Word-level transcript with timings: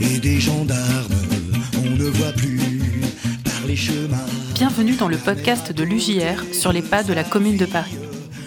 et 0.00 0.18
des 0.18 0.38
gendarmes. 0.38 1.14
On 1.84 1.90
ne 1.90 2.04
voit 2.04 2.30
plus 2.32 2.60
par 3.42 3.66
les 3.66 3.74
chemins. 3.74 4.24
Bienvenue 4.54 4.94
dans 4.94 5.08
le 5.08 5.16
podcast 5.16 5.72
de 5.72 5.82
l'UJR 5.82 6.44
sur 6.52 6.72
les 6.72 6.82
pas 6.82 7.02
de 7.02 7.12
la 7.12 7.24
Commune 7.24 7.56
de 7.56 7.66
Paris. 7.66 7.96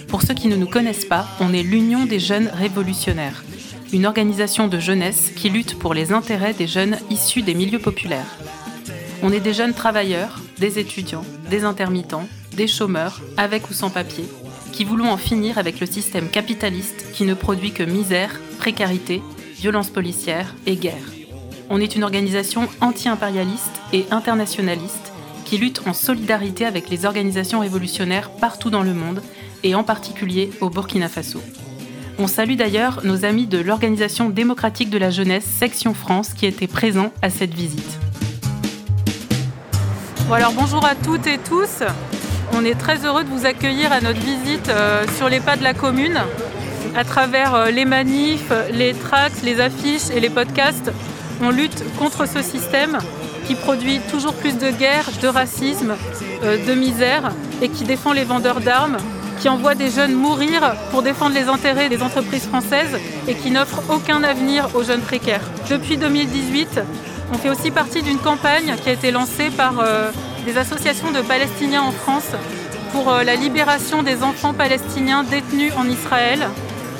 Pour 0.07 0.21
ceux 0.21 0.33
qui 0.33 0.47
ne 0.47 0.55
nous 0.55 0.67
connaissent 0.67 1.03
pas, 1.03 1.27
on 1.41 1.51
est 1.51 1.63
l'Union 1.63 2.05
des 2.05 2.19
jeunes 2.19 2.47
révolutionnaires, 2.47 3.43
une 3.91 4.05
organisation 4.05 4.69
de 4.69 4.79
jeunesse 4.79 5.31
qui 5.35 5.49
lutte 5.49 5.77
pour 5.77 5.93
les 5.93 6.13
intérêts 6.13 6.53
des 6.53 6.67
jeunes 6.67 6.97
issus 7.09 7.41
des 7.41 7.53
milieux 7.53 7.79
populaires. 7.79 8.37
On 9.23 9.33
est 9.33 9.41
des 9.41 9.53
jeunes 9.53 9.73
travailleurs, 9.73 10.39
des 10.59 10.79
étudiants, 10.79 11.25
des 11.49 11.65
intermittents, 11.65 12.27
des 12.55 12.67
chômeurs, 12.67 13.21
avec 13.35 13.69
ou 13.69 13.73
sans 13.73 13.89
papier, 13.89 14.23
qui 14.71 14.85
voulons 14.85 15.11
en 15.11 15.17
finir 15.17 15.57
avec 15.57 15.81
le 15.81 15.87
système 15.87 16.29
capitaliste 16.29 17.11
qui 17.11 17.25
ne 17.25 17.33
produit 17.33 17.73
que 17.73 17.83
misère, 17.83 18.39
précarité, 18.59 19.21
violence 19.57 19.89
policière 19.89 20.53
et 20.65 20.75
guerre. 20.75 20.95
On 21.69 21.81
est 21.81 21.95
une 21.95 22.03
organisation 22.03 22.67
anti-impérialiste 22.79 23.81
et 23.91 24.05
internationaliste 24.11 25.11
qui 25.45 25.57
lutte 25.57 25.81
en 25.87 25.93
solidarité 25.93 26.65
avec 26.65 26.89
les 26.89 27.05
organisations 27.05 27.59
révolutionnaires 27.59 28.29
partout 28.29 28.69
dans 28.69 28.83
le 28.83 28.93
monde 28.93 29.21
et 29.63 29.75
en 29.75 29.83
particulier 29.83 30.51
au 30.61 30.69
Burkina 30.69 31.09
Faso. 31.09 31.41
On 32.19 32.27
salue 32.27 32.55
d'ailleurs 32.55 33.01
nos 33.03 33.25
amis 33.25 33.47
de 33.47 33.57
l'Organisation 33.59 34.29
démocratique 34.29 34.89
de 34.89 34.97
la 34.97 35.09
jeunesse, 35.09 35.45
Section 35.45 35.93
France, 35.93 36.33
qui 36.33 36.45
étaient 36.45 36.67
présents 36.67 37.11
à 37.21 37.29
cette 37.29 37.53
visite. 37.53 37.99
Bonjour 40.55 40.83
à 40.83 40.95
toutes 40.95 41.27
et 41.27 41.37
tous. 41.37 41.83
On 42.53 42.65
est 42.65 42.75
très 42.75 43.05
heureux 43.05 43.23
de 43.23 43.29
vous 43.29 43.45
accueillir 43.45 43.91
à 43.91 44.01
notre 44.01 44.19
visite 44.19 44.69
euh, 44.69 45.05
sur 45.17 45.29
les 45.29 45.39
pas 45.39 45.55
de 45.55 45.63
la 45.63 45.73
commune. 45.73 46.19
À 46.97 47.03
travers 47.03 47.53
euh, 47.53 47.69
les 47.69 47.85
manifs, 47.85 48.51
les 48.73 48.95
tracts, 48.95 49.43
les 49.43 49.61
affiches 49.61 50.09
et 50.11 50.19
les 50.19 50.31
podcasts, 50.31 50.91
on 51.43 51.51
lutte 51.51 51.83
contre 51.99 52.27
ce 52.27 52.41
système 52.41 52.97
qui 53.45 53.53
produit 53.53 53.99
toujours 54.09 54.33
plus 54.33 54.57
de 54.57 54.71
guerre, 54.71 55.07
de 55.21 55.27
racisme, 55.27 55.95
euh, 56.43 56.57
de 56.65 56.73
misère 56.73 57.33
et 57.61 57.69
qui 57.69 57.83
défend 57.83 58.13
les 58.13 58.23
vendeurs 58.23 58.61
d'armes, 58.61 58.97
qui 59.39 59.47
envoie 59.47 59.75
des 59.75 59.91
jeunes 59.91 60.15
mourir 60.15 60.73
pour 60.89 61.03
défendre 61.03 61.35
les 61.35 61.47
intérêts 61.47 61.87
des 61.87 62.01
entreprises 62.01 62.47
françaises 62.47 62.97
et 63.27 63.35
qui 63.35 63.51
n'offre 63.51 63.83
aucun 63.89 64.23
avenir 64.23 64.69
aux 64.73 64.81
jeunes 64.81 65.01
précaires. 65.01 65.43
Depuis 65.69 65.97
2018, 65.97 66.81
on 67.31 67.37
fait 67.37 67.49
aussi 67.49 67.69
partie 67.69 68.01
d'une 68.01 68.17
campagne 68.17 68.73
qui 68.81 68.89
a 68.89 68.93
été 68.93 69.11
lancée 69.11 69.51
par 69.51 69.81
euh, 69.81 70.09
des 70.47 70.57
associations 70.57 71.11
de 71.11 71.21
Palestiniens 71.21 71.83
en 71.83 71.91
France 71.91 72.31
pour 72.91 73.11
la 73.11 73.35
libération 73.35 74.01
des 74.01 74.23
enfants 74.23 74.53
palestiniens 74.53 75.23
détenus 75.23 75.73
en 75.77 75.87
Israël. 75.87 76.47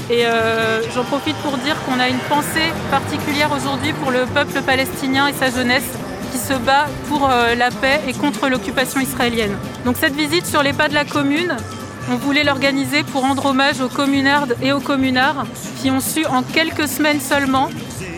Et 0.09 0.25
euh, 0.25 0.81
j'en 0.93 1.03
profite 1.03 1.35
pour 1.37 1.57
dire 1.57 1.75
qu'on 1.83 1.99
a 1.99 2.07
une 2.07 2.19
pensée 2.29 2.71
particulière 2.89 3.51
aujourd'hui 3.55 3.93
pour 3.93 4.11
le 4.11 4.25
peuple 4.25 4.61
palestinien 4.61 5.27
et 5.27 5.33
sa 5.33 5.49
jeunesse 5.49 5.89
qui 6.31 6.37
se 6.37 6.53
bat 6.53 6.87
pour 7.07 7.29
la 7.29 7.71
paix 7.71 8.01
et 8.05 8.13
contre 8.13 8.49
l'occupation 8.49 8.99
israélienne. 8.99 9.55
Donc 9.85 9.95
cette 9.97 10.13
visite 10.13 10.45
sur 10.45 10.61
les 10.61 10.73
pas 10.73 10.89
de 10.89 10.93
la 10.93 11.05
commune, 11.05 11.55
on 12.09 12.15
voulait 12.15 12.43
l'organiser 12.43 13.03
pour 13.03 13.21
rendre 13.21 13.45
hommage 13.47 13.81
aux 13.81 13.89
communardes 13.89 14.55
et 14.61 14.71
aux 14.71 14.79
communards 14.79 15.45
qui 15.81 15.91
ont 15.91 15.99
su 15.99 16.25
en 16.25 16.41
quelques 16.41 16.87
semaines 16.87 17.19
seulement 17.19 17.69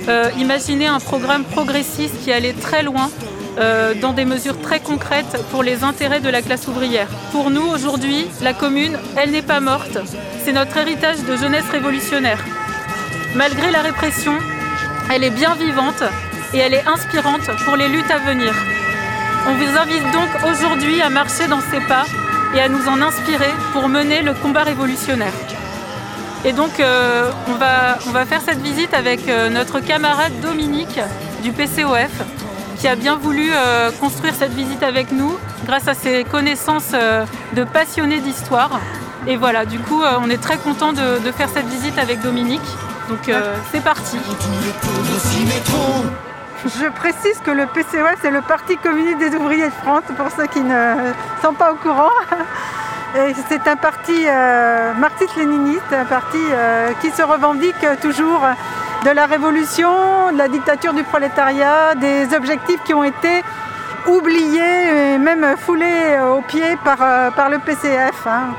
euh, 0.07 0.29
imaginer 0.37 0.87
un 0.87 0.99
programme 0.99 1.43
progressiste 1.43 2.23
qui 2.23 2.31
allait 2.31 2.53
très 2.53 2.83
loin 2.83 3.09
euh, 3.59 3.93
dans 3.93 4.13
des 4.13 4.25
mesures 4.25 4.59
très 4.61 4.79
concrètes 4.79 5.37
pour 5.51 5.63
les 5.63 5.83
intérêts 5.83 6.21
de 6.21 6.29
la 6.29 6.41
classe 6.41 6.67
ouvrière. 6.67 7.09
Pour 7.31 7.49
nous, 7.49 7.67
aujourd'hui, 7.67 8.27
la 8.41 8.53
commune, 8.53 8.97
elle 9.17 9.31
n'est 9.31 9.41
pas 9.41 9.59
morte. 9.59 9.97
C'est 10.43 10.53
notre 10.53 10.77
héritage 10.77 11.23
de 11.23 11.35
jeunesse 11.35 11.69
révolutionnaire. 11.71 12.43
Malgré 13.35 13.69
la 13.71 13.81
répression, 13.81 14.33
elle 15.13 15.23
est 15.23 15.29
bien 15.29 15.55
vivante 15.55 16.03
et 16.53 16.59
elle 16.59 16.73
est 16.73 16.87
inspirante 16.87 17.49
pour 17.65 17.75
les 17.75 17.87
luttes 17.87 18.11
à 18.11 18.19
venir. 18.19 18.53
On 19.47 19.53
vous 19.53 19.77
invite 19.77 20.11
donc 20.11 20.51
aujourd'hui 20.51 21.01
à 21.01 21.09
marcher 21.09 21.47
dans 21.47 21.61
ses 21.61 21.81
pas 21.81 22.05
et 22.55 22.61
à 22.61 22.69
nous 22.69 22.87
en 22.87 23.01
inspirer 23.01 23.53
pour 23.73 23.87
mener 23.87 24.21
le 24.21 24.33
combat 24.33 24.63
révolutionnaire. 24.63 25.33
Et 26.45 26.53
donc 26.53 26.79
euh, 26.79 27.29
on, 27.47 27.53
va, 27.53 28.25
faire 28.25 28.41
cette 28.41 28.61
visite 28.61 28.93
avec 28.93 29.27
euh, 29.27 29.49
notre 29.49 29.79
camarade 29.79 30.31
Dominique 30.41 30.99
du 31.43 31.51
PCOF 31.51 32.11
qui 32.79 32.87
a 32.87 32.95
bien 32.95 33.15
voulu 33.15 33.49
euh, 33.51 33.91
construire 33.99 34.33
cette 34.33 34.53
visite 34.53 34.81
avec 34.83 35.11
nous 35.11 35.37
grâce 35.65 35.87
à 35.87 35.93
ses 35.93 36.23
connaissances 36.23 36.93
de 37.53 37.63
passionné 37.63 38.19
d'histoire. 38.19 38.79
Et 39.27 39.35
voilà, 39.35 39.65
du 39.65 39.79
coup 39.79 40.01
on 40.01 40.29
est 40.29 40.41
très 40.41 40.57
content 40.57 40.93
de, 40.93 41.19
de, 41.19 41.31
faire 41.31 41.49
cette 41.49 41.67
visite 41.67 41.97
avec 41.99 42.21
Dominique. 42.21 42.69
Donc 43.09 43.29
c'est 43.71 43.83
parti. 43.83 44.17
Je 46.65 46.89
précise 46.89 47.39
que 47.43 47.51
le 47.51 47.65
PCOF 47.67 48.17
c'est 48.21 48.31
le 48.31 48.41
Parti 48.41 48.75
communiste 48.77 49.19
des 49.19 49.35
ouvriers 49.35 49.67
de 49.67 49.73
France, 49.83 50.03
pour 50.17 50.27
ceux 50.35 50.47
qui 50.47 50.61
ne 50.61 51.13
sont 51.41 51.53
pas 51.53 51.71
au 51.71 51.75
courant. 51.75 52.11
C'est 53.47 53.67
un 53.67 53.75
parti 53.75 54.13
euh, 54.27 54.93
marxiste-léniniste, 54.93 55.91
un 55.91 56.05
parti 56.05 56.37
euh, 56.37 56.91
qui 57.01 57.09
se 57.09 57.23
revendique 57.23 57.83
toujours 58.01 58.41
de 59.05 59.11
la 59.11 59.25
révolution, 59.25 60.31
de 60.31 60.37
la 60.37 60.47
dictature 60.47 60.93
du 60.93 61.03
prolétariat, 61.03 61.95
des 61.95 62.33
objectifs 62.35 62.83
qui 62.83 62.93
ont 62.93 63.03
été 63.03 63.43
oubliés 64.07 65.13
et 65.13 65.17
même 65.17 65.45
foulés 65.57 66.19
au 66.35 66.41
pied 66.41 66.77
par, 66.83 66.97
euh, 67.01 67.29
le 67.49 67.59
PCF. 67.59 68.27
Hein. 68.27 68.55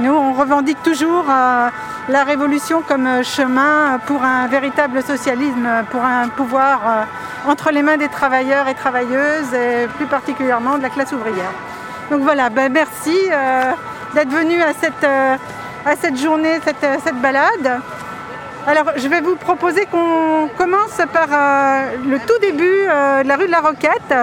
Nous, 0.00 0.12
on 0.12 0.32
revendique 0.32 0.82
toujours 0.82 1.24
la 1.26 2.24
révolution 2.24 2.82
comme 2.82 3.22
chemin 3.22 3.98
pour 4.06 4.22
un 4.22 4.46
véritable 4.46 5.02
socialisme, 5.02 5.68
pour 5.90 6.02
un 6.02 6.28
pouvoir 6.28 7.06
entre 7.46 7.70
les 7.70 7.82
mains 7.82 7.96
des 7.96 8.08
travailleurs 8.08 8.68
et 8.68 8.74
travailleuses, 8.74 9.52
et 9.54 9.86
plus 9.96 10.06
particulièrement 10.06 10.78
de 10.78 10.82
la 10.82 10.90
classe 10.90 11.12
ouvrière. 11.12 11.52
Donc 12.10 12.22
voilà, 12.22 12.50
ben 12.50 12.72
merci 12.72 13.16
euh, 13.30 13.72
d'être 14.14 14.30
venu 14.30 14.60
à 14.60 14.72
cette, 14.74 15.04
euh, 15.04 15.36
journée, 16.16 16.56
euh, 16.56 16.96
cette, 17.04 17.20
balade. 17.20 17.80
Alors 18.66 18.92
je 18.96 19.08
vais 19.08 19.20
vous 19.20 19.36
proposer 19.36 19.86
qu'on 19.86 20.48
commence 20.56 21.00
par 21.12 21.28
le 22.06 22.18
tout 22.20 22.38
début 22.40 22.64
de 22.64 23.26
la 23.26 23.36
rue 23.36 23.46
de 23.46 23.50
la 23.50 23.60
Roquette, 23.60 24.14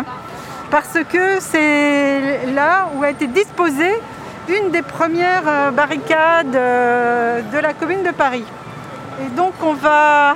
parce 0.70 0.98
que 1.12 1.40
c'est 1.40 2.46
là 2.54 2.90
où 2.96 3.04
a 3.04 3.10
été 3.10 3.28
disposée 3.28 4.00
une 4.48 4.72
des 4.72 4.82
premières 4.84 5.72
barricades 5.74 6.52
de 6.52 7.58
la 7.58 7.74
commune 7.74 8.04
de 8.04 8.12
Paris. 8.12 8.46
Et 9.26 9.30
donc 9.36 9.54
on 9.64 9.74
va 9.74 10.36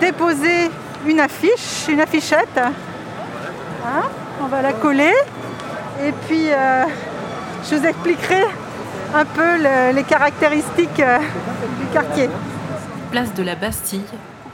déposer 0.00 0.70
une 1.06 1.20
affiche, 1.20 1.88
une 1.88 2.00
affichette. 2.00 2.58
Hein, 2.58 4.02
on 4.42 4.46
va 4.46 4.62
la 4.62 4.72
coller. 4.72 5.14
Et 6.04 6.12
puis, 6.26 6.48
euh, 6.50 6.84
je 7.68 7.76
vous 7.76 7.86
expliquerai 7.86 8.44
un 9.14 9.24
peu 9.24 9.56
les 9.94 10.04
caractéristiques 10.04 11.00
euh, 11.00 11.18
du 11.78 11.86
quartier. 11.92 12.28
Place 13.12 13.34
de 13.34 13.42
la 13.42 13.56
Bastille, 13.56 14.00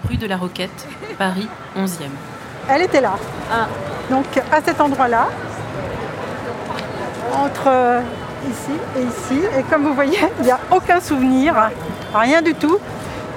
rue 0.08 0.16
de 0.16 0.26
la 0.26 0.36
Roquette, 0.36 0.88
Paris 1.16 1.48
11e. 1.76 2.08
Elle 2.68 2.82
était 2.82 3.00
là. 3.00 3.14
Ah. 3.52 3.68
Donc 4.10 4.24
à 4.50 4.60
cet 4.60 4.80
endroit-là, 4.80 5.28
entre 7.36 7.68
euh, 7.68 8.00
ici 8.50 8.72
et 8.96 9.02
ici. 9.02 9.40
Et 9.56 9.62
comme 9.62 9.84
vous 9.84 9.94
voyez, 9.94 10.18
il 10.40 10.46
n'y 10.46 10.50
a 10.50 10.58
aucun 10.72 10.98
souvenir, 10.98 11.54
rien 12.12 12.42
du 12.42 12.52
tout, 12.54 12.78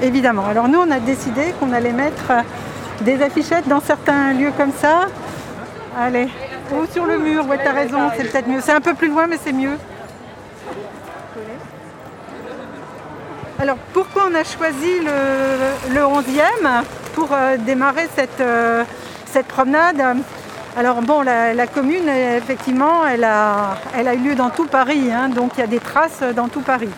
évidemment. 0.02 0.48
Alors 0.48 0.68
nous, 0.68 0.80
on 0.80 0.90
a 0.90 1.00
décidé 1.00 1.54
qu'on 1.60 1.72
allait 1.72 1.94
mettre 1.94 2.32
des 3.02 3.22
affichettes 3.22 3.68
dans 3.68 3.80
certains 3.80 4.34
lieux 4.34 4.54
comme 4.58 4.72
ça. 4.74 5.06
Allez, 5.96 6.30
ou 6.72 6.92
sur 6.92 7.06
le 7.06 7.20
mur, 7.20 7.48
ouais, 7.48 7.60
t'as 7.64 7.74
raison, 7.74 8.10
c'est 8.18 8.24
peut-être 8.24 8.48
mieux. 8.48 8.60
C'est 8.60 8.74
un 8.74 8.82
peu 8.82 8.96
plus 8.96 9.10
loin, 9.10 9.28
mais 9.28 9.38
c'est 9.40 9.54
mieux. 9.54 9.78
Alors, 13.62 13.78
pourquoi 13.94 14.24
on 14.28 14.34
a 14.34 14.44
choisi 14.44 15.02
le, 15.02 16.02
11e 16.02 16.84
pour 17.14 17.30
euh, 17.32 17.58
démarrer 17.58 18.10
cette, 18.16 18.42
euh, 18.42 18.84
cette 19.28 19.46
promenade? 19.46 20.04
Alors 20.76 21.04
bon, 21.04 21.22
la, 21.22 21.68
commune, 21.68 22.10
effectivement, 22.10 23.06
elle 23.06 23.24
a, 23.24 23.76
elle 23.96 24.08
a 24.08 24.16
eu 24.16 24.18
lieu 24.18 24.34
dans 24.34 24.50
tout 24.50 24.66
Paris, 24.66 25.12
hein, 25.12 25.30
donc 25.30 25.52
il 25.58 25.60
y 25.60 25.64
a 25.64 25.68
des 25.68 25.80
traces 25.80 26.24
dans 26.36 26.48
tout 26.48 26.62
Paris. 26.62 26.90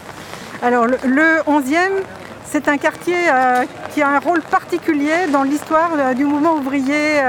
Alors 0.62 0.86
le, 0.86 1.42
11e, 1.46 2.02
c'est 2.46 2.70
un 2.70 2.78
quartier 2.78 3.18
euh, 3.30 3.66
qui 3.94 4.02
a 4.02 4.08
un 4.08 4.20
rôle 4.20 4.42
particulier 4.42 5.28
dans 5.34 5.44
l'histoire 5.44 6.16
du 6.16 6.24
mouvement 6.24 6.54
ouvrier 6.54 7.20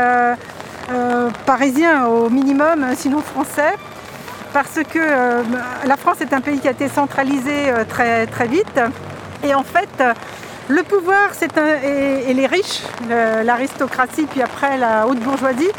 parisien 1.45 2.07
au 2.07 2.31
minimum, 2.31 2.87
sinon 2.97 3.21
français, 3.21 3.75
parce 4.53 4.79
que 4.93 5.01
la 5.89 5.97
France 5.97 6.21
est 6.21 6.33
un 6.33 6.41
pays 6.41 6.61
qui 6.61 6.69
a 6.69 6.71
été 6.71 6.87
centralisé 6.87 7.73
très, 7.89 8.29
très 8.29 8.47
vite. 8.47 8.81
Et 9.43 9.55
en 9.55 9.63
fait, 9.65 10.03
le 10.69 10.83
pouvoir 10.83 11.31
et, 11.85 12.33
les 12.33 12.47
riches, 12.47 12.83
l'aristocratie, 13.45 14.27
puis 14.31 14.43
après 14.43 14.77
la 14.79 15.07
haute 15.07 15.21
bourgeoisie, 15.21 15.71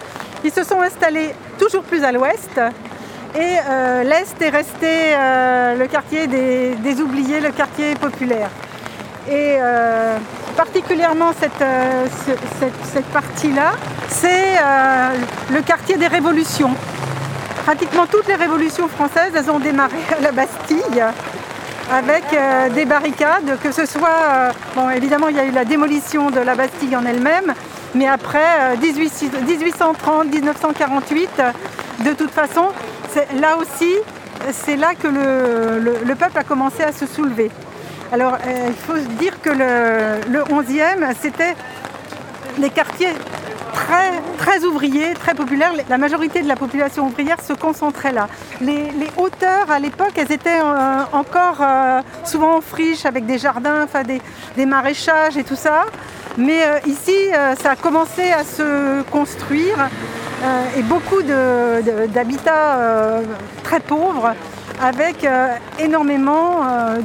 ils 0.44 0.52
se 0.52 0.64
sont 0.64 0.82
installés 0.82 1.34
toujours 1.58 1.84
plus 1.84 2.04
à 2.04 2.12
l'ouest. 2.12 2.60
Et 3.36 3.58
l'Est 4.04 4.42
est 4.42 4.50
resté 4.50 4.88
le 5.78 5.86
quartier 5.88 6.28
des, 6.28 7.02
oubliés, 7.02 7.40
le 7.40 7.52
quartier 7.52 7.96
populaire. 7.96 8.50
Et 9.28 9.58
euh, 9.60 10.18
particulièrement 10.56 11.32
cette, 11.40 11.60
euh, 11.60 12.06
ce- 12.28 12.60
cette- 12.60 12.86
cette 12.94 13.06
partie-là, 13.06 13.72
c'est 14.08 14.58
euh, 14.64 15.10
le 15.52 15.62
quartier 15.64 15.98
des 15.98 16.06
révolutions. 16.06 16.70
Pratiquement 17.66 18.06
toutes 18.06 18.28
les 18.28 18.36
révolutions 18.36 18.88
françaises, 18.88 19.32
elles 19.36 19.50
ont 19.50 19.58
démarré 19.58 19.98
à 20.16 20.22
la 20.22 20.32
Bastille 20.32 20.84
avec 21.92 22.24
euh, 22.34 22.70
des 22.70 22.86
barricades, 22.86 23.58
que 23.62 23.72
ce 23.72 23.86
soit, 23.86 24.10
euh, 24.10 24.52
bon 24.76 24.90
évidemment 24.90 25.28
il 25.30 25.36
y 25.36 25.40
a 25.40 25.46
eu 25.46 25.52
la 25.52 25.66
démolition 25.66 26.32
de 26.32 26.40
la 26.40 26.56
Bastille 26.56 26.96
en 26.96 27.06
elle-même, 27.06 27.54
mais 27.94 28.08
après 28.08 28.74
euh, 28.74 28.76
18 28.76 29.46
1830, 29.48 30.28
1948, 30.34 31.30
euh, 31.40 31.52
de 32.04 32.14
toute 32.14 32.32
façon, 32.32 32.68
là 33.40 33.56
aussi, 33.58 33.94
c'est 34.52 34.76
là 34.76 34.94
que 34.96 35.08
le, 35.08 35.80
le- 35.80 35.98
le 36.06 36.16
peuple 36.16 36.38
a 36.38 36.44
commencé 36.44 36.84
à 36.84 36.92
se 36.92 37.06
soulever. 37.06 37.50
Alors 38.12 38.38
il 38.68 38.74
faut 38.76 38.98
dire 39.20 39.34
que 39.42 39.50
le, 39.50 40.32
le 40.32 40.40
11e, 40.44 41.14
c'était 41.22 41.56
les 42.60 42.70
quartiers 42.70 43.10
très, 43.76 44.22
très 44.38 44.64
ouvriers, 44.64 45.14
très 45.14 45.36
populaires. 45.36 45.74
La 45.90 45.98
majorité 45.98 46.42
de 46.42 46.48
la 46.48 46.56
population 46.56 47.06
ouvrière 47.06 47.42
se 47.42 47.54
concentrait 47.54 48.14
là. 48.14 48.28
Les, 48.62 48.88
hauteurs 49.18 49.70
à 49.70 49.80
l'époque, 49.80 50.14
elles 50.16 50.32
étaient 50.32 50.62
euh, 50.62 51.04
encore 51.12 51.60
euh, 51.62 52.02
souvent 52.24 52.58
en 52.58 52.62
friche 52.62 53.06
avec 53.06 53.26
des 53.26 53.38
jardins, 53.38 53.84
enfin 53.84 54.04
des, 54.04 54.66
maraîchages 54.66 55.38
et 55.38 55.44
tout 55.44 55.56
ça. 55.56 55.86
Mais 56.38 56.66
euh, 56.66 56.80
ici, 56.88 57.16
ça 57.62 57.72
a 57.72 57.76
commencé 57.76 58.32
à 58.32 58.44
se 58.44 59.02
construire 59.04 59.90
et 60.78 60.84
beaucoup 60.84 61.22
d'habitats 62.14 62.78
très 63.64 63.80
pauvres 63.80 64.34
avec 64.82 65.28
énormément 65.80 66.60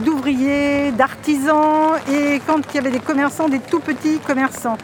d'ouvriers, 0.05 0.90
d'artisans 0.93 1.93
et 2.12 2.43
quand 2.46 2.61
il 2.69 2.75
y 2.75 2.78
avait 2.78 2.90
des 2.90 2.99
commerçants, 2.99 3.49
des 3.49 3.61
tout 3.61 3.81
petits 3.81 4.19
commerçants. 4.19 4.76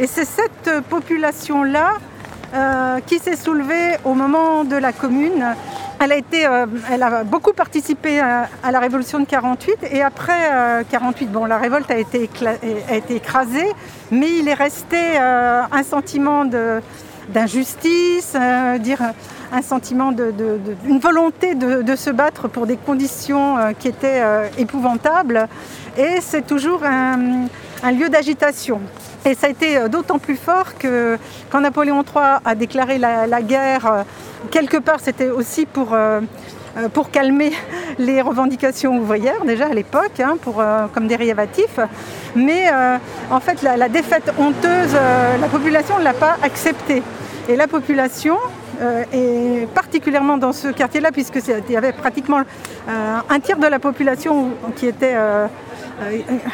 Et 0.00 0.06
c'est 0.06 0.24
cette 0.24 0.80
population-là 0.88 1.98
euh, 2.54 3.00
qui 3.06 3.18
s'est 3.18 3.36
soulevée 3.36 3.98
au 4.06 4.14
moment 4.14 4.64
de 4.64 4.76
la 4.76 4.94
commune. 4.94 5.44
Elle 5.98 6.12
a, 6.12 6.16
été, 6.16 6.46
euh, 6.46 6.64
elle 6.90 7.02
a 7.02 7.22
beaucoup 7.22 7.52
participé 7.52 8.18
à, 8.18 8.48
la 8.72 8.80
révolution 8.80 9.18
de 9.20 9.26
48 9.26 9.88
et 9.92 10.00
après 10.00 10.48
euh, 10.54 10.82
48, 10.90 11.26
bon, 11.26 11.44
la 11.44 11.58
révolte 11.58 11.90
a 11.90 11.98
été, 11.98 12.30
écrasée, 13.10 13.68
mais 14.10 14.38
il 14.38 14.48
est 14.48 14.54
resté 14.54 14.96
euh, 14.96 15.60
un 15.70 15.82
sentiment 15.82 16.46
d'injustice, 17.28 18.34
dire 18.78 19.02
un 19.52 19.62
sentiment 19.62 20.14
une 20.88 20.98
volonté 20.98 21.54
de, 21.54 21.82
de 21.82 21.94
se 21.94 22.08
battre 22.08 22.48
pour 22.48 22.66
des 22.66 22.78
conditions 22.78 23.56
qui 23.78 23.88
étaient 23.88 24.22
épouvantables. 24.56 25.46
Et 25.98 26.22
c'est 26.22 26.46
toujours 26.46 26.84
un, 26.84 27.46
un 27.82 27.92
lieu 27.92 28.08
d'agitation. 28.08 28.80
Et 29.24 29.34
ça 29.34 29.48
a 29.48 29.50
été 29.50 29.76
euh, 29.76 29.88
d'autant 29.88 30.18
plus 30.18 30.36
fort 30.36 30.78
que 30.78 31.18
quand 31.50 31.60
Napoléon 31.60 32.02
III 32.02 32.38
a 32.44 32.54
déclaré 32.54 32.98
la, 32.98 33.42
guerre, 33.42 33.86
euh, 33.86 34.02
quelque 34.50 34.78
part 34.78 35.00
c'était 35.00 35.28
aussi 35.28 35.66
pour, 35.66 35.92
euh, 35.92 36.20
calmer 37.12 37.52
les 37.98 38.22
revendications 38.22 38.96
ouvrières 38.96 39.44
déjà 39.44 39.66
à 39.66 39.74
l'époque, 39.74 40.20
hein, 40.20 40.36
comme 40.94 41.06
dérivatif. 41.06 41.78
Mais 42.36 42.70
en 43.30 43.40
fait 43.40 43.62
la, 43.62 43.88
défaite 43.88 44.32
honteuse, 44.38 44.94
la 45.40 45.48
population 45.48 45.98
ne 45.98 46.04
l'a 46.04 46.14
pas 46.14 46.36
acceptée. 46.42 47.02
Et 47.48 47.56
la 47.56 47.66
population, 47.66 48.36
et 49.12 49.66
particulièrement 49.74 50.36
dans 50.36 50.52
ce 50.52 50.68
quartier-là, 50.68 51.10
puisque 51.10 51.40
il 51.68 51.72
y 51.72 51.76
avait 51.76 51.92
pratiquement 51.92 52.42
un 52.86 53.40
tiers 53.40 53.58
de 53.58 53.66
la 53.66 53.80
population 53.80 54.50
qui 54.76 54.86
était 54.86 55.16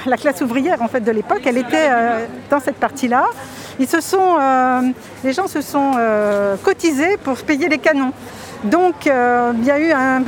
la 0.06 0.16
classe 0.16 0.40
ouvrière 0.40 0.82
en 0.82 0.88
fait 0.88 1.00
de 1.00 1.10
l'époque, 1.10 1.42
elle 1.46 1.58
était 1.58 1.88
euh, 1.88 2.26
dans 2.50 2.60
cette 2.60 2.76
partie-là. 2.76 3.24
Ils 3.78 3.88
se 3.88 4.00
sont, 4.00 4.36
euh, 4.40 4.80
les 5.22 5.32
gens 5.32 5.46
se 5.46 5.60
sont 5.60 5.92
euh, 5.98 6.56
cotisés 6.62 7.16
pour 7.18 7.36
payer 7.38 7.68
les 7.68 7.78
canons. 7.78 8.12
Donc 8.64 9.06
euh, 9.06 9.52
il 9.58 9.64
y 9.64 9.70
a 9.70 9.78
eu 9.78 9.92
un 9.92 10.22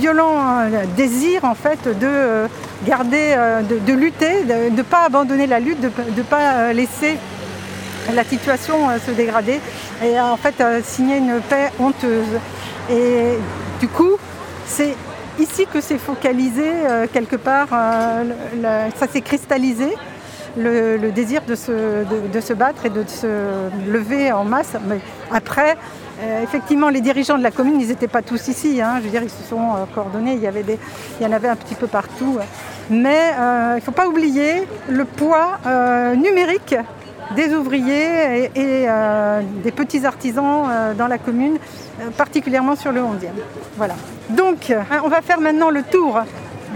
violent 0.00 0.36
euh, 0.38 0.84
désir 0.96 1.44
en 1.44 1.54
fait 1.54 1.82
de 1.86 2.06
euh, 2.06 2.46
garder, 2.86 3.34
euh, 3.36 3.62
de, 3.62 3.78
de 3.78 3.92
lutter, 3.92 4.44
de 4.44 4.70
ne 4.70 4.82
pas 4.82 5.04
abandonner 5.06 5.46
la 5.46 5.60
lutte, 5.60 5.80
de 5.80 5.90
ne 6.16 6.22
pas 6.22 6.52
euh, 6.52 6.72
laisser 6.72 7.16
la 8.12 8.24
situation 8.24 8.90
euh, 8.90 8.98
se 9.04 9.12
dégrader 9.12 9.60
et 10.04 10.20
en 10.20 10.36
fait 10.36 10.60
euh, 10.60 10.80
signer 10.84 11.18
une 11.18 11.40
paix 11.40 11.70
honteuse. 11.78 12.38
Et 12.90 13.38
du 13.80 13.88
coup, 13.88 14.16
c'est 14.66 14.96
ici 15.42 15.66
que 15.66 15.80
s'est 15.80 15.98
focalisé 15.98 16.64
euh, 16.64 17.06
quelque 17.12 17.36
part, 17.36 17.68
euh, 17.72 18.88
ça 18.96 19.06
s'est 19.08 19.20
cristallisé, 19.20 19.88
le, 20.56 21.10
désir 21.10 21.42
de 21.46 21.54
se, 21.54 22.04
de, 22.32 22.40
se 22.40 22.52
battre 22.52 22.86
et 22.86 22.90
de 22.90 23.04
se 23.06 23.68
lever 23.90 24.32
en 24.32 24.44
masse. 24.44 24.74
Mais 24.86 25.00
après, 25.32 25.76
euh, 26.20 26.42
effectivement, 26.42 26.90
les 26.90 27.00
dirigeants 27.00 27.38
de 27.38 27.42
la 27.42 27.50
commune, 27.50 27.80
ils 27.80 27.88
n'étaient 27.88 28.08
pas 28.08 28.22
tous 28.22 28.48
ici. 28.48 28.80
hein. 28.80 28.94
je 28.98 29.04
veux 29.04 29.10
dire, 29.10 29.22
ils 29.22 29.30
se 29.30 29.42
sont 29.42 29.86
coordonnés, 29.94 30.34
il 30.34 30.42
y, 30.42 30.78
il 31.20 31.22
y 31.22 31.26
en 31.26 31.32
avait 31.32 31.48
un 31.48 31.56
petit 31.56 31.74
peu 31.74 31.86
partout. 31.86 32.38
Mais 32.90 33.32
il 33.36 33.76
ne 33.76 33.80
faut 33.80 33.92
pas 33.92 34.06
oublier 34.06 34.66
le 34.88 35.04
poids 35.04 35.58
numérique 36.16 36.76
des 37.34 37.54
ouvriers 37.54 38.44
et, 38.44 38.50
et, 38.54 38.86
euh, 38.88 39.40
des 39.62 39.72
petits 39.72 40.04
artisans 40.06 40.66
euh, 40.68 40.94
dans 40.94 41.06
la 41.06 41.18
commune, 41.18 41.58
euh, 42.00 42.10
particulièrement 42.16 42.76
sur 42.76 42.92
le 42.92 43.00
11e. 43.00 43.30
Voilà. 43.76 43.94
Donc, 44.30 44.72
on 45.04 45.08
va 45.08 45.20
faire 45.22 45.40
maintenant 45.40 45.70
le 45.70 45.82
tour 45.82 46.20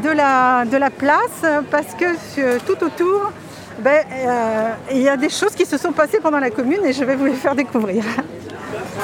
de 0.03 0.11
la, 0.11 0.65
de 0.65 0.77
la 0.77 0.91
place 0.91 1.43
parce 1.71 1.95
que 1.95 2.59
tout 2.67 2.85
autour, 2.85 3.33
ben, 3.79 4.05
il 4.91 5.01
y 5.01 5.09
a 5.09 5.17
des 5.17 5.31
choses 5.31 5.55
qui 5.55 5.65
se 5.65 5.79
sont 5.79 5.93
passées 5.93 6.21
pendant 6.23 6.39
la 6.39 6.51
commune 6.51 6.85
et 6.85 6.93
je 6.93 7.05
vais 7.05 7.17
vous 7.17 7.27
les 7.27 7.35
faire 7.35 7.55
découvrir. 7.55 8.05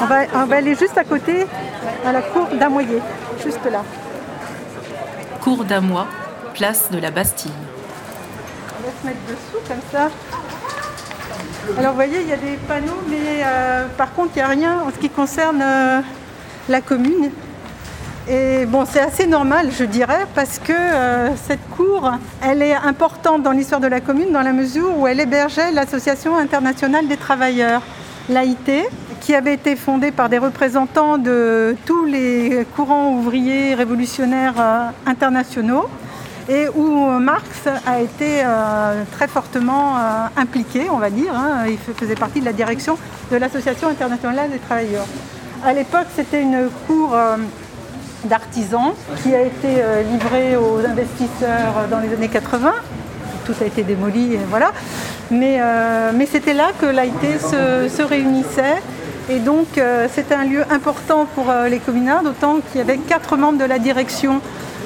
On 0.01 0.07
va, 0.07 0.21
on 0.35 0.45
va 0.45 0.57
aller 0.57 0.75
juste 0.75 0.97
à 0.99 1.05
côté, 1.05 1.47
à 2.05 2.13
la 2.13 2.23
cour 2.23 2.49
d'Amoyer, 2.59 3.01
juste 3.43 3.65
là. 3.71 3.83
Cour 5.41 5.65
d'Amois, 5.65 6.07
place 6.55 6.91
de 6.91 6.99
la 6.99 7.11
Bastille. 7.11 7.53
On 8.79 8.87
va 8.87 8.93
se 9.01 9.07
mettre 9.07 9.21
dessous 9.29 9.63
comme 9.69 9.83
ça. 9.93 10.11
Alors 11.79 11.91
vous 11.91 11.97
voyez, 11.97 12.23
il 12.23 12.29
y 12.29 12.33
a 12.33 12.37
des 12.37 12.57
panneaux, 12.67 13.01
mais 13.09 13.45
euh, 13.45 13.87
par 13.97 14.13
contre, 14.15 14.31
il 14.35 14.39
n'y 14.39 14.43
a 14.43 14.49
rien 14.49 14.81
en 14.81 14.91
ce 14.91 14.99
qui 14.99 15.09
concerne 15.09 15.63
euh, 15.63 16.01
la 16.69 16.81
commune. 16.81 17.31
Et 18.29 18.67
bon, 18.67 18.85
c'est 18.85 19.01
assez 19.01 19.29
normal, 19.29 19.71
je 19.77 19.85
dirais, 19.85 20.27
parce 20.35 20.59
que 20.59 20.73
euh, 20.73 21.29
cette 21.37 21.67
cour, 21.77 22.11
elle 22.43 22.63
est 22.63 22.75
importante 22.75 23.45
dans 23.45 23.53
l'histoire 23.53 23.81
de 23.81 23.87
la 23.87 24.01
commune 24.01 24.33
dans 24.33 24.43
la 24.43 24.53
mesure 24.53 24.99
où 24.99 25.07
elle 25.07 25.21
hébergeait 25.21 25.71
l'Association 25.71 26.37
internationale 26.37 27.07
des 27.07 27.17
travailleurs, 27.17 27.83
l'AIT, 28.29 28.89
qui 29.21 29.35
avait 29.35 29.55
été 29.55 29.77
fondée 29.77 30.11
par 30.11 30.29
des 30.29 30.39
représentants 30.39 31.17
de 31.17 31.77
tous 31.87 32.07
les 32.07 32.67
courants 32.75 33.13
ouvriers 33.13 33.75
révolutionnaires 33.75 34.55
internationaux 35.07 35.89
et 36.49 36.69
où 36.75 37.07
Marx 37.21 37.69
a 37.87 38.01
été 38.01 38.43
euh, 38.45 39.05
très 39.13 39.29
fortement 39.29 39.97
euh, 39.97 40.27
impliqué, 40.37 40.89
on 40.91 40.99
va 40.99 41.11
dire. 41.11 41.33
hein. 41.35 41.67
Il 41.69 41.79
faisait 41.95 42.15
partie 42.15 42.41
de 42.41 42.45
la 42.45 42.53
direction 42.53 42.99
de 43.31 43.37
l'Association 43.37 43.89
internationale 43.89 44.51
des 44.51 44.59
travailleurs. 44.59 45.07
À 45.65 45.73
l'époque, 45.73 46.07
c'était 46.15 46.43
une 46.43 46.69
cour 46.87 47.15
euh, 47.15 47.37
d'artisans 48.25 48.93
qui 49.23 49.35
a 49.35 49.43
été 49.43 49.83
livrée 50.11 50.57
aux 50.57 50.79
investisseurs 50.79 51.89
dans 51.91 51.99
les 51.99 52.13
années 52.13 52.29
80. 52.29 52.73
Tout 53.45 53.55
a 53.61 53.65
été 53.65 53.83
démoli, 53.83 54.39
voilà. 54.49 54.71
Mais, 55.31 55.61
c'était 56.31 56.55
là 56.55 56.71
que 56.81 56.87
l'AIT 56.87 57.39
se, 57.41 58.03
réunissait. 58.03 58.81
Et 59.29 59.41
donc, 59.41 59.67
c'était 60.15 60.35
un 60.35 60.45
lieu 60.45 60.63
important 60.71 61.27
pour 61.35 61.53
les 61.69 61.81
communards, 61.81 62.23
d'autant 62.23 62.59
qu'il 62.61 62.79
y 62.79 62.81
avait 62.81 62.99
quatre 62.99 63.37
membres 63.37 63.59
de 63.59 63.65
la 63.65 63.81
direction 63.81 64.41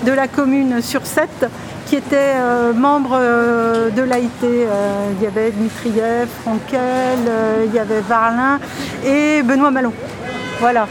de 0.04 0.12
la 0.12 0.28
commune 0.28 0.82
sur 0.82 1.06
sept 1.06 1.46
qui 1.86 1.96
étaient 1.96 2.34
euh, 2.34 2.72
membres 2.72 3.16
euh, 3.18 3.90
de 3.90 4.02
l'AIT. 4.02 4.30
Euh, 4.42 5.12
il 5.16 5.22
y 5.22 5.26
avait 5.26 5.52
Dmitriev, 5.52 6.28
Frankel, 6.42 7.18
il 7.64 7.72
y 7.72 7.78
avait 7.78 8.00
Varlin 8.00 8.58
et 9.04 9.42
Benoît 9.42 9.70
Malon. 9.70 9.92
Voilà. 10.60 10.88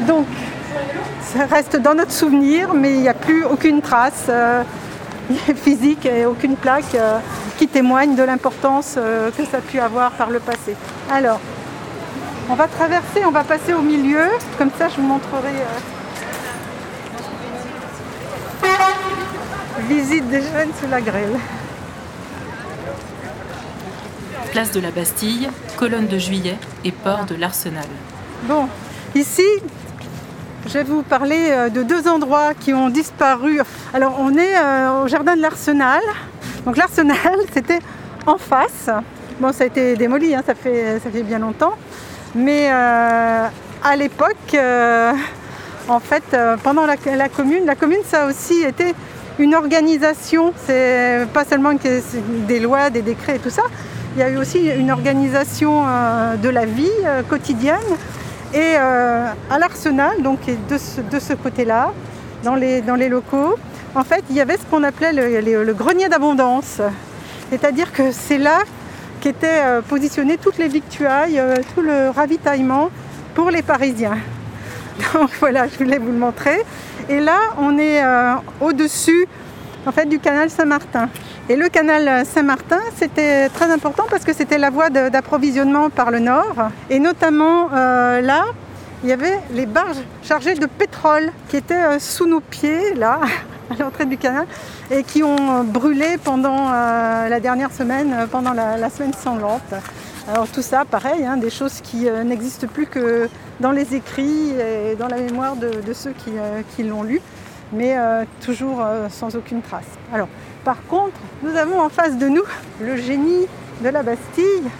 Donc, 0.00 0.26
ça 1.20 1.44
reste 1.46 1.76
dans 1.76 1.94
notre 1.94 2.12
souvenir, 2.12 2.74
mais 2.74 2.94
il 2.94 3.00
n'y 3.00 3.08
a 3.08 3.14
plus 3.14 3.44
aucune 3.44 3.82
trace 3.82 4.30
physique 5.56 6.06
et 6.06 6.26
aucune 6.26 6.56
plaque 6.56 6.96
qui 7.58 7.68
témoigne 7.68 8.14
de 8.14 8.22
l'importance 8.22 8.98
que 9.36 9.44
ça 9.44 9.58
a 9.58 9.60
pu 9.60 9.78
avoir 9.78 10.12
par 10.12 10.30
le 10.30 10.38
passé. 10.38 10.74
Alors, 11.12 11.40
on 12.50 12.54
va 12.54 12.66
traverser, 12.66 13.24
on 13.26 13.30
va 13.30 13.44
passer 13.44 13.72
au 13.72 13.82
milieu, 13.82 14.26
comme 14.58 14.70
ça 14.78 14.88
je 14.88 14.96
vous 14.96 15.06
montrerai. 15.06 15.52
Visite 19.88 20.28
des 20.28 20.40
jeunes 20.40 20.70
sous 20.80 20.88
la 20.88 21.00
grêle. 21.00 21.36
Place 24.52 24.70
de 24.70 24.80
la 24.80 24.90
Bastille, 24.90 25.48
colonne 25.76 26.06
de 26.06 26.18
juillet 26.18 26.56
et 26.84 26.92
port 26.92 27.24
de 27.24 27.34
l'Arsenal. 27.34 27.86
Bon, 28.44 28.68
ici, 29.14 29.42
je 30.66 30.72
vais 30.72 30.84
vous 30.84 31.02
parler 31.02 31.48
euh, 31.50 31.68
de 31.68 31.82
deux 31.82 32.08
endroits 32.08 32.54
qui 32.54 32.72
ont 32.72 32.88
disparu. 32.88 33.60
Alors, 33.92 34.16
on 34.20 34.36
est 34.36 34.56
euh, 34.56 35.02
au 35.02 35.08
jardin 35.08 35.36
de 35.36 35.42
l'Arsenal. 35.42 36.02
Donc 36.64 36.76
l'arsenal, 36.76 37.38
c'était 37.52 37.80
en 38.26 38.38
face. 38.38 38.90
Bon, 39.40 39.52
ça 39.52 39.64
a 39.64 39.66
été 39.66 39.96
démoli, 39.96 40.34
hein, 40.34 40.42
ça, 40.46 40.54
fait, 40.54 41.00
ça 41.00 41.10
fait 41.10 41.22
bien 41.22 41.38
longtemps. 41.38 41.74
Mais 42.34 42.68
euh, 42.70 43.46
à 43.82 43.96
l'époque, 43.96 44.54
euh, 44.54 45.12
en 45.88 46.00
fait, 46.00 46.22
euh, 46.32 46.56
pendant 46.62 46.86
la, 46.86 46.96
commune, 47.28 47.66
la 47.66 47.74
commune, 47.74 47.98
ça 48.06 48.24
a 48.24 48.26
aussi 48.28 48.62
été 48.62 48.94
une 49.38 49.54
organisation. 49.54 50.52
C'est 50.66 51.26
pas 51.32 51.44
seulement 51.44 51.72
des 52.48 52.60
lois, 52.60 52.90
des 52.90 53.02
décrets 53.02 53.36
et 53.36 53.38
tout 53.38 53.50
ça. 53.50 53.62
Il 54.16 54.20
y 54.20 54.22
a 54.22 54.30
eu 54.30 54.36
aussi 54.36 54.68
une 54.68 54.90
organisation 54.90 55.84
euh, 55.86 56.36
de 56.36 56.48
la 56.48 56.64
vie 56.64 56.88
euh, 57.04 57.22
quotidienne. 57.22 57.78
Et 58.54 58.76
à 58.76 59.58
l'Arsenal, 59.58 60.22
donc 60.22 60.38
de 60.46 60.78
ce, 60.78 61.32
côté-là, 61.32 61.90
dans 62.44 62.54
les, 62.54 63.08
locaux, 63.08 63.56
en 63.96 64.04
fait, 64.04 64.22
il 64.30 64.36
y 64.36 64.40
avait 64.40 64.56
ce 64.56 64.62
qu'on 64.70 64.84
appelait 64.84 65.12
le, 65.12 65.64
le- 65.64 65.74
grenier 65.74 66.08
d'abondance. 66.08 66.80
C'est-à-dire 67.50 67.90
que 67.90 68.12
c'est 68.12 68.38
là 68.38 68.60
qu'étaient 69.20 69.80
positionnées 69.88 70.38
toutes 70.38 70.58
les 70.58 70.68
victuailles, 70.68 71.42
tout 71.74 71.82
le 71.82 72.10
ravitaillement 72.10 72.90
pour 73.34 73.50
les 73.50 73.62
Parisiens. 73.62 74.18
Donc 75.14 75.30
voilà, 75.40 75.66
je 75.68 75.76
voulais 75.76 75.98
vous 75.98 76.12
le 76.12 76.18
montrer. 76.18 76.64
Et 77.08 77.20
là, 77.20 77.38
on 77.58 77.78
est 77.78 78.02
euh, 78.02 78.34
au-dessus 78.60 79.26
en 79.86 79.92
fait, 79.92 80.06
du 80.06 80.18
canal 80.18 80.50
Saint-Martin. 80.50 81.08
Et 81.48 81.56
le 81.56 81.68
canal 81.68 82.24
Saint-Martin, 82.24 82.80
c'était 82.96 83.48
très 83.50 83.70
important 83.70 84.04
parce 84.08 84.24
que 84.24 84.32
c'était 84.32 84.58
la 84.58 84.70
voie 84.70 84.88
d'approvisionnement 84.88 85.90
par 85.90 86.10
le 86.10 86.20
nord. 86.20 86.70
Et 86.88 86.98
notamment 86.98 87.68
euh, 87.74 88.20
là, 88.22 88.44
il 89.02 89.10
y 89.10 89.12
avait 89.12 89.38
les 89.52 89.66
barges 89.66 90.00
chargées 90.22 90.54
de 90.54 90.66
pétrole 90.66 91.30
qui 91.48 91.58
étaient 91.58 91.74
euh, 91.74 91.98
sous 91.98 92.26
nos 92.26 92.40
pieds, 92.40 92.94
là, 92.94 93.20
à 93.70 93.82
l'entrée 93.82 94.06
du 94.06 94.16
canal, 94.16 94.46
et 94.90 95.02
qui 95.02 95.22
ont 95.22 95.60
euh, 95.60 95.62
brûlé 95.62 96.16
pendant 96.22 96.72
euh, 96.72 97.28
la 97.28 97.40
dernière 97.40 97.72
semaine, 97.72 98.14
euh, 98.14 98.26
pendant 98.26 98.54
la 98.54 98.88
semaine 98.88 99.12
sanglante. 99.12 99.74
Alors 100.26 100.48
tout 100.48 100.62
ça, 100.62 100.86
pareil, 100.86 101.26
hein, 101.26 101.36
des 101.36 101.50
choses 101.50 101.82
qui 101.82 102.08
euh, 102.08 102.24
n'existent 102.24 102.66
plus 102.66 102.86
que 102.86 103.28
dans 103.60 103.72
les 103.72 103.94
écrits 103.94 104.52
et 104.52 104.96
dans 104.96 105.06
la 105.06 105.18
mémoire 105.18 105.54
de, 105.54 105.92
ceux 105.92 106.12
qui, 106.12 106.30
euh, 106.30 106.62
qui 106.74 106.82
l'ont 106.82 107.02
lu, 107.02 107.20
mais 107.74 107.98
euh, 107.98 108.24
toujours 108.42 108.82
sans 109.10 109.36
aucune 109.36 109.60
trace. 109.60 109.84
Alors, 110.14 110.28
par 110.64 110.78
contre, 110.86 111.18
nous 111.42 111.54
avons 111.56 111.78
en 111.78 111.90
face 111.90 112.16
de 112.16 112.28
nous 112.28 112.42
le 112.80 112.96
génie 112.96 113.46
de 113.82 113.88
la 113.90 114.02
Bastille 114.02 114.70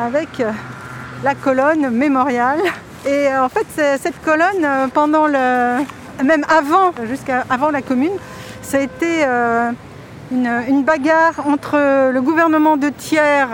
avec 0.00 0.42
la 1.22 1.34
colonne 1.36 1.90
mémoriale. 1.90 2.58
Et 3.06 3.28
en 3.32 3.48
fait, 3.48 3.66
cette 4.00 4.20
colonne, 4.22 4.90
pendant 4.92 5.28
le, 5.28 5.84
même 6.24 6.44
avant, 6.48 6.92
jusqu'à 7.06 7.44
avant 7.48 7.70
la 7.70 7.80
commune, 7.80 8.16
ça 8.62 8.78
a 8.78 8.80
été 8.80 9.24
une, 10.32 10.50
une 10.68 10.82
bagarre 10.82 11.46
entre 11.46 12.10
le 12.10 12.20
gouvernement 12.20 12.76
de 12.76 12.88
Thiers 12.88 13.46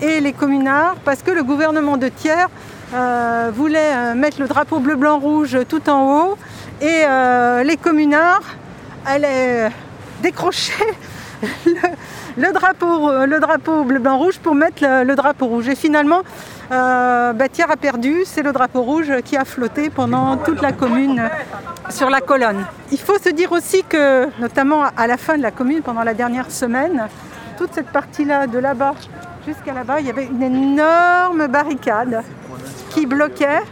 et 0.00 0.20
les 0.20 0.32
communards, 0.32 0.96
parce 1.04 1.22
que 1.22 1.30
le 1.30 1.42
gouvernement 1.42 1.96
de 1.96 2.08
Thiers 2.08 2.48
euh, 2.94 3.50
voulait 3.54 3.92
euh, 3.94 4.14
mettre 4.14 4.40
le 4.40 4.46
drapeau 4.46 4.78
bleu, 4.78 4.96
blanc, 4.96 5.18
rouge 5.18 5.56
tout 5.68 5.88
en 5.90 6.20
haut, 6.20 6.38
et 6.80 7.04
euh, 7.06 7.62
les 7.62 7.76
communards 7.76 8.42
allaient 9.04 9.70
décrocher 10.22 10.84
le, 12.36 12.52
drapeau, 12.52 13.26
le 13.26 13.40
drapeau 13.40 13.84
bleu, 13.84 13.98
blanc, 13.98 14.18
rouge 14.18 14.38
pour 14.38 14.54
mettre 14.54 14.82
le, 14.82 15.04
le 15.04 15.14
drapeau 15.16 15.46
rouge. 15.46 15.68
Et 15.68 15.74
finalement, 15.74 16.22
euh, 16.70 17.32
bah, 17.32 17.48
Thiers 17.48 17.70
a 17.70 17.76
perdu, 17.76 18.22
c'est 18.26 18.42
le 18.42 18.52
drapeau 18.52 18.82
rouge 18.82 19.12
qui 19.24 19.36
a 19.36 19.44
flotté 19.44 19.88
pendant 19.88 20.36
toute 20.36 20.60
la 20.60 20.72
commune 20.72 21.28
sur 21.88 22.10
la 22.10 22.20
colonne. 22.20 22.64
Il 22.92 22.98
faut 22.98 23.18
se 23.18 23.30
dire 23.30 23.52
aussi 23.52 23.84
que, 23.88 24.28
notamment 24.38 24.84
à 24.96 25.06
la 25.06 25.16
fin 25.16 25.38
de 25.38 25.42
la 25.42 25.50
commune, 25.50 25.80
pendant 25.80 26.02
la 26.02 26.12
dernière 26.12 26.50
semaine, 26.50 27.08
toute 27.56 27.72
cette 27.72 27.90
partie-là, 27.90 28.46
de 28.46 28.58
là-bas 28.58 28.94
jusqu'à 29.48 29.72
là-bas, 29.72 30.00
il 30.00 30.06
y 30.06 30.10
avait 30.10 30.26
une 30.26 30.42
énorme 30.42 31.46
barricade 31.46 32.22
qui 32.90 33.06
bloquait 33.06 33.62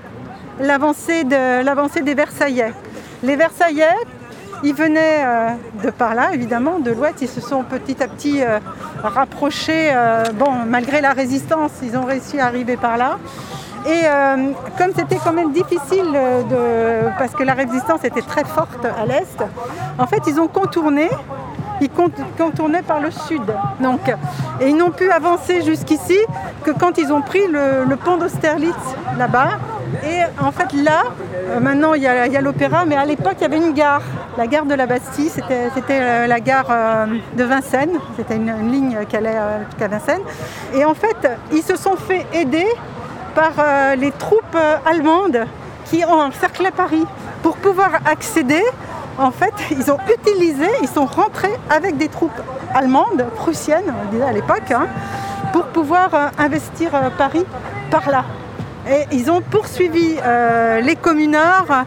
l'avancée 0.59 1.25
de- 1.25 1.63
l'avancée 1.63 2.01
des 2.01 2.15
Versaillais. 2.15 2.73
Les 3.23 3.37
Versaillais, 3.37 3.97
ils 4.63 4.75
venaient 4.75 5.23
euh, 5.25 5.49
de 5.85 5.91
par 5.91 6.15
là, 6.15 6.29
évidemment, 6.33 6.79
de 6.79 6.91
l'ouest. 6.93 7.21
Ils 7.21 7.29
se 7.29 7.43
sont 7.43 7.63
petit 7.63 8.03
à 8.03 8.09
petit 8.09 8.43
euh, 8.43 8.59
rapprochés. 9.03 9.91
euh, 9.93 10.25
bon, 10.35 10.51
malgré 10.67 11.03
la 11.03 11.13
résistance, 11.13 11.73
ils 11.83 11.95
ont 11.99 12.07
réussi 12.07 12.41
à 12.41 12.47
arriver 12.47 12.79
par 12.79 12.97
là. 12.97 13.19
Et 13.89 14.03
comme 14.79 14.91
c'était 14.97 15.21
quand 15.23 15.33
même 15.33 15.53
difficile, 15.53 16.11
parce 17.19 17.31
que 17.39 17.45
la 17.45 17.55
résistance 17.55 18.03
était 18.03 18.27
très 18.33 18.43
forte 18.43 18.85
à 18.85 19.07
l'est, 19.07 19.39
en 19.97 20.09
fait, 20.09 20.23
ils 20.27 20.41
ont 20.41 20.49
contourné. 20.49 21.09
Ils 21.81 21.91
cont- 21.91 22.11
contournaient 22.39 22.83
par 22.83 23.01
le 23.01 23.11
sud. 23.11 23.43
Donc, 23.81 24.01
et 24.61 24.69
ils 24.69 24.77
n'ont 24.77 24.91
pu 24.91 25.11
avancer 25.11 25.63
jusqu'ici 25.63 26.19
que 26.65 26.71
quand 26.71 26.99
ils 26.99 27.13
ont 27.13 27.23
pris 27.23 27.47
le, 27.49 27.97
pont 27.97 28.17
d'Austerlitz 28.17 28.75
là-bas. 29.19 29.59
Et 30.05 30.21
en 30.43 30.53
fait, 30.53 30.73
là, 30.73 31.05
euh, 31.49 31.61
maintenant 31.61 31.95
il 31.95 32.03
y 32.03 32.07
a, 32.07 32.41
l'opéra, 32.41 32.85
mais 32.85 32.97
à 32.97 33.05
l'époque 33.05 33.35
il 33.39 33.43
y 33.43 33.45
avait 33.45 33.59
une 33.59 33.73
gare. 33.73 34.03
La 34.37 34.47
gare 34.47 34.67
de 34.67 34.75
la 34.75 34.87
Bastille, 34.87 35.31
c'était 35.31 35.71
euh, 35.91 36.27
la 36.27 36.41
gare 36.41 36.67
euh, 36.71 37.07
de 37.37 37.45
Vincennes. 37.45 37.99
C'était 38.17 38.37
une, 38.37 38.71
ligne 38.71 38.99
qui 39.09 39.17
allait 39.17 39.39
jusqu'à 39.69 39.89
Vincennes. 39.89 40.23
Et 40.75 40.85
en 40.85 40.95
fait, 40.95 41.29
ils 41.53 41.63
se 41.63 41.77
sont 41.77 41.97
fait 41.97 42.27
aider 42.33 42.67
par 43.35 43.53
les 43.97 44.13
troupes 44.13 44.57
allemandes 44.87 45.45
qui 45.85 46.05
ont 46.05 46.21
encerclé 46.21 46.71
Paris. 46.71 47.05
Pour 47.43 47.57
pouvoir 47.59 48.01
accéder, 48.11 48.63
en 49.19 49.31
fait, 49.31 49.55
ils 49.71 49.91
ont 49.91 49.99
utilisé, 50.13 50.67
ils 50.83 50.89
sont 50.89 51.07
rentrés 51.07 51.55
avec 51.71 51.97
des 51.97 52.09
troupes 52.09 52.41
allemandes, 52.75 53.25
prussiennes, 53.37 53.93
on 54.07 54.11
disait 54.11 54.25
à 54.25 54.33
l'époque, 54.33 54.71
hein, 54.71 54.87
pour 55.53 55.65
pouvoir 55.67 56.15
euh, 56.15 56.29
investir 56.39 56.95
euh, 56.95 57.11
Paris 57.17 57.45
par 57.91 58.11
là. 58.11 58.25
Et 58.89 59.05
ils 59.11 59.31
ont 59.31 59.41
poursuivi 59.41 60.17
euh, 60.23 60.81
les 60.81 60.95
communards 60.95 61.85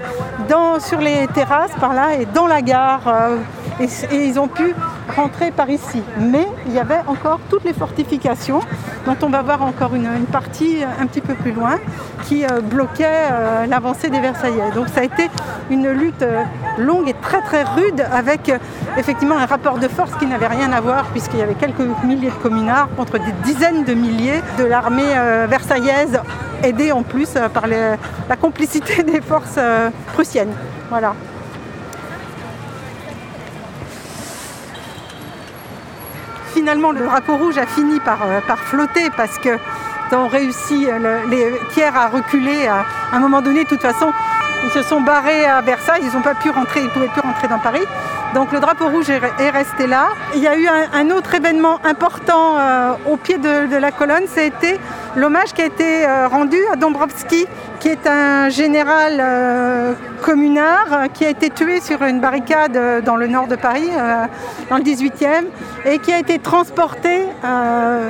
dans, 0.50 0.82
sur 0.82 1.00
les 1.00 1.28
terrasses 1.28 1.72
par 1.80 1.94
là 1.94 2.16
et 2.16 2.26
dans 2.26 2.46
la 2.46 2.62
gare. 2.62 3.30
et, 3.80 3.86
et 4.14 4.26
ils 4.26 4.38
ont 4.38 4.50
pu 4.50 4.76
rentrer 5.16 5.52
par 5.52 5.70
ici. 5.70 6.04
Mais 6.20 6.46
il 6.70 6.76
y 6.76 6.80
avait 6.80 7.02
encore 7.08 7.40
toutes 7.50 7.66
les 7.66 7.74
fortifications, 7.74 8.62
dont 9.06 9.18
on 9.22 9.30
va 9.30 9.42
voir 9.42 9.62
encore 9.64 9.96
une, 9.96 10.08
partie 10.32 10.78
un 10.84 11.06
petit 11.08 11.22
peu 11.22 11.34
plus 11.34 11.52
loin, 11.52 11.78
qui 12.28 12.46
euh, 12.46 12.62
bloquait 12.62 13.06
euh, 13.32 13.66
l'avancée 13.66 14.10
des 14.10 14.20
Versaillais. 14.20 14.72
Donc 14.74 14.88
ça 14.88 15.02
a 15.02 15.04
été 15.04 15.30
une 15.70 15.90
lutte 15.90 16.22
euh, 16.22 16.44
longue 16.78 17.10
et 17.10 17.14
très 17.14 17.42
très 17.42 17.64
rude 17.64 18.04
avec 18.12 18.50
euh, 18.50 18.58
effectivement 18.98 19.38
un 19.38 19.46
rapport 19.46 19.78
de 19.78 19.88
force 19.88 20.16
qui 20.16 20.26
n'avait 20.26 20.48
rien 20.48 20.72
à 20.72 20.82
voir 20.82 21.06
puisqu'il 21.08 21.40
y 21.40 21.42
avait 21.42 21.56
quelques 21.56 21.82
milliers 22.04 22.30
de 22.30 22.36
communards 22.36 22.90
contre 22.96 23.14
des 23.20 23.32
dizaines 23.44 23.84
de 23.84 23.94
milliers 23.94 24.42
de 24.58 24.66
l'armée 24.66 25.04
euh, 25.16 25.48
versaillaise 25.50 26.20
aidée 26.64 26.92
en 26.92 27.04
plus 27.04 27.30
par 27.54 27.68
la 27.68 28.36
complicité 28.36 29.04
des 29.12 29.22
forces 29.22 29.60
prussiennes. 30.14 30.52
Voilà. 30.90 31.14
Finalement, 36.60 36.92
le 36.92 37.06
drapeau 37.06 37.38
rouge 37.38 37.58
a 37.58 37.66
fini 37.66 38.01
par, 38.01 38.18
euh, 38.24 38.42
flotter 38.66 39.10
parce 39.16 39.38
que 39.38 39.58
ont 40.13 40.28
réussi, 40.28 40.88
euh, 40.89 41.00
le- 41.24 41.30
les 41.30 41.54
tiers 41.70 41.96
à 41.96 42.08
reculer 42.08 42.68
à 42.68 42.84
un 43.16 43.20
moment 43.20 43.42
donné. 43.42 43.63
De 43.63 43.70
toute 43.70 43.82
façon, 43.82 44.12
ils 44.66 44.70
se 44.72 44.82
sont 44.84 45.00
barrés 45.00 45.46
à 45.46 45.62
Versailles, 45.62 46.01
ils 46.04 46.13
n'ont 46.13 46.22
pas 46.22 46.36
pu 46.36 46.50
rentrer, 46.50 46.82
ils 46.82 46.88
ne 46.88 46.89
pouvaient 46.89 47.08
plus 47.08 47.22
rentrer 47.22 47.48
dans 47.48 47.60
Paris. 47.60 47.86
Donc 48.34 48.51
le 48.51 48.60
drapeau 48.60 48.89
rouge 48.89 49.10
est, 49.10 49.22
est 49.39 49.50
resté 49.51 49.88
là. 49.88 50.08
Il 50.36 50.42
y 50.42 50.48
a 50.50 50.58
eu 50.58 50.68
un, 50.68 51.00
un 51.00 51.10
autre 51.12 51.34
événement 51.34 51.80
important 51.86 52.58
euh, 52.58 52.92
au 53.10 53.16
pied 53.16 53.38
de, 53.38 53.68
de 53.68 53.78
la 53.78 53.92
colonne, 53.92 54.24
c'était 54.28 54.78
l'hommage 55.16 55.54
qui 55.54 55.62
a 55.62 55.66
été 55.66 56.08
euh, 56.08 56.28
rendu 56.28 56.58
à 56.72 56.75
Dombrowski, 56.75 57.46
qui 57.80 57.88
est 57.88 58.08
un 58.08 58.50
général 58.50 59.18
euh, 59.20 59.94
communard 60.22 60.88
euh, 60.92 61.08
qui 61.08 61.25
a 61.25 61.30
été 61.30 61.50
tué 61.50 61.82
sur 61.82 62.01
une 62.04 62.20
barricade 62.20 63.04
dans 63.04 63.16
le 63.16 63.28
nord 63.28 63.48
de 63.48 63.56
Paris, 63.56 63.89
dans 64.70 64.78
le 64.78 64.84
18e, 64.84 65.46
et 65.86 66.00
qui 66.00 66.12
a 66.12 66.20
été 66.20 66.39
transporté, 66.39 67.25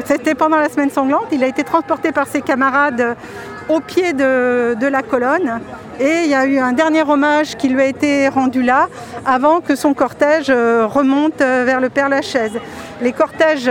c'était 0.06 0.36
pendant 0.36 0.58
la 0.58 0.70
semaine 0.70 0.89
sanglante, 0.89 1.27
il 1.32 1.44
a 1.44 1.48
été 1.48 1.63
transporté 1.63 2.12
par 2.12 2.27
ses 2.27 2.41
camarades 2.41 3.15
au 3.68 3.79
pied 3.79 4.13
de, 4.13 4.75
de 4.79 4.88
la 4.88 5.01
colonne. 5.01 5.60
Et 6.00 6.24
il 6.24 6.29
y 6.29 6.36
a 6.36 6.46
eu 6.46 6.58
un 6.58 6.72
dernier 6.72 7.03
hommage 7.03 7.58
qui 7.58 7.70
lui 7.70 7.82
a 7.82 7.86
été 7.86 8.27
rendu 8.29 8.63
là, 8.63 8.88
avant 9.25 9.60
que 9.62 9.75
son 9.75 9.94
cortège 9.94 10.50
remonte 10.50 11.39
vers 11.39 11.79
le 11.79 11.89
Père 11.89 12.10
Lachaise. 12.10 12.60
Les 13.01 13.12
cortèges, 13.12 13.70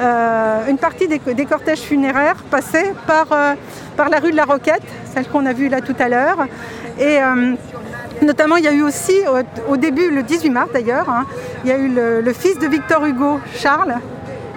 euh, 0.00 0.66
une 0.68 0.78
partie 0.78 1.06
des, 1.06 1.46
cortèges 1.46 1.80
funéraires 1.80 2.36
passaient 2.50 2.92
par, 3.06 3.26
euh, 3.32 3.54
par 3.96 4.08
la 4.08 4.18
rue 4.18 4.32
de 4.32 4.36
la 4.36 4.44
Roquette, 4.44 4.82
celle 5.12 5.28
qu'on 5.28 5.46
a 5.46 5.52
vue 5.52 5.68
là 5.68 5.80
tout 5.80 5.94
à 5.98 6.08
l'heure. 6.08 6.46
Et 6.98 7.22
euh, 7.22 7.54
notamment, 8.22 8.56
il 8.56 8.64
y 8.64 8.68
a 8.68 8.72
eu 8.72 8.82
aussi, 8.82 9.14
au, 9.68 9.76
début, 9.76 10.10
le 10.10 10.22
18 10.22 10.50
mars 10.50 10.68
d'ailleurs, 10.72 11.08
hein, 11.08 11.24
il 11.64 11.70
y 11.70 11.72
a 11.72 11.78
eu 11.78 11.88
le, 11.88 12.32
fils 12.32 12.58
de 12.58 12.66
Victor 12.66 13.04
Hugo, 13.04 13.40
Charles, 13.56 13.94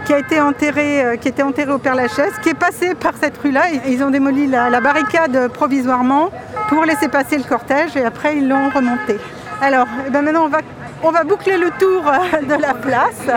qui 0.05 0.13
a 0.13 0.19
été 0.19 0.39
enterré, 0.39 1.17
qui 1.19 1.27
était 1.27 1.43
enterré 1.43 1.71
au 1.71 1.77
Père 1.77 1.95
Lachaise, 1.95 2.33
qui 2.41 2.49
est 2.49 2.57
passé 2.57 2.95
par 2.95 3.13
cette 3.21 3.37
rue-là. 3.37 3.63
Ils 3.87 4.03
ont 4.03 4.09
démoli 4.09 4.47
la, 4.47 4.79
barricade 4.79 5.49
provisoirement 5.49 6.29
pour 6.69 6.85
laisser 6.85 7.09
passer 7.09 7.37
le 7.37 7.43
cortège 7.43 7.95
et 7.95 8.03
après 8.03 8.37
ils 8.37 8.47
l'ont 8.47 8.69
remonté. 8.69 9.17
Alors, 9.61 9.87
eh 10.07 10.09
ben 10.09 10.21
maintenant 10.21 10.49
on 11.03 11.11
va, 11.11 11.23
boucler 11.23 11.57
le 11.57 11.69
tour 11.77 12.03
de 12.47 12.61
la 12.61 12.73
place. 12.73 13.27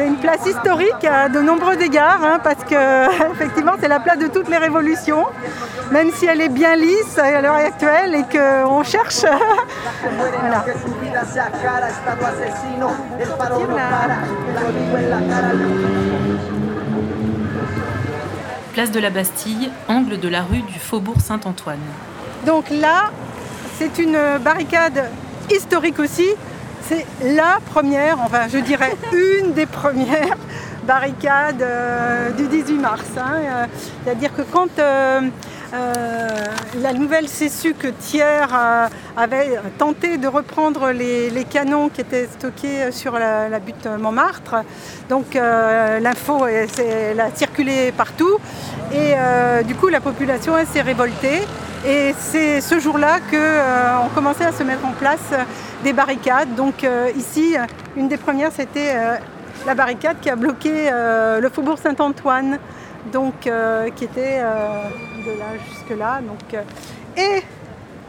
C'est 0.00 0.06
une 0.06 0.16
place 0.16 0.46
historique 0.46 1.04
à 1.04 1.28
de 1.28 1.40
nombreux 1.40 1.78
égards, 1.78 2.24
hein, 2.24 2.40
parce 2.42 2.64
que 2.64 3.32
effectivement 3.32 3.72
c'est 3.78 3.88
la 3.88 4.00
place 4.00 4.18
de 4.18 4.28
toutes 4.28 4.48
les 4.48 4.56
révolutions, 4.56 5.26
même 5.90 6.10
si 6.10 6.24
elle 6.24 6.40
est 6.40 6.48
bien 6.48 6.74
lisse 6.74 7.18
à 7.18 7.42
l'heure 7.42 7.56
actuelle 7.56 8.14
et 8.14 8.22
qu'on 8.22 8.82
cherche. 8.82 9.20
voilà. 10.16 10.64
Place 18.72 18.90
de 18.92 19.00
la 19.00 19.10
Bastille, 19.10 19.70
angle 19.86 20.18
de 20.18 20.28
la 20.30 20.40
rue 20.40 20.62
du 20.62 20.78
Faubourg 20.78 21.20
Saint-Antoine. 21.20 21.76
Donc 22.46 22.70
là, 22.70 23.10
c'est 23.76 23.98
une 23.98 24.16
barricade 24.40 25.10
historique 25.50 25.98
aussi. 25.98 26.30
C'est 26.90 27.06
la 27.36 27.60
première, 27.64 28.18
enfin 28.18 28.48
je 28.48 28.58
dirais 28.58 28.96
une 29.12 29.52
des 29.52 29.66
premières 29.66 30.36
barricades 30.88 31.62
euh, 31.62 32.30
du 32.30 32.48
18 32.48 32.78
mars. 32.78 33.04
hein. 33.16 33.34
Euh, 33.36 33.66
C'est-à-dire 34.02 34.34
que 34.34 34.42
quand 34.42 34.76
euh, 34.80 35.20
la 36.82 36.92
nouvelle 36.92 37.26
CSU 37.26 37.74
que 37.74 37.86
Thiers 37.86 38.52
avait 39.16 39.60
tenté 39.78 40.18
de 40.18 40.26
reprendre 40.26 40.90
les, 40.90 41.46
canons 41.48 41.90
qui 41.90 42.00
étaient 42.00 42.26
stockés 42.26 42.90
sur 42.90 43.16
la, 43.16 43.60
butte 43.60 43.86
Montmartre, 43.86 44.56
donc 45.08 45.34
l'info 45.34 46.42
a 46.42 47.36
circulé 47.36 47.92
partout 47.92 48.38
et 48.92 49.14
du 49.62 49.76
coup 49.76 49.86
la 49.86 50.00
population 50.00 50.54
s'est 50.72 50.82
révoltée. 50.82 51.42
Et 51.86 52.14
c'est 52.18 52.60
ce 52.60 52.78
jour-là 52.78 53.20
qu'on 53.20 54.08
commençait 54.14 54.44
à 54.44 54.52
se 54.52 54.62
mettre 54.62 54.84
en 54.84 54.92
place 54.92 55.18
euh, 55.32 55.44
des 55.82 55.94
barricades. 55.94 56.54
Donc 56.54 56.84
euh, 56.84 57.10
ici, 57.16 57.56
euh, 57.56 57.64
une 57.96 58.06
des 58.06 58.18
premières, 58.18 58.52
c'était 58.52 58.92
euh, 58.94 59.16
la 59.66 59.74
barricade 59.74 60.18
qui 60.20 60.28
a 60.28 60.36
bloqué 60.36 60.90
euh, 60.92 61.40
le 61.40 61.48
faubourg 61.48 61.78
Saint-Antoine, 61.78 62.58
donc 63.10 63.46
euh, 63.46 63.88
qui 63.96 64.04
était 64.04 64.40
euh, 64.42 64.90
de 65.24 65.38
là 65.38 65.46
jusque-là. 65.70 66.20
Donc, 66.20 66.52
euh, 66.52 66.62
et 67.16 67.42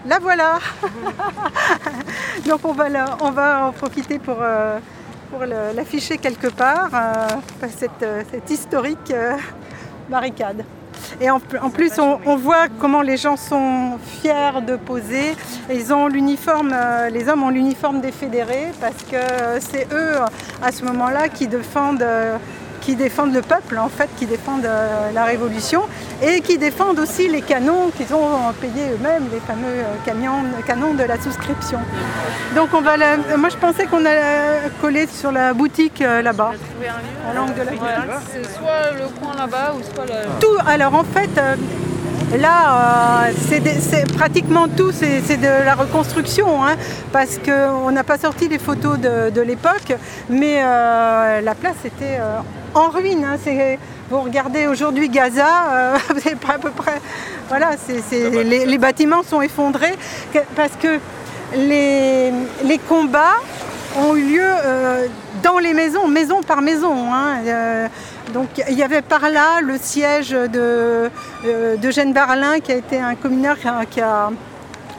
la 0.06 0.20
voilà 0.20 0.60
Donc 2.48 2.60
on 2.66 2.74
va, 2.74 2.88
on 3.22 3.32
va 3.32 3.68
en 3.68 3.72
profiter 3.72 4.20
pour, 4.20 4.38
euh, 4.42 4.80
pour 5.30 5.46
l'afficher 5.46 6.18
quelque 6.18 6.48
part, 6.48 6.90
euh, 6.94 7.68
cette, 7.70 8.04
euh, 8.04 8.24
cette 8.30 8.50
historique 8.50 9.12
euh, 9.12 9.38
barricade. 10.10 10.66
Et 11.20 11.30
en, 11.30 11.40
pl- 11.40 11.60
en 11.62 11.70
plus, 11.70 11.92
on, 12.00 12.20
on 12.26 12.36
voit 12.36 12.68
comment 12.80 13.02
les 13.02 13.18
gens 13.18 13.38
sont 13.38 13.98
fiers 14.22 14.62
de 14.66 14.76
poser. 14.76 15.36
Ils 15.72 15.94
ont 15.94 16.08
l'uniforme, 16.08 16.72
euh, 16.74 17.10
les 17.10 17.28
hommes 17.30 17.44
ont 17.44 17.50
l'uniforme 17.50 18.02
des 18.02 18.12
fédérés 18.12 18.72
parce 18.80 19.04
que 19.04 19.18
c'est 19.60 19.88
eux, 19.92 20.16
à 20.62 20.72
ce 20.72 20.84
moment-là, 20.86 21.30
qui 21.30 21.48
défendent, 21.48 22.02
euh, 22.02 22.38
qui 22.82 22.96
défendent 22.96 23.34
le 23.34 23.42
peuple, 23.42 23.78
en 23.78 23.88
fait, 23.90 24.10
qui 24.18 24.26
défendent 24.26 24.66
euh, 24.66 25.12
la 25.14 25.24
révolution 25.24 25.84
et 26.22 26.42
qui 26.42 26.58
défendent 26.58 27.00
aussi 27.00 27.28
les 27.30 27.42
canons 27.42 27.92
qu'ils 27.96 28.14
ont 28.14 28.52
payés 28.60 28.88
eux-mêmes, 28.94 29.26
les 29.32 29.40
fameux 29.40 29.68
euh, 29.68 29.96
camions, 30.06 30.44
canons 30.68 30.94
de 30.96 31.04
la 31.04 31.18
souscription. 31.22 31.80
Donc, 32.56 32.70
on 32.74 32.82
va 32.82 32.98
la- 32.98 33.18
moi, 33.38 33.50
je 33.50 33.58
pensais 33.58 33.86
qu'on 33.86 34.04
allait 34.06 34.70
coller 34.82 35.08
sur 35.08 35.32
la 35.32 35.54
boutique 35.54 36.02
euh, 36.02 36.22
là-bas, 36.22 36.52
à 37.30 37.34
l'angle 37.36 37.54
de 37.54 37.60
la 37.62 37.72
boutique. 37.72 38.18
C'est 38.34 38.44
soit 38.58 38.92
le 38.98 39.08
coin 39.20 39.34
là-bas 39.38 39.74
ou 39.78 39.82
soit 39.94 40.06
le. 40.06 40.40
Tout, 40.40 40.58
alors 40.68 40.96
en 40.96 41.04
fait, 41.04 41.30
euh, 41.38 41.56
là, 42.40 43.28
euh, 43.28 43.32
c'est 43.48 44.12
pratiquement 44.18 44.68
tout, 44.68 44.92
c'est 44.92 45.22
c'est 45.26 45.38
de 45.38 45.66
la 45.66 45.76
reconstruction, 45.76 46.64
hein, 46.66 46.76
parce 47.12 47.38
qu'on 47.46 47.92
n'a 47.92 48.04
pas 48.04 48.18
sorti 48.18 48.48
les 48.48 48.60
photos 48.60 48.98
de, 49.00 49.30
de 49.30 49.42
l'époque, 49.42 49.94
mais 50.30 50.62
euh, 50.64 51.42
la 51.42 51.56
place 51.56 51.76
était 51.86 52.18
euh, 52.20 52.40
en 52.74 52.90
ruine. 52.90 53.24
hein, 53.26 53.38
c'est- 53.44 53.80
vous 54.10 54.22
regardez 54.22 54.68
aujourd'hui 54.68 55.10
Gaza, 55.10 55.48
euh, 55.72 55.98
c'est 56.24 56.38
pas 56.40 56.54
à 56.54 56.58
peu 56.58 56.72
près. 56.72 57.00
Voilà, 57.50 57.72
c'est- 57.78 58.02
c'est- 58.10 58.44
les, 58.44 58.66
les 58.66 58.78
bâtiments 58.78 59.24
sont 59.24 59.42
effondrés 59.42 59.96
parce 60.56 60.76
que 60.82 61.00
les, 61.56 62.32
les 62.64 62.78
combats 62.78 63.36
ont 63.98 64.16
eu 64.16 64.24
lieu 64.24 64.44
euh, 64.46 65.08
dans 65.44 65.60
les 65.60 65.74
maisons, 65.74 66.08
maison 66.08 66.42
par 66.44 66.62
maison. 66.62 67.14
hein, 67.14 67.40
euh, 67.46 67.88
donc 68.34 68.48
il 68.70 68.78
y 68.78 68.84
avait 68.84 69.02
par 69.02 69.30
là 69.30 69.60
le 69.62 69.78
siège 69.78 70.30
de, 70.30 71.10
euh, 71.46 71.76
d'Eugène 71.78 72.14
Barlin, 72.14 72.60
qui 72.62 72.72
a 72.72 72.76
été 72.76 73.00
un 73.00 73.16
communard 73.16 73.58
qui 73.60 73.68
a, 73.68 73.82
qui 73.90 74.00
a- 74.02 74.30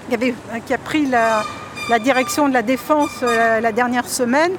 qui 0.09 0.14
avait- 0.14 0.35
qui 0.66 0.75
a 0.75 0.79
pris 0.79 1.07
la, 1.07 1.42
la 1.88 1.99
direction 1.99 2.49
de 2.49 2.53
la 2.53 2.61
défense 2.62 3.11
euh, 3.23 3.61
la 3.61 3.73
dernière 3.73 4.07
semaine. 4.09 4.53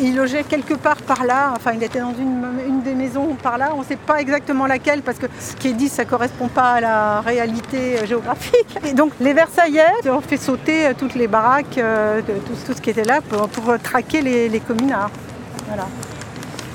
Il 0.00 0.16
logeait 0.16 0.44
quelque 0.44 0.74
part 0.74 0.96
par 0.96 1.24
là, 1.24 1.52
enfin 1.56 1.72
il 1.74 1.82
était 1.82 2.00
dans 2.00 2.14
une, 2.14 2.82
des 2.82 2.94
maisons 2.94 3.36
par 3.42 3.58
là, 3.58 3.70
on 3.74 3.80
ne 3.80 3.84
sait 3.84 3.96
pas 3.96 4.20
exactement 4.20 4.66
laquelle 4.66 5.02
parce 5.02 5.18
que 5.18 5.26
ce 5.40 5.56
qui 5.56 5.68
est 5.68 5.72
dit 5.72 5.88
ça 5.88 6.04
ne 6.04 6.08
correspond 6.08 6.48
pas 6.48 6.74
à 6.74 6.80
la 6.80 7.20
réalité 7.20 7.98
euh, 7.98 8.06
géographique. 8.06 8.78
Et 8.84 8.92
donc 8.92 9.12
les 9.20 9.32
Versaillais 9.32 10.08
ont 10.08 10.20
fait 10.20 10.36
sauter 10.36 10.86
euh, 10.86 10.92
toutes 10.96 11.14
les 11.14 11.26
baraques, 11.26 11.78
euh, 11.78 12.20
tout, 12.22 12.72
ce 12.72 12.80
qui 12.80 12.90
était 12.90 13.04
là 13.04 13.20
pour, 13.20 13.78
traquer 13.82 14.22
les, 14.22 14.60
communards. 14.60 15.10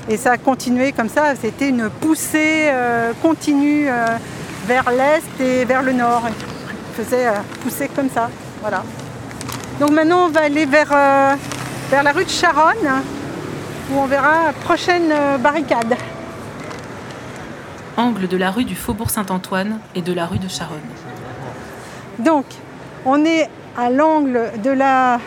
Et 0.08 0.18
ça 0.18 0.32
a 0.32 0.36
continué 0.36 0.92
comme 0.92 1.08
ça, 1.08 1.34
c'était 1.34 1.70
une 1.70 1.88
poussée 1.88 2.70
continue 3.22 3.88
vers 4.66 4.90
l'est 4.90 5.40
et 5.40 5.64
vers 5.64 5.82
le 5.82 5.92
nord. 5.92 6.22
Il 6.28 7.04
faisait 7.04 7.26
pousser 7.62 7.88
comme 7.88 8.10
ça. 8.10 8.28
Donc 9.80 9.90
maintenant 9.90 10.26
on 10.26 10.28
va 10.28 10.42
aller 10.42 10.66
vers, 10.66 10.92
vers 11.94 12.02
la 12.02 12.10
rue 12.10 12.24
de 12.24 12.30
Charonne 12.30 13.04
où 13.88 13.98
on 14.00 14.06
verra 14.06 14.46
la 14.46 14.52
prochaine 14.52 15.12
euh, 15.12 15.38
barricade. 15.38 15.94
Angle 17.96 18.26
de 18.26 18.36
la 18.36 18.50
rue 18.50 18.64
du 18.64 18.74
Faubourg 18.74 19.10
Saint-Antoine 19.10 19.78
et 19.94 20.02
de 20.02 20.12
la 20.12 20.26
rue 20.26 20.40
de 20.40 20.48
Charonne. 20.48 20.80
Donc 22.18 22.46
on 23.04 23.24
est 23.24 23.48
à 23.78 23.90
l'angle 23.90 24.50
de 24.64 24.70
la 24.70 25.20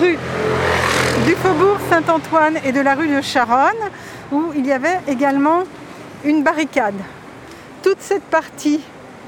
rue 0.00 0.18
du 1.26 1.34
Faubourg 1.36 1.78
Saint-Antoine 1.88 2.58
et 2.64 2.72
de 2.72 2.80
la 2.80 2.96
rue 2.96 3.06
de 3.06 3.20
Charonne 3.20 3.84
où 4.32 4.46
il 4.56 4.66
y 4.66 4.72
avait 4.72 4.98
également 5.06 5.62
une 6.24 6.42
barricade. 6.42 6.98
Toute 7.84 8.00
cette 8.00 8.24
partie 8.24 8.80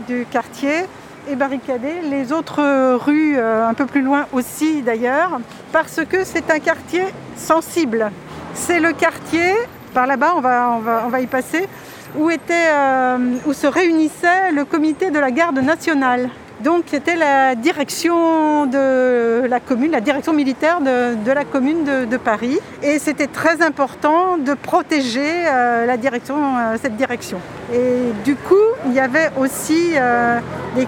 du 0.08 0.26
quartier 0.28 0.86
est 1.28 1.36
barricadée, 1.36 2.00
les 2.10 2.32
autres 2.32 2.94
rues 2.96 3.36
euh, 3.36 3.68
un 3.68 3.74
peu 3.74 3.86
plus 3.86 4.02
loin 4.02 4.26
aussi 4.32 4.82
d'ailleurs, 4.82 5.40
parce 5.72 6.00
que 6.08 6.24
c'est 6.24 6.50
un 6.50 6.58
quartier 6.58 7.04
sensible. 7.36 8.10
C'est 8.54 8.80
le 8.80 8.92
quartier, 8.92 9.54
par 9.92 10.06
là-bas 10.06 10.34
on 10.36 10.40
va, 10.40 10.72
on 10.76 10.78
va, 10.80 11.02
on 11.06 11.08
va 11.08 11.20
y 11.20 11.26
passer, 11.26 11.68
où, 12.16 12.30
était, 12.30 12.70
euh, 12.72 13.36
où 13.46 13.52
se 13.52 13.66
réunissait 13.66 14.52
le 14.52 14.64
comité 14.64 15.10
de 15.10 15.18
la 15.18 15.30
garde 15.30 15.58
nationale. 15.58 16.30
Donc 16.60 16.84
c'était 16.86 17.16
la 17.16 17.54
direction 17.54 18.64
de 18.66 19.46
la 19.46 19.60
commune, 19.60 19.90
la 19.90 20.00
direction 20.00 20.32
militaire 20.32 20.80
de, 20.80 21.30
la 21.30 21.44
commune 21.44 21.84
de, 21.84 22.16
Paris. 22.16 22.58
Et 22.82 22.98
c'était 22.98 23.26
très 23.26 23.62
important 23.62 24.38
de 24.38 24.54
protéger 24.54 25.46
euh, 25.46 25.84
la 25.84 25.96
direction, 25.96 26.36
euh, 26.36 26.76
cette 26.80 26.96
direction. 26.96 27.38
Et 27.72 28.12
du 28.24 28.36
coup, 28.36 28.54
il 28.86 28.94
y 28.94 29.00
avait 29.00 29.30
aussi 29.38 29.92
euh, 29.96 30.40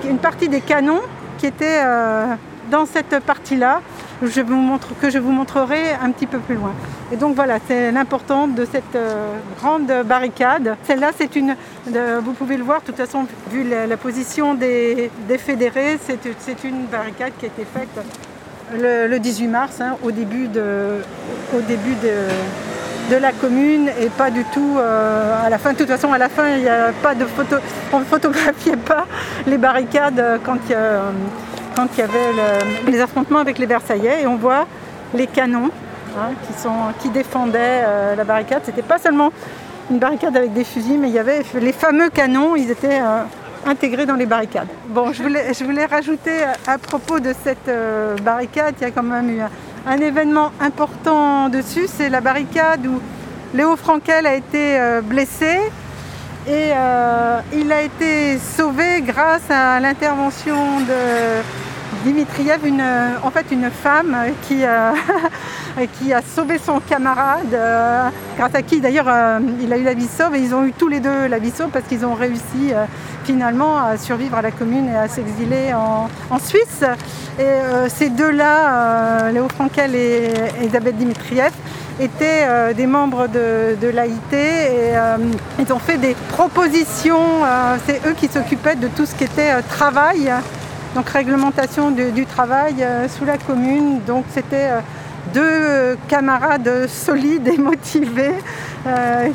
une 0.09 0.19
partie 0.19 0.49
des 0.49 0.63
canons 0.63 1.03
qui 1.37 1.47
étaient 1.47 1.83
dans 2.69 2.85
cette 2.85 3.21
partie-là, 3.21 3.81
que 4.21 5.11
je 5.11 5.19
vous 5.19 5.31
montrerai 5.33 5.93
un 6.03 6.11
petit 6.11 6.27
peu 6.27 6.39
plus 6.39 6.57
loin. 6.57 6.73
Et 7.13 7.17
donc 7.17 7.35
voilà, 7.35 7.59
c'est 7.67 7.93
l'importance 7.93 8.55
de 8.55 8.67
cette 8.71 8.97
euh, 8.97 9.37
grande 9.61 9.91
barricade. 10.05 10.77
Celle-là, 10.85 11.11
c'est 11.17 11.37
une, 11.37 11.57
vous 11.87 12.33
pouvez 12.33 12.57
le 12.57 12.65
voir, 12.65 12.81
de 12.81 12.87
toute 12.87 12.97
façon, 12.97 13.27
vu 13.51 13.65
la, 13.65 13.97
position 13.97 14.55
des, 14.55 15.11
fédérés, 15.39 15.99
c'est 16.05 16.65
une 16.65 16.87
barricade 16.87 17.33
qui 17.39 17.47
a 17.47 17.49
été 17.49 17.65
faite 17.65 17.89
le, 18.77 19.07
le 19.07 19.19
18 19.19 19.47
mars, 19.49 19.81
hein, 19.81 19.97
au 20.03 20.11
début, 20.11 20.49
de, 20.49 21.01
la 23.11 23.33
commune 23.33 23.89
et 24.01 24.11
pas 24.11 24.31
du 24.31 24.45
tout 24.45 24.77
euh, 24.79 25.47
à 25.47 25.49
la 25.49 25.59
fin. 25.59 25.73
De 25.73 25.79
toute 25.79 25.89
façon, 25.89 26.13
à 26.13 26.19
la 26.19 26.29
fin, 26.29 26.49
il 26.51 26.63
n'y 26.63 26.69
a 26.69 26.93
pas 27.03 27.15
de 27.15 27.25
photo, 27.25 27.57
on 27.93 28.01
ne 28.01 28.05
photographiait 28.05 28.77
pas 28.77 29.07
les 29.47 29.59
barricades 29.59 30.21
euh, 30.21 30.39
quand 30.45 30.59
il 30.67 30.73
y, 30.73 30.75
a, 30.75 31.03
quand 31.79 31.87
il 31.97 32.01
y 32.01 32.03
avait 32.03 32.33
le- 32.33 32.91
les 32.91 33.01
affrontements 33.01 33.39
avec 33.39 33.57
les 33.57 33.67
Versaillais 33.67 34.23
et 34.23 34.27
on 34.27 34.35
voit 34.35 34.67
les 35.15 35.29
canons 35.29 35.71
hein, 36.19 36.31
qui, 36.45 36.61
sont, 36.61 36.93
qui 37.01 37.09
défendaient 37.09 37.85
euh, 37.87 38.17
la 38.17 38.25
barricade. 38.25 38.63
C'était 38.65 38.83
pas 38.83 38.99
seulement 38.99 39.31
une 39.89 40.01
barricade 40.01 40.37
avec 40.37 40.53
des 40.53 40.65
fusils, 40.65 40.99
mais 40.99 41.09
il 41.09 41.15
y 41.15 41.21
avait 41.21 41.43
les 41.55 41.73
fameux 41.73 42.11
canons, 42.11 42.57
ils 42.57 42.69
étaient 42.73 43.01
euh, 43.01 43.23
intégrés 43.65 44.07
dans 44.07 44.17
les 44.17 44.27
barricades. 44.27 44.67
Bon, 44.89 45.13
je 45.13 45.23
voulais, 45.23 45.55
je 45.55 45.63
voulais 45.63 45.87
rajouter 45.87 46.39
à, 46.67 46.79
propos 46.79 47.21
de 47.21 47.33
cette 47.45 47.69
euh, 47.69 48.17
barricade, 48.25 48.75
il 48.81 48.83
y 48.83 48.87
a 48.87 48.91
quand 48.91 49.05
même 49.05 49.31
eu 49.31 49.41
un, 49.87 49.99
événement 49.99 50.51
important 50.61 51.49
dessus, 51.49 51.87
c'est 51.87 52.09
la 52.09 52.21
barricade 52.21 52.85
où 52.89 53.01
Léo 53.55 53.77
Frankel 53.77 54.27
a 54.27 54.35
été 54.35 54.79
blessé 55.05 55.59
et 56.47 56.73
il 57.55 57.73
a 57.73 57.83
été 57.83 58.39
sauvé 58.39 59.01
grâce 59.01 59.51
à 59.51 59.81
l'intervention 59.81 60.81
de, 60.81 61.68
Dimitriev, 62.05 62.67
une, 62.67 62.85
en 63.23 63.31
fait 63.31 63.47
une 63.51 63.71
femme 63.71 64.17
qui, 64.43 64.63
qui 65.99 66.13
a 66.13 66.23
sauvé 66.23 66.59
son 66.59 66.81
camarade, 66.81 67.57
grâce 68.37 68.55
à 68.55 68.63
qui 68.63 68.81
d'ailleurs 68.81 69.07
il 69.61 69.73
a 69.73 69.79
eu 69.79 69.83
la 69.83 69.95
vie 69.95 70.07
sauve 70.07 70.35
et 70.37 70.41
ils 70.41 70.55
ont 70.55 70.65
eu 70.65 70.73
tous 70.73 70.89
les 70.89 71.01
deux 71.01 71.27
la 71.27 71.39
vie 71.39 71.51
sauve 71.51 71.71
parce 71.71 71.87
qu'ils 71.87 72.05
ont 72.05 72.15
réussi 72.15 72.73
finalement 73.25 73.79
à 73.79 73.97
survivre 73.97 74.37
à 74.37 74.43
la 74.43 74.51
commune 74.51 74.89
et 74.89 74.97
à 74.97 75.09
s'exiler 75.09 75.73
en, 75.75 76.39
Suisse. 76.39 76.85
Et 77.39 77.89
ces 77.89 78.11
deux-là, 78.11 79.31
Léo 79.33 79.49
Frankel 79.49 79.95
et 79.95 80.33
Elisabeth 80.61 80.97
Dimitriev, 80.97 81.53
étaient 82.01 82.45
euh, 82.47 82.73
des 82.73 82.87
membres 82.87 83.27
de, 83.29 83.89
l'AIT 83.89 84.33
et 84.33 84.37
euh, 84.97 85.17
ils 85.59 85.73
ont 85.73 85.79
fait 85.79 85.97
des 85.97 86.15
propositions. 86.31 87.45
Euh, 87.45 87.77
c'est 87.87 88.01
eux 88.07 88.15
qui 88.15 88.29
s'occupaient 88.29 88.77
de 88.77 88.89
tout 88.89 89.07
ce 89.07 89.15
qui 89.15 89.25
était 89.25 89.61
travail, 89.63 90.33
donc 90.95 91.09
réglementation 91.09 91.91
du 91.91 92.27
travail 92.27 92.87
sous 93.09 93.25
la 93.25 93.39
commune. 93.39 94.01
Donc 94.07 94.25
c'était 94.31 94.71
deux 95.35 95.97
camarades 96.09 96.89
solides 96.89 97.49
et 97.49 97.59
motivés 97.71 98.35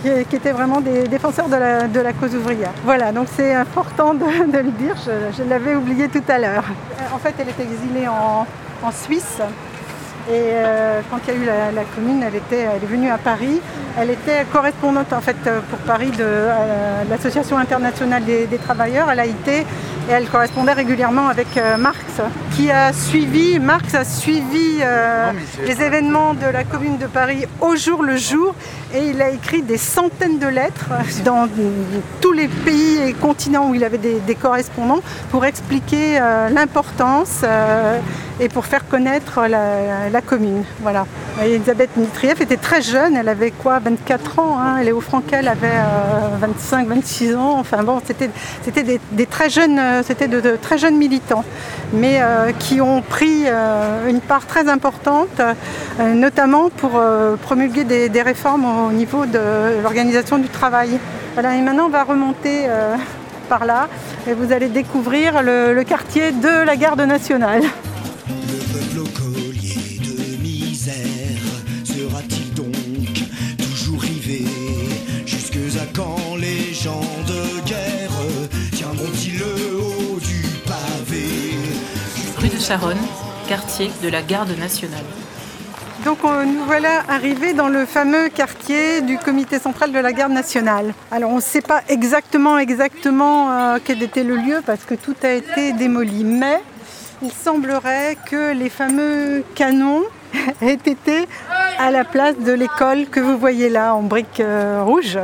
qui, 0.01 0.35
étaient 0.35 0.51
vraiment 0.51 0.81
des 0.81 1.07
défenseurs 1.07 1.47
de 1.47 1.99
la, 1.99 2.13
cause 2.13 2.35
ouvrière. 2.35 2.71
Voilà, 2.83 3.11
donc 3.11 3.27
c'est 3.35 3.53
important 3.53 4.13
de, 4.13 4.25
le 4.57 4.71
dire, 4.71 4.95
je, 5.05 5.43
l'avais 5.43 5.75
oublié 5.75 6.09
tout 6.09 6.23
à 6.27 6.39
l'heure. 6.39 6.65
En 7.13 7.19
fait, 7.19 7.35
elle 7.39 7.49
est 7.49 7.63
exilée 7.63 8.07
en 8.07 8.45
Suisse 8.91 9.39
et 10.29 10.31
euh, 10.35 11.01
quand 11.11 11.17
il 11.27 11.33
y 11.33 11.37
a 11.37 11.39
eu 11.41 11.45
la, 11.75 11.83
commune, 11.83 12.23
elle, 12.23 12.35
était, 12.35 12.61
elle 12.61 12.81
est 12.81 12.87
venue 12.87 13.09
à 13.09 13.17
Paris. 13.17 13.59
Elle 13.99 14.09
était 14.09 14.45
correspondante 14.51 15.11
en 15.11 15.19
fait 15.19 15.35
pour 15.69 15.79
Paris 15.79 16.11
de 16.11 16.47
l'Association 17.09 17.57
internationale 17.57 18.23
des, 18.23 18.57
travailleurs, 18.57 19.09
à 19.09 19.15
l'AIT, 19.15 19.65
et 20.09 20.11
elle 20.11 20.27
correspondait 20.27 20.73
régulièrement 20.73 21.27
avec 21.27 21.57
euh, 21.57 21.77
Marx, 21.77 21.99
qui 22.55 22.71
a 22.71 22.93
suivi, 22.93 23.59
Marx 23.59 23.95
a 23.95 24.03
suivi 24.03 24.79
euh, 24.81 25.31
les 25.65 25.81
événements 25.81 26.33
de 26.33 26.45
la 26.45 26.63
commune 26.63 26.97
de 26.97 27.07
Paris 27.07 27.45
au 27.61 27.75
jour 27.75 28.03
le 28.03 28.17
jour, 28.17 28.55
et 28.93 29.07
il 29.09 29.21
a 29.21 29.29
écrit 29.29 29.61
des 29.61 29.77
centaines 29.77 30.39
de 30.39 30.47
lettres 30.47 30.89
dans 31.23 31.47
tous 32.21 32.31
les 32.31 32.47
pays 32.47 33.01
et 33.01 33.13
continents 33.13 33.69
où 33.69 33.75
il 33.75 33.83
avait 33.83 33.97
des, 33.97 34.35
correspondants 34.35 35.01
pour 35.31 35.45
expliquer 35.45 36.19
l'importance 36.51 37.43
et 38.39 38.49
pour 38.49 38.65
faire 38.65 38.87
connaître 38.87 39.41
la, 39.47 40.21
commune. 40.21 40.63
Voilà. 40.81 41.05
Elisabeth 41.41 41.95
Mitrieff 41.97 42.41
était 42.41 42.57
très 42.57 42.81
jeune, 42.81 43.15
elle 43.15 43.29
avait 43.29 43.51
quoi 43.51 43.79
24 43.79 44.39
ans, 44.39 44.59
hein. 44.59 44.81
Léo 44.83 45.01
Frankel 45.01 45.47
avait 45.47 45.79
25, 46.39 46.85
euh, 46.85 46.95
26 46.95 47.35
ans, 47.35 47.59
enfin 47.59 47.83
bon, 47.83 48.01
c'était, 48.05 48.29
c'était 48.63 48.99
des, 49.11 49.25
très 49.25 49.49
jeunes, 49.49 49.79
euh, 49.79 49.92
c'était 50.01 50.27
de, 50.27 50.57
très 50.61 50.77
jeunes 50.77 50.97
militants, 50.97 51.43
mais 51.93 52.21
euh, 52.21 52.51
qui 52.57 52.81
ont 52.81 53.01
pris 53.01 53.45
une 54.07 54.21
part 54.21 54.45
très 54.47 54.67
importante, 54.69 55.41
notamment 55.99 56.69
pour 56.69 57.01
promulguer 57.41 57.83
des, 57.83 58.21
réformes 58.21 58.65
au 58.87 58.91
niveau 58.91 59.25
de 59.25 59.81
l'organisation 59.83 60.37
du 60.37 60.49
travail. 60.49 60.99
Voilà, 61.33 61.55
et 61.55 61.61
maintenant 61.61 61.85
on 61.85 61.89
va 61.89 62.03
remonter 62.03 62.67
par 63.49 63.65
là 63.65 63.87
et 64.27 64.33
vous 64.33 64.51
allez 64.51 64.69
découvrir 64.69 65.41
le 65.43 65.83
quartier 65.83 66.31
de 66.31 66.65
la 66.65 66.75
garde 66.75 67.01
nationale. 67.01 67.63
Charonne, 82.63 82.97
quartier 83.49 83.91
de 84.01 84.07
la 84.07 84.21
garde 84.21 84.57
nationale. 84.57 85.03
Donc 86.05 86.19
nous 86.23 86.63
voilà 86.65 87.03
arrivés 87.09 87.51
dans 87.51 87.67
le 87.67 87.85
fameux 87.85 88.29
quartier 88.29 89.01
du 89.01 89.17
comité 89.17 89.59
central 89.59 89.91
de 89.91 89.99
la 89.99 90.13
garde 90.13 90.31
nationale. 90.31 90.93
Alors 91.11 91.31
on 91.31 91.37
ne 91.37 91.41
sait 91.41 91.61
pas 91.61 91.81
exactement 91.89 92.57
exactement 92.57 93.51
euh, 93.51 93.79
quel 93.83 94.01
était 94.01 94.23
le 94.23 94.37
lieu 94.37 94.61
parce 94.65 94.85
que 94.85 94.95
tout 94.95 95.15
a 95.23 95.31
été 95.31 95.73
démoli, 95.73 96.23
mais 96.23 96.61
il 97.21 97.33
semblerait 97.33 98.17
que 98.29 98.53
les 98.53 98.69
fameux 98.69 99.43
canons 99.55 100.03
été 100.61 101.27
à 101.77 101.91
la 101.91 102.03
place 102.03 102.37
de 102.37 102.51
l'école 102.51 103.07
que 103.07 103.19
vous 103.19 103.37
voyez 103.37 103.69
là 103.69 103.95
en 103.95 104.01
briques 104.01 104.39
euh, 104.39 104.83
rouges. 104.83 105.19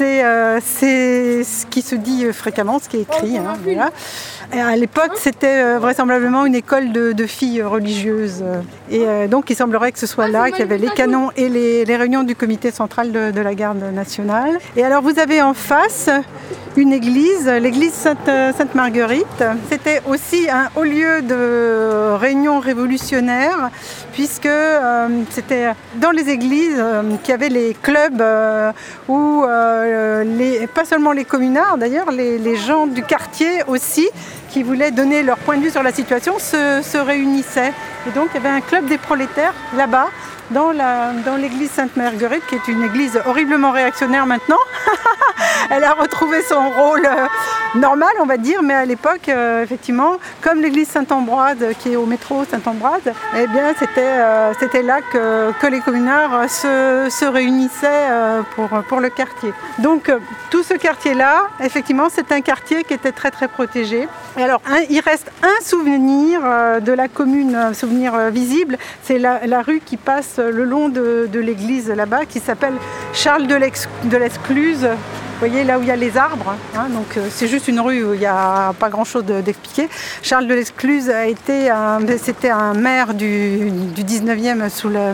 Euh, 0.00 0.60
c'est 0.62 1.44
ce 1.44 1.66
qui 1.66 1.82
se 1.82 1.94
dit 1.94 2.26
fréquemment, 2.32 2.78
ce 2.78 2.88
qui 2.88 2.98
est 2.98 3.02
écrit. 3.02 3.38
Hein, 3.38 3.56
à 4.52 4.76
l'époque, 4.76 5.12
c'était 5.16 5.62
euh, 5.62 5.78
vraisemblablement 5.78 6.46
une 6.46 6.54
école 6.54 6.92
de, 6.92 7.26
filles 7.26 7.62
religieuses. 7.62 8.44
Et 8.90 9.02
euh, 9.06 9.28
donc, 9.28 9.50
il 9.50 9.56
semblerait 9.56 9.92
que 9.92 9.98
ce 9.98 10.06
soit 10.06 10.28
là 10.28 10.50
qu'il 10.50 10.60
y 10.60 10.62
avait 10.62 10.78
les 10.78 10.88
canons 10.88 11.30
et 11.36 11.48
les, 11.48 11.96
réunions 11.96 12.22
du 12.22 12.34
comité 12.34 12.70
central 12.70 13.12
de, 13.12 13.40
la 13.40 13.54
garde 13.54 13.82
nationale. 13.92 14.58
Et 14.76 14.84
alors, 14.84 15.02
vous 15.02 15.18
avez 15.18 15.42
en 15.42 15.54
face 15.54 16.08
une 16.78 16.92
église, 16.92 17.48
l'église 17.48 17.92
Sainte-Marguerite. 17.92 19.44
C'était 19.68 20.00
aussi 20.06 20.48
un 20.48 20.68
haut 20.76 20.84
lieu 20.84 21.22
de 21.22 22.14
réunion 22.14 22.60
révolutionnaire, 22.60 23.70
puisque 24.12 24.46
euh, 24.46 25.08
c'était 25.30 25.72
dans 25.96 26.12
les 26.12 26.30
églises 26.30 26.80
qu'il 27.22 27.30
y 27.30 27.34
avait 27.34 27.48
les 27.48 27.74
clubs 27.82 28.22
où, 29.08 29.42
pas 29.42 30.84
seulement 30.84 31.12
les 31.12 31.24
communards 31.24 31.78
d'ailleurs, 31.78 32.12
les 32.12 32.56
gens 32.56 32.86
du 32.86 33.02
quartier 33.02 33.62
aussi, 33.66 34.08
qui 34.48 34.62
voulaient 34.62 34.90
donner 34.90 35.22
leur 35.22 35.38
point 35.38 35.56
de 35.56 35.62
vue 35.62 35.70
sur 35.70 35.82
la 35.82 35.92
situation 35.92 36.38
se, 36.38 36.98
réunissaient. 36.98 37.72
Et 38.08 38.10
donc 38.12 38.28
il 38.32 38.42
y 38.42 38.46
avait 38.46 38.56
un 38.56 38.62
club 38.62 38.86
des 38.86 38.96
prolétaires 38.96 39.52
là-bas, 39.76 40.08
dans, 40.50 41.36
l'église 41.38 41.70
Sainte-Marguerite, 41.70 42.42
qui 42.46 42.54
est 42.54 42.68
une 42.68 42.82
église 42.84 43.20
horriblement 43.26 43.70
réactionnaire 43.70 44.26
maintenant. 44.26 44.58
Elle 45.70 45.84
a 45.84 45.92
retrouvé 45.92 46.42
son 46.42 46.70
rôle 46.70 47.06
euh, 47.06 47.26
normal, 47.78 48.10
on 48.20 48.26
va 48.26 48.38
dire, 48.38 48.62
mais 48.62 48.74
à 48.74 48.84
l'époque, 48.84 49.28
euh, 49.28 49.62
effectivement, 49.62 50.16
comme 50.40 50.60
l'église 50.60 50.88
Saint-Ambroise, 50.88 51.58
qui 51.78 51.92
est 51.92 51.96
au 51.96 52.06
métro 52.06 52.44
Saint-Ambroise, 52.50 53.02
eh 53.36 53.46
bien, 53.46 53.72
c'était, 53.78 54.00
euh, 54.00 54.52
là 54.82 55.00
que, 55.12 55.66
les 55.68 55.80
communards 55.80 56.48
se, 56.48 57.24
réunissaient 57.26 58.08
pour, 58.88 59.00
le 59.00 59.10
quartier. 59.10 59.52
Donc, 59.78 60.10
tout 60.50 60.62
ce 60.62 60.74
quartier-là, 60.74 61.48
effectivement, 61.60 62.08
c'est 62.10 62.32
un 62.32 62.40
quartier 62.40 62.84
qui 62.84 62.94
était 62.94 63.12
très, 63.12 63.30
très 63.30 63.48
protégé. 63.48 64.08
Et 64.38 64.42
alors, 64.42 64.62
il 64.88 65.00
reste 65.00 65.30
un 65.42 65.62
souvenir 65.62 66.40
de 66.80 66.92
la 66.92 67.08
commune, 67.08 67.54
un 67.54 67.74
souvenir 67.98 68.30
visible, 68.30 68.78
c'est 69.02 69.18
la, 69.18 69.62
rue 69.62 69.80
qui 69.84 69.96
passe 69.96 70.38
le 70.38 70.64
long 70.64 70.88
de, 70.88 71.28
l'église 71.38 71.88
là-bas 71.88 72.26
qui 72.26 72.38
s'appelle 72.38 72.74
Charles 73.12 73.46
de 73.46 74.16
l'Escluse. 74.16 74.84
Vous 74.86 75.46
voyez 75.46 75.62
là 75.62 75.78
où 75.78 75.82
il 75.82 75.88
y 75.88 75.90
a 75.92 75.96
les 75.96 76.16
arbres, 76.16 76.56
hein, 76.76 76.88
donc 76.88 77.16
euh, 77.16 77.28
c'est 77.30 77.46
juste 77.46 77.68
une 77.68 77.78
rue 77.78 78.02
où 78.02 78.12
il 78.12 78.18
n'y 78.18 78.26
a 78.26 78.72
pas 78.76 78.88
grand-chose 78.88 79.24
d'expliquer. 79.24 79.88
Charles 80.20 80.48
de 80.48 80.54
l'Escluse 80.54 81.10
a 81.10 81.26
été, 81.26 81.70
un 81.70 82.74
maire 82.74 83.14
du, 83.14 83.70
19e 83.96 84.68
sous 84.68 84.88
le, 84.88 85.12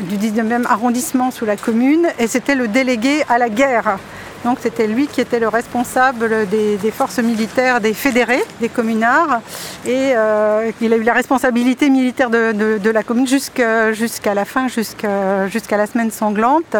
du 0.00 0.16
19e 0.16 0.64
arrondissement 0.66 1.30
sous 1.30 1.44
la 1.44 1.56
commune 1.56 2.06
et 2.18 2.26
c'était 2.26 2.54
le 2.54 2.68
délégué 2.68 3.22
à 3.28 3.36
la 3.36 3.50
guerre 3.50 3.98
donc 4.44 4.58
c'était 4.60 4.86
lui 4.86 5.06
qui 5.06 5.20
était 5.20 5.40
le 5.40 5.48
responsable 5.48 6.46
des, 6.48 6.90
forces 6.90 7.18
militaires 7.18 7.80
des 7.80 7.94
fédérés, 7.94 8.44
des 8.60 8.68
communards. 8.68 9.40
Et 9.86 10.12
euh, 10.14 10.70
il 10.80 10.92
a 10.92 10.96
eu 10.96 11.02
la 11.02 11.14
responsabilité 11.14 11.88
militaire 11.90 12.30
de, 12.30 12.90
la 12.90 13.02
commune 13.02 13.26
jusqu'à 13.26 14.34
la 14.34 14.44
fin, 14.44 14.68
jusqu'à 14.68 15.76
la 15.76 15.86
semaine 15.86 16.10
sanglante. 16.10 16.76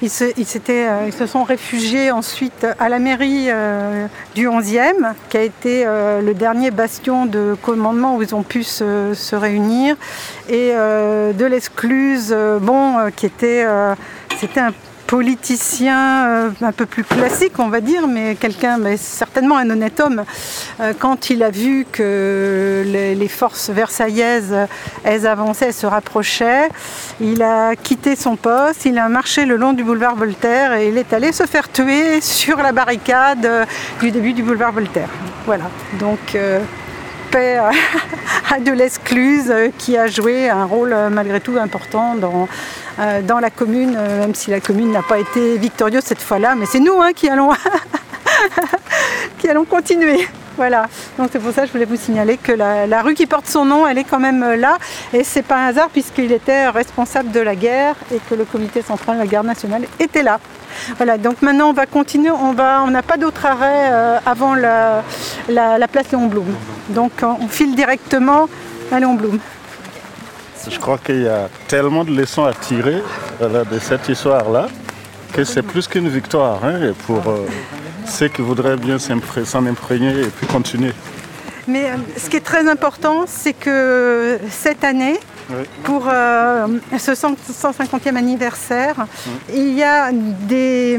Ils 0.00 0.08
se, 0.08 0.24
euh, 0.24 1.06
ils, 1.06 1.12
se, 1.12 1.26
sont 1.26 1.42
réfugiés 1.42 2.10
ensuite 2.12 2.66
à 2.78 2.88
la 2.88 2.98
mairie 2.98 3.46
euh, 3.48 4.06
du 4.34 4.48
11e, 4.48 5.12
qui 5.28 5.36
a 5.36 5.42
été 5.42 5.84
le 5.84 6.32
dernier 6.32 6.70
bastion 6.70 7.26
de 7.26 7.56
commandement 7.60 8.16
où 8.16 8.22
ils 8.22 8.34
ont 8.34 8.44
pu 8.44 8.62
se, 8.62 9.34
réunir. 9.34 9.96
Et 10.48 10.72
de 10.72 11.44
l'Escluse, 11.44 12.34
bon, 12.60 13.10
qui 13.16 13.26
était... 13.26 13.66
c'était 14.38 14.60
un 14.60 14.72
politicien 15.10 16.28
euh, 16.28 16.50
un 16.62 16.70
peu 16.70 16.86
plus 16.86 17.02
classique, 17.02 17.58
on 17.58 17.68
va 17.68 17.80
dire, 17.80 18.06
mais 18.06 18.36
quelqu'un, 18.36 18.78
mais 18.78 18.96
certainement 18.96 19.56
un 19.56 19.68
honnête 19.68 19.98
homme, 19.98 20.22
euh, 20.78 20.92
quand 20.96 21.30
il 21.30 21.42
a 21.42 21.50
vu 21.50 21.84
que 21.90 22.84
les, 22.86 23.28
forces 23.28 23.70
versaillaises, 23.70 24.54
elles 25.02 25.26
avançaient, 25.26 25.72
se 25.72 25.84
rapprochaient, 25.84 26.68
il 27.20 27.42
a 27.42 27.74
quitté 27.74 28.14
son 28.14 28.36
poste, 28.36 28.84
il 28.84 28.98
a 28.98 29.08
marché 29.08 29.46
le 29.46 29.56
long 29.56 29.72
du 29.72 29.82
boulevard 29.82 30.14
Voltaire 30.14 30.74
et 30.74 30.88
il 30.90 30.96
est 30.96 31.12
allé 31.12 31.32
se 31.32 31.44
faire 31.44 31.68
tuer 31.72 32.20
sur 32.20 32.58
la 32.58 32.70
barricade 32.70 33.44
euh, 33.44 33.66
du 34.00 34.12
début 34.12 34.32
du 34.32 34.44
boulevard 34.44 34.70
Voltaire. 34.70 35.08
Voilà. 35.44 35.64
Donc 35.98 36.36
à 37.38 38.60
de 38.60 38.72
l'Escluse 38.72 39.52
qui 39.78 39.96
a 39.96 40.06
joué 40.06 40.48
un 40.48 40.64
rôle 40.64 40.94
malgré 41.10 41.40
tout 41.40 41.56
important 41.58 42.14
dans, 42.14 42.48
euh, 42.98 43.22
dans 43.22 43.38
la 43.38 43.50
commune, 43.50 43.94
euh, 43.96 44.20
même 44.20 44.34
si 44.34 44.50
la 44.50 44.60
commune 44.60 44.90
n'a 44.92 45.02
pas 45.02 45.18
été 45.18 45.56
victorieuse 45.56 46.02
cette 46.04 46.20
fois-là, 46.20 46.54
mais 46.54 46.66
c'est 46.66 46.80
nous 46.80 47.00
hein, 47.00 47.12
qui, 47.14 47.28
allons 47.28 47.50
qui 49.38 49.48
allons 49.48 49.64
continuer. 49.64 50.28
Voilà, 50.56 50.86
donc 51.16 51.30
c'est 51.32 51.38
pour 51.38 51.52
ça 51.52 51.62
que 51.62 51.68
je 51.68 51.72
voulais 51.72 51.86
vous 51.86 51.96
signaler 51.96 52.36
que 52.36 52.52
la, 52.52 52.86
la 52.86 53.00
rue 53.00 53.14
qui 53.14 53.26
porte 53.26 53.46
son 53.46 53.64
nom, 53.64 53.86
elle 53.86 53.96
est 53.96 54.04
quand 54.04 54.18
même 54.18 54.42
euh, 54.42 54.56
là. 54.56 54.76
Et 55.14 55.24
c'est 55.24 55.42
pas 55.42 55.56
un 55.56 55.68
hasard 55.68 55.88
puisqu'il 55.88 56.32
était 56.32 56.68
responsable 56.68 57.30
de 57.30 57.40
la 57.40 57.54
guerre 57.54 57.94
et 58.12 58.18
que 58.28 58.34
le 58.34 58.44
comité 58.44 58.82
central 58.82 59.16
de 59.16 59.22
la 59.22 59.26
garde 59.26 59.46
nationale 59.46 59.84
était 59.98 60.22
là. 60.22 60.38
Voilà, 60.96 61.18
donc 61.18 61.42
maintenant 61.42 61.68
on 61.70 61.72
va 61.72 61.86
continuer, 61.86 62.30
on 62.30 62.52
va, 62.52 62.82
on 62.86 62.90
n'a 62.90 63.02
pas 63.02 63.16
d'autre 63.16 63.46
arrêt 63.46 63.88
euh, 63.92 64.18
avant 64.26 64.54
la, 64.54 65.02
la- 65.48 65.78
la 65.78 65.88
place 65.88 66.10
Léon 66.12 66.26
Blum. 66.26 66.46
Donc 66.90 67.12
on 67.22 67.48
file 67.48 67.74
directement 67.74 68.48
à 68.92 68.98
Léon 69.00 69.14
Blum. 69.14 69.38
Je 70.70 70.78
crois 70.78 70.98
qu'il 70.98 71.22
y 71.22 71.28
a 71.28 71.48
tellement 71.68 72.04
de 72.04 72.10
leçons 72.10 72.44
à 72.44 72.52
tirer 72.52 73.02
voilà, 73.38 73.64
de 73.64 73.78
cette 73.78 74.08
histoire-là 74.08 74.68
que 75.32 75.44
c'est 75.44 75.62
plus 75.62 75.86
qu'une 75.88 76.08
victoire 76.08 76.58
hein, 76.64 76.92
pour 77.06 77.22
euh, 77.28 77.46
ceux 78.06 78.28
qui 78.28 78.42
voudraient 78.42 78.76
bien 78.76 78.98
s'en 78.98 79.66
imprégner 79.66 80.10
et 80.22 80.26
puis 80.26 80.46
continuer. 80.46 80.92
Mais 81.68 81.90
euh, 81.90 81.94
ce 82.16 82.28
qui 82.28 82.36
est 82.36 82.44
très 82.44 82.68
important, 82.68 83.24
c'est 83.26 83.52
que 83.52 84.38
cette 84.50 84.82
année, 84.82 85.18
Oui. 85.50 85.64
pour 85.84 86.06
euh, 86.08 86.66
ce 86.98 87.14
100 87.14 87.34
150e 87.52 88.16
anniversaire, 88.16 88.94
Mmh. 89.00 89.30
il 89.54 89.72
y 89.74 89.82
a 89.82 90.10
des, 90.12 90.98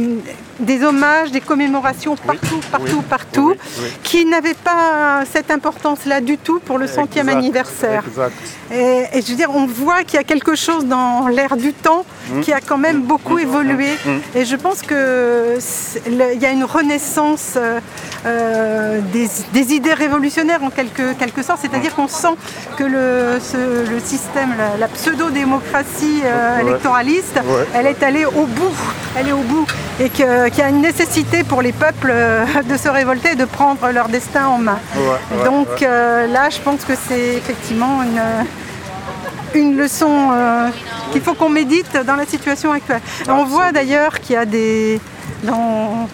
des 0.60 0.84
hommages, 0.84 1.32
des 1.32 1.42
commémorations 1.42 2.16
partout, 2.16 2.60
partout, 2.72 2.98
oui, 2.98 3.06
partout, 3.10 3.54
oui, 3.80 3.88
qui 4.04 4.26
n'avaient 4.26 4.54
pas 4.54 5.24
cette 5.32 5.52
importance-là 5.52 6.22
du 6.22 6.38
tout 6.38 6.60
pour 6.60 6.78
le 6.78 6.88
centième 6.88 7.28
Exact, 7.30 7.40
anniversaire. 7.40 8.04
Exact. 8.08 8.34
Et, 8.72 9.06
et 9.14 9.22
je 9.22 9.28
veux 9.32 9.36
dire, 9.36 9.52
on 9.54 9.66
voit 9.66 10.04
qu'il 10.04 10.16
y 10.16 10.20
a 10.20 10.24
quelque 10.24 10.56
chose 10.56 10.86
dans 10.86 11.28
l'air 11.28 11.56
du 11.58 11.74
temps 11.74 12.06
qui 12.42 12.54
a 12.54 12.62
quand 12.62 12.78
même 12.78 13.02
beaucoup 13.02 13.38
évolué. 13.40 13.90
Et 14.36 14.46
je 14.46 14.56
pense 14.56 14.82
que 14.82 15.56
c'est- 15.60 16.08
le- 16.10 16.34
il 16.34 16.42
y 16.42 16.46
a 16.46 16.52
une 16.52 16.64
renaissance 16.64 17.54
euh, 17.58 17.80
euh, 18.26 19.02
des, 19.12 19.28
des 19.54 19.74
idées 19.74 19.94
révolutionnaires 19.94 20.64
en 20.64 20.70
quelque, 20.70 21.14
quelque 21.14 21.42
sorte. 21.44 21.60
C'est-à-dire 21.62 21.94
qu'on 21.96 22.08
sent 22.08 22.36
que 22.78 22.84
le, 22.84 23.40
ce- 23.42 23.90
le 23.92 24.00
système, 24.00 24.40
la, 24.58 24.77
la 24.77 24.88
pseudo-démocratie 24.88 26.21
euh, 26.25 26.60
électoraliste, 26.60 27.39
Ouais. 27.45 27.65
elle 27.73 27.88
est 27.88 28.01
allée 28.04 28.25
au 28.25 28.45
bout. 28.45 28.75
Elle 29.17 29.30
est 29.30 29.32
au 29.34 29.38
bout. 29.41 29.65
Et 29.99 30.10
qu'il 30.10 30.25
y 30.25 30.62
a 30.62 30.69
une 30.69 30.82
nécessité 30.82 31.43
pour 31.43 31.62
les 31.62 31.71
peuples 31.73 32.10
euh, 32.12 32.45
de 32.63 32.77
se 32.77 32.89
révolter 32.89 33.32
et 33.34 33.36
de 33.36 33.45
prendre 33.45 33.89
leur 33.91 34.08
destin 34.10 34.47
en 34.47 34.58
main. 34.58 34.80
Ouais, 34.95 35.45
Donc 35.45 35.82
euh, 35.82 36.27
là, 36.27 36.49
je 36.49 36.60
pense 36.60 36.84
que 36.86 36.93
c'est 37.08 37.36
effectivement 37.36 38.01
une, 38.04 39.60
une 39.62 39.77
leçon 39.77 40.30
euh, 40.32 40.69
qu'il 41.12 41.21
faut 41.21 41.34
qu'on 41.34 41.49
médite 41.49 41.97
dans 42.06 42.15
la 42.15 42.25
situation 42.25 42.71
actuelle. 42.71 43.01
On 43.27 43.43
voit 43.45 43.71
d'ailleurs 43.71 44.19
qu'il 44.19 44.36
y 44.36 44.38
a 44.38 44.45
des... 44.45 44.99
Dans, 45.43 46.08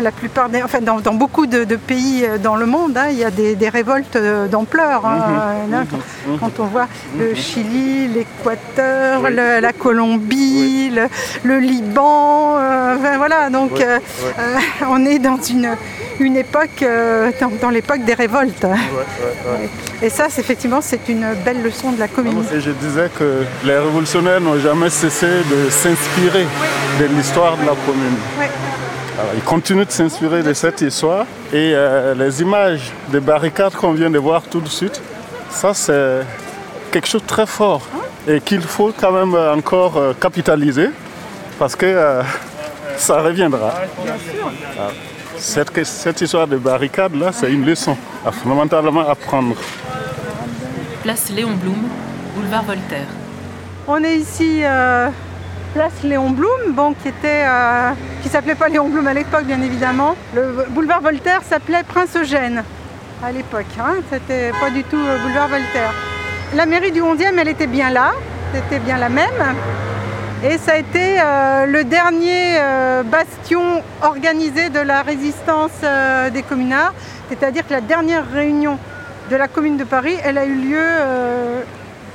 la 0.00 0.10
plupart 0.12 0.48
des, 0.48 0.62
enfin, 0.62 0.80
dans, 0.80 1.00
dans 1.00 1.14
beaucoup 1.14 1.46
de, 1.46 1.64
de 1.64 1.76
pays 1.76 2.24
euh, 2.24 2.38
dans 2.38 2.56
le 2.56 2.66
monde, 2.66 2.96
hein, 2.96 3.06
il 3.10 3.18
y 3.18 3.24
a 3.24 3.30
des, 3.30 3.54
des 3.54 3.68
révoltes 3.68 4.16
euh, 4.16 4.46
d'ampleur. 4.46 5.04
hein. 5.06 5.18
Mhm. 5.66 5.70
Là, 5.72 5.84
quand, 5.90 6.36
quand 6.38 6.62
on 6.62 6.66
voit 6.66 6.88
le 7.18 7.34
Chili, 7.34 8.08
l'Équateur, 8.08 9.28
la 9.30 9.72
Colombie, 9.72 10.90
le, 10.90 11.06
le 11.44 11.58
Liban, 11.58 12.56
euh, 12.58 12.96
voilà. 13.16 13.50
Donc 13.50 13.80
euh, 13.80 13.98
euh, 14.38 14.56
on 14.88 15.04
est 15.04 15.18
dans 15.18 15.38
une, 15.40 15.70
une 16.20 16.36
époque, 16.36 16.82
euh, 16.82 17.30
dans, 17.40 17.50
dans 17.60 17.70
l'époque 17.70 18.04
des 18.04 18.14
révoltes. 18.14 18.66
Et 20.02 20.10
ça, 20.10 20.26
c'est, 20.28 20.40
effectivement, 20.40 20.80
c'est 20.80 21.08
une 21.08 21.26
belle 21.44 21.60
leçon 21.62 21.90
de 21.92 21.98
la 21.98 22.06
commune. 22.08 22.44
Et 22.54 22.60
je 22.60 22.70
disais 22.70 23.10
que 23.18 23.42
les 23.64 23.76
révolutionnaires 23.78 24.40
n'ont 24.40 24.58
jamais 24.60 24.90
cessé 24.90 25.26
de 25.26 25.70
s'inspirer 25.70 26.46
de 27.00 27.04
l'histoire 27.16 27.56
de 27.56 27.62
la 27.66 27.74
commune. 27.86 28.16
Alors, 29.18 29.32
ils 29.34 29.42
continuent 29.42 29.84
de 29.84 29.90
s'inspirer 29.90 30.42
de 30.42 30.52
cette 30.52 30.80
histoire 30.80 31.26
et 31.52 31.72
euh, 31.74 32.14
les 32.14 32.40
images 32.40 32.92
des 33.08 33.18
barricades 33.20 33.74
qu'on 33.74 33.92
vient 33.92 34.10
de 34.10 34.18
voir 34.18 34.42
tout 34.42 34.60
de 34.60 34.68
suite, 34.68 35.00
ça 35.50 35.74
c'est 35.74 36.20
quelque 36.92 37.08
chose 37.08 37.22
de 37.22 37.26
très 37.26 37.46
fort 37.46 37.82
et 38.28 38.40
qu'il 38.40 38.60
faut 38.60 38.92
quand 38.96 39.10
même 39.10 39.34
encore 39.34 39.96
euh, 39.96 40.12
capitaliser 40.14 40.90
parce 41.58 41.74
que 41.74 41.86
euh, 41.86 42.22
ça 42.96 43.20
reviendra. 43.20 43.72
Alors, 44.76 44.92
Cette, 45.36 45.84
cette 45.84 46.20
histoire 46.20 46.46
de 46.46 46.56
barricades 46.56 47.14
là, 47.16 47.32
c'est 47.32 47.50
une 47.52 47.64
leçon 47.66 47.96
à 48.24 48.30
fondamentalement 48.30 49.08
apprendre. 49.08 49.56
Place 51.02 51.30
Léon 51.30 51.52
Blum, 51.52 51.88
boulevard 52.36 52.64
Voltaire. 52.64 53.08
On 53.86 54.02
est 54.04 54.16
ici, 54.16 54.60
euh, 54.62 55.08
place 55.74 56.02
Léon 56.02 56.30
Blum, 56.30 56.94
qui 57.02 57.08
était, 57.08 57.44
euh, 57.46 57.92
s'appelait 58.28 58.54
pas 58.54 58.68
Léon 58.68 58.88
Blum 58.88 59.06
à 59.06 59.14
l'époque, 59.14 59.44
bien 59.44 59.60
évidemment. 59.60 60.16
Le 60.34 60.66
boulevard 60.70 61.00
Voltaire 61.00 61.40
s'appelait 61.42 61.82
Prince 61.82 62.16
Eugène 62.16 62.62
à 63.24 63.32
l'époque. 63.32 63.66
Hein, 63.80 63.96
C'était 64.10 64.50
pas 64.60 64.70
du 64.70 64.84
tout 64.84 64.96
euh, 64.96 65.18
boulevard 65.22 65.48
Voltaire. 65.48 65.92
La 66.54 66.66
mairie 66.66 66.92
du 66.92 67.00
11e, 67.00 67.38
elle 67.38 67.48
était 67.48 67.66
bien 67.66 67.90
là, 67.90 68.12
c'était 68.54 68.78
bien 68.78 68.98
la 68.98 69.08
même. 69.08 69.56
Et 70.44 70.56
ça 70.56 70.72
a 70.72 70.76
été 70.76 71.16
euh, 71.20 71.66
le 71.66 71.84
dernier 71.84 72.58
bastion 73.04 73.82
organisé 74.02 74.68
de 74.68 74.78
la 74.80 75.02
résistance 75.02 75.72
des 76.32 76.42
communards. 76.42 76.94
C'est-à-dire 77.28 77.66
que 77.66 77.72
la 77.72 77.80
dernière 77.80 78.24
réunion 78.30 78.78
de 79.30 79.36
la 79.36 79.48
commune 79.48 79.76
de 79.76 79.84
Paris, 79.84 80.16
elle 80.24 80.38
a 80.38 80.44
eu 80.44 80.54
lieu 80.54 80.86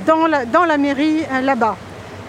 dans, 0.06 0.26
la, 0.66 0.78
mairie 0.78 1.24
là-bas. 1.44 1.76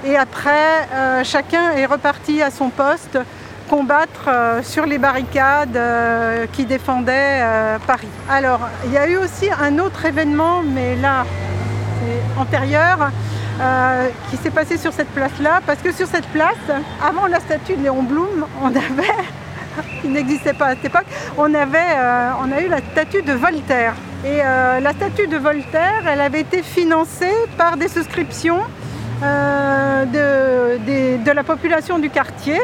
Et 0.04 0.16
après, 0.16 0.86
euh, 0.92 1.24
chacun 1.24 1.70
est 1.72 1.86
reparti 1.86 2.42
à 2.42 2.50
son 2.50 2.68
poste 2.68 3.18
combattre 3.70 4.28
euh, 4.28 4.62
sur 4.62 4.84
les 4.84 4.98
barricades 4.98 5.76
euh, 5.76 6.44
qui 6.52 6.66
défendaient 6.66 7.42
Paris. 7.86 8.08
Alors, 8.28 8.60
il 8.84 8.92
y 8.92 8.98
a 8.98 9.08
eu 9.08 9.16
aussi 9.16 9.48
un 9.58 9.78
autre 9.78 10.04
événement, 10.04 10.62
mais 10.62 10.94
là, 10.96 11.24
c'est 12.00 12.40
antérieur, 12.40 13.10
qui 14.30 14.36
s'est 14.36 14.50
passé 14.50 14.76
sur 14.76 14.92
cette 14.92 15.08
place-là, 15.08 15.60
parce 15.64 15.78
que 15.78 15.92
sur 15.92 16.06
cette 16.06 16.26
place, 16.26 16.66
avant 17.02 17.26
la 17.26 17.40
statue 17.40 17.76
de 17.76 17.84
Léon 17.84 18.02
Blum, 18.02 18.46
on 18.60 18.66
avait, 18.66 19.24
qui 20.02 20.08
n'existait 20.08 20.52
pas 20.52 20.66
à 20.66 20.70
cette 20.70 20.84
époque, 20.84 21.06
on, 21.38 21.54
avait, 21.54 21.96
on 22.42 22.52
a 22.52 22.60
eu 22.60 22.68
la 22.68 22.78
statue 22.78 23.22
de 23.22 23.32
Voltaire. 23.32 23.94
Et 24.26 24.38
la 24.38 24.92
statue 24.92 25.28
de 25.28 25.36
Voltaire, 25.38 26.02
elle 26.06 26.20
avait 26.20 26.40
été 26.40 26.62
financée 26.62 27.34
par 27.56 27.76
des 27.76 27.88
souscriptions 27.88 28.60
euh, 29.24 30.04
de, 30.06 31.24
de 31.24 31.30
la 31.30 31.44
population 31.44 31.98
du 31.98 32.10
quartier 32.10 32.58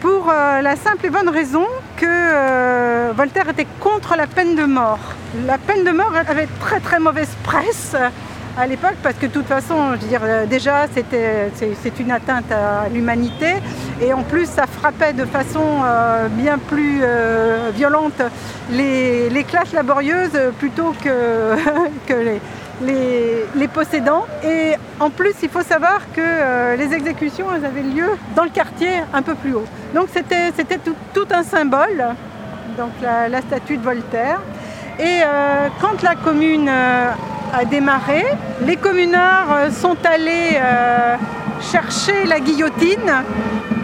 pour 0.00 0.28
euh, 0.28 0.60
la 0.60 0.76
simple 0.76 1.06
et 1.06 1.10
bonne 1.10 1.28
raison 1.28 1.66
que 1.96 2.06
euh, 2.06 3.12
Voltaire 3.16 3.48
était 3.48 3.66
contre 3.80 4.16
la 4.16 4.26
peine 4.26 4.54
de 4.54 4.64
mort. 4.64 4.98
La 5.46 5.58
peine 5.58 5.84
de 5.84 5.90
mort 5.90 6.12
avait 6.28 6.48
très 6.60 6.80
très 6.80 6.98
mauvaise 6.98 7.34
presse 7.44 7.96
à 8.58 8.66
l'époque 8.66 8.96
parce 9.02 9.14
que 9.16 9.26
de 9.26 9.32
toute 9.32 9.46
façon, 9.46 9.94
je 9.94 10.02
veux 10.02 10.08
dire, 10.08 10.20
déjà 10.48 10.86
c'était, 10.92 11.50
c'est, 11.54 12.00
une 12.00 12.10
atteinte 12.10 12.50
à 12.52 12.88
l'humanité 12.88 13.54
et 14.02 14.12
en 14.12 14.22
plus 14.22 14.46
ça 14.46 14.66
frappait 14.66 15.12
de 15.12 15.24
façon 15.24 15.82
bien 16.32 16.58
plus 16.58 17.00
violente 17.74 18.20
les, 18.70 19.30
les 19.30 19.44
classes 19.44 19.72
laborieuses 19.72 20.38
plutôt 20.58 20.92
que, 21.02 21.54
que 22.06 22.14
les, 22.14 22.40
les, 22.82 23.68
possédants. 23.68 24.26
Et 24.44 24.74
en 24.98 25.10
plus, 25.10 25.34
il 25.42 25.48
faut 25.48 25.62
savoir 25.62 26.00
que 26.14 26.20
euh, 26.20 26.76
les 26.76 26.92
exécutions 26.92 27.46
elles 27.54 27.64
avaient 27.64 27.82
lieu 27.82 28.08
dans 28.34 28.44
le 28.44 28.50
quartier 28.50 28.90
un 29.12 29.22
peu 29.22 29.34
plus 29.34 29.54
haut. 29.54 29.66
Donc 29.94 30.08
c'était, 30.12 30.52
tout, 31.14 31.26
un 31.30 31.42
symbole, 31.42 32.04
donc 32.76 32.90
la, 33.02 33.40
statue 33.42 33.76
de 33.76 33.82
Voltaire. 33.82 34.40
Et 34.98 35.20
euh, 35.22 35.68
quand 35.80 36.02
la 36.02 36.14
commune 36.14 36.68
euh, 36.68 37.10
a 37.54 37.64
démarré, 37.64 38.24
les 38.62 38.76
communards 38.76 39.72
sont 39.72 39.96
allés 40.04 40.58
chercher 41.60 42.24
la 42.24 42.40
guillotine 42.40 43.12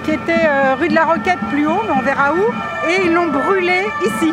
qui 0.04 0.12
était 0.12 0.74
rue 0.78 0.88
de 0.88 0.94
la 0.94 1.04
Roquette 1.04 1.40
plus 1.50 1.66
haut, 1.66 1.82
mais 1.84 1.94
on 1.98 2.02
verra 2.02 2.32
où, 2.32 2.88
et 2.88 3.06
ils 3.06 3.12
l'ont 3.12 3.26
brûlée 3.26 3.84
ici. 4.04 4.32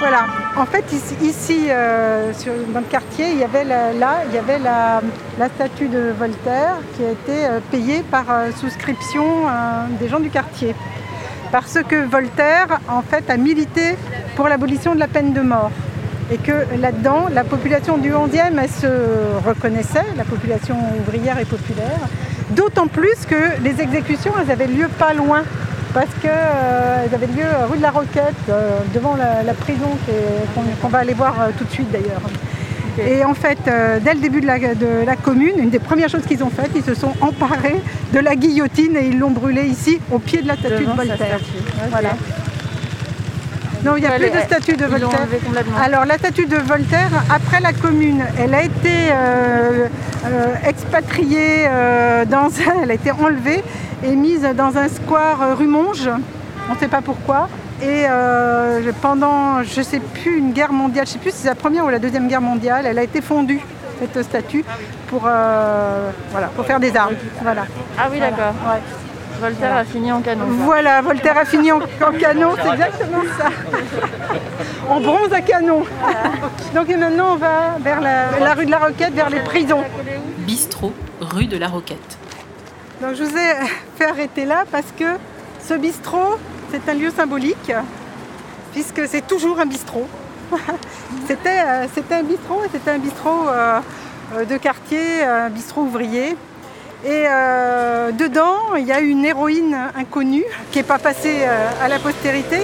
Voilà. 0.00 0.26
En 0.56 0.66
fait, 0.66 0.84
ici, 1.22 1.68
euh, 1.70 2.32
sur- 2.34 2.52
dans 2.74 2.80
le 2.80 2.86
quartier, 2.86 3.30
il 3.30 3.38
y 3.38 3.44
avait 3.44 3.64
la, 3.64 5.00
statue 5.54 5.88
de 5.88 6.12
Voltaire 6.18 6.76
qui 6.96 7.04
a 7.04 7.10
été 7.10 7.46
euh, 7.46 7.60
payée 7.70 8.02
par 8.10 8.24
euh, 8.30 8.50
souscription 8.60 9.24
des 10.00 10.08
gens 10.08 10.20
du 10.20 10.28
quartier. 10.28 10.74
Parce 11.52 11.78
que 11.88 12.04
Voltaire, 12.04 12.80
en 12.88 13.02
fait, 13.02 13.30
a 13.30 13.36
milité 13.36 13.96
pour 14.36 14.48
l'abolition 14.48 14.94
de 14.94 15.00
la 15.00 15.08
peine 15.08 15.32
de 15.32 15.40
mort. 15.40 15.70
Et 16.32 16.36
que 16.36 16.52
là-dedans, 16.80 17.26
la 17.32 17.42
population 17.44 17.96
du 17.98 18.12
11e, 18.12 18.52
elle 18.62 18.68
se 18.68 18.86
reconnaissait, 19.46 20.04
la 20.16 20.24
population 20.24 20.76
ouvrière 21.00 21.38
et 21.38 21.44
populaire. 21.44 22.00
D'autant 22.50 22.86
plus 22.86 23.24
que 23.28 23.60
les 23.62 23.80
exécutions, 23.80 24.32
elles 24.40 24.50
avaient 24.50 24.66
lieu 24.66 24.88
pas 24.98 25.12
loin 25.12 25.42
parce 25.92 26.10
qu'elles 26.20 27.14
avaient 27.14 27.26
lieu 27.26 27.44
rue 27.70 27.78
de 27.78 27.82
la 27.82 27.90
Roquette, 27.90 28.34
euh, 28.48 28.80
devant 28.94 29.16
la, 29.16 29.42
la 29.42 29.54
prison 29.54 29.88
qu'on 30.80 30.88
va 30.88 30.98
aller 30.98 31.14
voir 31.14 31.34
euh, 31.40 31.50
tout 31.56 31.64
de 31.64 31.70
suite 31.70 31.90
d'ailleurs. 31.90 32.22
Et 32.98 33.24
en 33.24 33.34
fait, 33.34 33.58
euh, 33.66 33.98
dès 34.02 34.14
le 34.14 34.20
début 34.20 34.40
de 34.40 34.46
la, 34.46 34.58
de 34.58 35.06
la 35.06 35.16
commune, 35.16 35.54
une 35.58 35.70
des 35.70 35.78
premières 35.78 36.08
choses 36.08 36.26
qu'ils 36.26 36.42
ont 36.42 36.50
faites, 36.50 36.72
ils 36.74 36.82
se 36.82 36.94
sont 36.94 37.12
emparés 37.20 37.80
de 38.12 38.18
la 38.18 38.36
guillotine 38.36 38.96
et 38.96 39.06
ils 39.06 39.18
l'ont 39.18 39.30
brûlée 39.30 39.64
ici, 39.66 40.00
au 40.10 40.18
pied 40.18 40.42
de 40.42 40.48
la 40.48 40.56
statue 40.56 40.84
de 40.84 40.90
Voltaire. 40.90 41.38
Voilà. 41.90 42.10
Non, 43.84 43.96
il 43.96 44.00
n'y 44.02 44.06
a 44.06 44.12
plus 44.12 44.30
de 44.30 44.40
statue 44.40 44.76
de 44.76 44.84
Voltaire. 44.84 45.26
Alors 45.80 46.04
la 46.04 46.18
statue 46.18 46.46
de 46.46 46.56
Voltaire, 46.56 47.10
après 47.30 47.60
la 47.60 47.72
commune, 47.72 48.22
elle 48.38 48.54
a 48.54 48.62
été 48.62 49.10
euh, 49.10 49.88
euh, 50.26 50.54
expatriée, 50.66 51.66
euh, 51.66 52.24
dans, 52.26 52.48
elle 52.82 52.90
a 52.90 52.94
été 52.94 53.10
enlevée 53.10 53.62
et 54.04 54.16
mise 54.16 54.46
dans 54.56 54.76
un 54.76 54.88
square 54.88 55.56
rue 55.56 55.66
Monge. 55.66 56.10
On 56.68 56.74
ne 56.74 56.78
sait 56.78 56.88
pas 56.88 57.00
pourquoi. 57.00 57.48
Et 57.82 58.04
pendant, 59.00 59.62
je 59.62 59.78
ne 59.78 59.84
sais 59.84 60.00
plus, 60.00 60.36
une 60.36 60.52
guerre 60.52 60.72
mondiale, 60.72 61.06
je 61.06 61.12
ne 61.12 61.14
sais 61.14 61.18
plus 61.18 61.30
si 61.30 61.38
c'est 61.38 61.48
la 61.48 61.54
première 61.54 61.86
ou 61.86 61.88
la 61.88 61.98
deuxième 61.98 62.28
guerre 62.28 62.42
mondiale, 62.42 62.84
elle 62.84 62.98
a 62.98 63.02
été 63.02 63.22
fondue, 63.22 63.60
cette 63.98 64.22
statue, 64.22 64.64
pour, 65.08 65.20
voilà, 65.22 66.46
pour 66.54 66.66
faire 66.66 66.78
des 66.78 66.94
armes. 66.94 67.14
Voilà. 67.42 67.64
Ah 67.98 68.08
oui, 68.12 68.20
d'accord. 68.20 68.52
Ouais. 68.68 68.80
Voltaire 69.40 69.76
a 69.76 69.84
fini 69.84 70.12
en 70.12 70.20
canon. 70.20 70.44
Voilà, 70.48 71.00
Voltaire 71.00 71.38
a 71.38 71.44
fini 71.44 71.72
en, 71.72 71.78
en 71.78 72.12
canon, 72.18 72.54
c'est 72.62 72.72
exactement 72.72 73.22
ça. 73.38 73.48
En 74.88 75.00
bronze 75.00 75.32
à 75.32 75.40
canon. 75.40 75.82
Donc 76.74 76.88
et 76.90 76.96
maintenant 76.96 77.32
on 77.32 77.36
va 77.36 77.76
vers 77.80 78.00
la, 78.00 78.38
la 78.38 78.54
rue 78.54 78.66
de 78.66 78.70
la 78.70 78.78
Roquette, 78.78 79.14
vers 79.14 79.30
les 79.30 79.40
prisons. 79.40 79.82
Bistrot, 80.38 80.92
rue 81.20 81.46
de 81.46 81.56
la 81.56 81.68
Roquette. 81.68 82.18
Donc 83.00 83.14
je 83.14 83.24
vous 83.24 83.36
ai 83.36 83.54
fait 83.96 84.04
arrêter 84.04 84.44
là 84.44 84.64
parce 84.70 84.92
que 84.98 85.16
ce 85.66 85.74
bistrot, 85.74 86.38
c'est 86.70 86.88
un 86.90 86.94
lieu 86.94 87.10
symbolique, 87.10 87.72
puisque 88.72 89.06
c'est 89.08 89.26
toujours 89.26 89.58
un 89.60 89.66
bistrot. 89.66 90.06
C'était 91.28 91.60
euh, 91.60 91.86
c'était 91.94 92.16
un 92.16 92.22
bistrot 92.24 92.64
et 92.64 92.68
c'était 92.72 92.90
un 92.90 92.98
bistrot 92.98 93.48
euh, 93.48 93.80
euh, 94.34 94.44
de 94.44 94.56
quartier, 94.56 95.22
un 95.22 95.48
bistrot 95.48 95.82
ouvrier. 95.82 96.36
Et 97.04 97.24
euh, 97.26 98.12
dedans, 98.12 98.74
il 98.78 98.86
y 98.86 98.92
a 98.92 99.00
une 99.00 99.24
héroïne 99.24 99.76
inconnue 99.96 100.44
qui 100.70 100.78
n'est 100.78 100.84
pas 100.84 100.98
passée 100.98 101.40
euh, 101.42 101.68
à 101.82 101.88
la 101.88 101.98
postérité. 101.98 102.58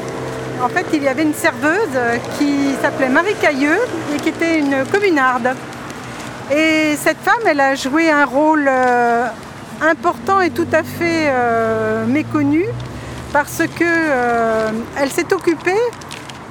En 0.63 0.69
fait, 0.69 0.87
il 0.93 1.03
y 1.03 1.09
avait 1.09 1.23
une 1.23 1.35
serveuse 1.35 1.95
euh, 1.95 2.17
qui 2.39 2.75
s'appelait 2.83 3.09
Marie 3.09 3.35
Cailleux 3.41 3.79
et 4.15 4.21
qui 4.21 4.29
était 4.29 4.59
une 4.59 4.85
communarde. 4.87 5.55
Et 6.55 6.97
cette 6.97 7.19
femme, 7.19 7.43
elle 7.47 7.61
a 7.61 7.75
joué 7.75 8.11
un 8.11 8.25
rôle 8.25 8.71
important 9.83 10.41
et 10.41 10.51
tout 10.51 10.69
à 10.73 10.85
fait 10.85 11.29
méconnu 12.07 12.67
parce 13.33 13.63
que 13.79 13.85
euh, 13.85 14.71
elle 14.99 15.11
s'est 15.11 15.31
occupée 15.33 15.77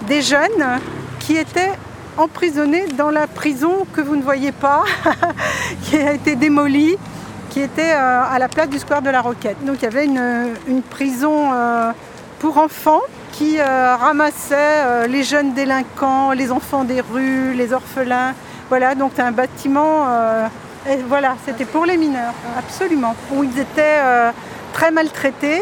des 0.08 0.21
jeunes 0.21 0.80
qui 1.19 1.36
étaient 1.36 1.71
emprisonnés 2.15 2.86
dans 2.95 3.10
la 3.10 3.26
prison 3.26 3.88
que 3.91 4.02
vous 4.02 4.15
ne 4.15 4.21
voyez 4.21 4.52
pas, 4.52 4.84
qui 5.84 5.98
a 5.98 6.13
été 6.13 6.36
démolie, 6.36 6.95
qui 7.56 7.62
était 7.62 7.94
euh, 7.94 8.22
à 8.30 8.38
la 8.38 8.50
place 8.50 8.68
du 8.68 8.78
square 8.80 9.02
de 9.02 9.10
la 9.10 9.22
Roquette. 9.22 9.63
Donc 9.63 9.78
il 9.80 9.84
y 9.84 9.88
avait 9.88 10.04
une, 10.04 10.82
prison 10.82 11.54
euh, 11.54 11.91
pour 12.39 12.58
enfants 12.58 13.00
qui 13.32 13.62
euh, 13.62 13.96
ramassait 13.96 15.08
les 15.08 15.24
jeunes 15.24 15.54
délinquants, 15.54 16.34
les 16.34 16.52
enfants 16.52 16.84
des 16.84 17.00
rues, 17.00 17.54
les 17.54 17.72
orphelins. 17.72 18.34
Voilà, 18.68 18.94
donc 18.94 19.20
un 19.20 19.32
bâtiment, 19.32 20.06
voilà, 21.08 21.36
c'était 21.46 21.63
pour 21.63 21.86
les 21.86 21.96
mineurs, 21.96 22.34
absolument, 22.60 23.15
où 23.32 23.46
ils 23.46 23.58
étaient 23.58 24.02
très 24.74 24.91
maltraités. 24.91 25.62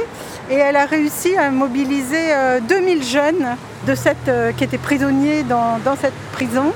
Et 0.49 0.55
elle 0.55 0.77
a 0.77 0.85
réussi 0.85 1.37
à 1.37 1.51
mobiliser 1.51 2.33
euh, 2.33 2.59
2000 2.59 3.03
jeunes 3.03 3.45
de 3.85 3.93
cette, 3.93 4.31
qui 4.57 4.63
étaient 4.63 4.79
prisonniers 4.79 5.43
dans 5.43 5.95
cette 6.01 6.19
prison 6.31 6.73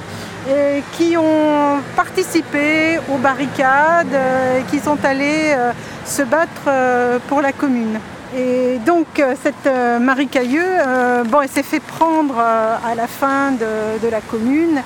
et 0.49 0.81
qui 0.93 1.17
ont 1.17 1.79
participé 1.95 2.99
aux 3.12 3.17
barricades 3.17 4.13
euh, 4.13 4.60
et 4.60 4.63
qui 4.63 4.79
sont 4.79 4.97
allés 5.03 5.53
euh, 5.55 5.71
se 6.05 6.21
battre 6.21 6.67
euh, 6.67 7.19
pour 7.27 7.41
la 7.41 7.51
commune. 7.51 7.99
Et 8.36 8.79
donc 8.86 9.07
cette 9.41 9.69
Marie 10.01 10.27
Cailleux, 10.27 10.75
bon, 11.29 11.41
elle 11.41 11.49
s'est 11.49 11.63
fait 11.63 11.79
prendre 11.79 12.38
à 12.38 12.93
la 12.93 13.07
fin 13.07 13.51
de, 13.53 14.10
la 14.10 14.19
commune 14.19 14.81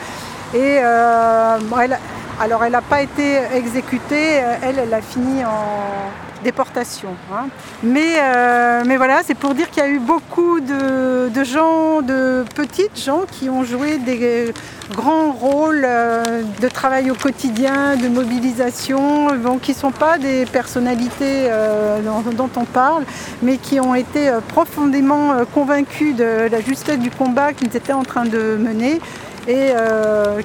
et 0.53 0.77
alors 0.77 2.63
elle 2.63 2.71
n'a 2.71 2.81
pas 2.81 3.01
été 3.01 3.39
exécutée, 3.55 4.43
elle, 4.61 4.77
elle 4.77 4.93
a 4.93 5.01
fini 5.01 5.43
en 5.43 6.30
déportation. 6.43 7.09
hein. 7.33 7.47
Mais, 7.83 8.15
euh, 8.19 8.83
mais 8.85 8.97
voilà, 8.97 9.21
c'est 9.23 9.35
pour 9.35 9.53
dire 9.53 9.69
qu'il 9.69 9.83
y 9.83 9.85
a 9.85 9.89
eu 9.89 9.99
beaucoup 9.99 10.59
de, 10.59 11.43
gens, 11.43 12.01
de 12.01 12.43
petites 12.55 12.99
gens 12.99 13.21
qui 13.31 13.49
ont 13.49 13.63
joué 13.63 13.97
des 13.97 14.53
grands 14.91 15.31
rôles 15.31 15.83
euh, 15.85 16.41
de 16.61 16.67
travail 16.67 17.11
au 17.11 17.15
quotidien, 17.15 17.95
de 17.95 18.07
mobilisation, 18.07 19.27
qui 19.61 19.71
ne 19.71 19.77
sont 19.77 19.91
pas 19.91 20.17
des 20.17 20.45
personnalités 20.45 21.47
euh, 21.49 21.99
dont, 22.35 22.49
on 22.55 22.65
parle, 22.65 23.03
mais 23.41 23.57
qui 23.57 23.79
ont 23.79 23.95
été 23.95 24.31
profondément 24.49 25.45
convaincus 25.53 26.15
de 26.15 26.49
la 26.51 26.61
justesse 26.61 26.99
du 26.99 27.09
combat 27.11 27.53
qu'ils 27.53 27.75
étaient 27.75 27.93
en 27.93 28.03
train 28.03 28.25
de 28.25 28.57
mener 28.59 28.99
et 29.47 29.71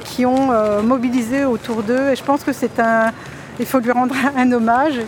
qui 0.05 0.25
ont 0.25 0.83
mobilisé 0.83 1.45
autour 1.45 1.83
d'eux. 1.83 2.11
Et 2.13 2.17
je 2.17 2.23
pense 2.23 2.43
que 2.45 2.53
c'est 2.53 2.81
un... 2.81 3.13
Il 3.59 3.67
faut 3.67 3.79
lui 3.79 3.91
rendre 3.91 4.15
un 4.37 4.53
hommage. 4.53 5.01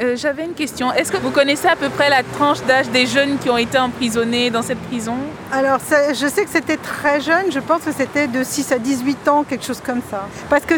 Euh, 0.00 0.14
J'avais 0.16 0.44
une 0.44 0.54
question. 0.54 0.92
Est-ce 0.92 1.10
que 1.10 1.16
vous 1.16 1.30
connaissez 1.30 1.66
à 1.66 1.74
peu 1.74 1.88
près 1.88 2.08
la 2.08 2.22
tranche 2.22 2.62
d'âge 2.62 2.88
des 2.90 3.06
jeunes 3.06 3.36
qui 3.38 3.50
ont 3.50 3.56
été 3.56 3.78
emprisonnés 3.78 4.48
dans 4.48 4.62
cette 4.62 4.78
prison 4.78 5.16
Alors, 5.52 5.80
je 5.90 6.26
sais 6.28 6.44
que 6.44 6.50
c'était 6.50 6.76
très 6.76 7.20
jeune, 7.20 7.50
je 7.50 7.58
pense 7.58 7.82
que 7.82 7.92
c'était 7.92 8.28
de 8.28 8.44
6 8.44 8.70
à 8.72 8.78
18 8.78 9.28
ans, 9.28 9.42
quelque 9.42 9.64
chose 9.64 9.80
comme 9.84 10.00
ça. 10.08 10.28
Parce 10.48 10.64
que 10.64 10.74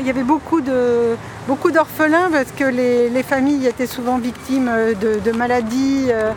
il 0.00 0.06
y 0.06 0.10
avait 0.10 0.22
beaucoup 0.22 0.60
de 0.60 1.16
beaucoup 1.46 1.70
d'orphelins, 1.70 2.28
parce 2.30 2.52
que 2.52 2.64
les, 2.64 3.08
les 3.08 3.22
familles 3.22 3.66
étaient 3.66 3.86
souvent 3.86 4.18
victimes 4.18 4.68
euh, 4.70 4.92
de, 4.94 5.32
maladies 5.32 6.08
euh, 6.10 6.32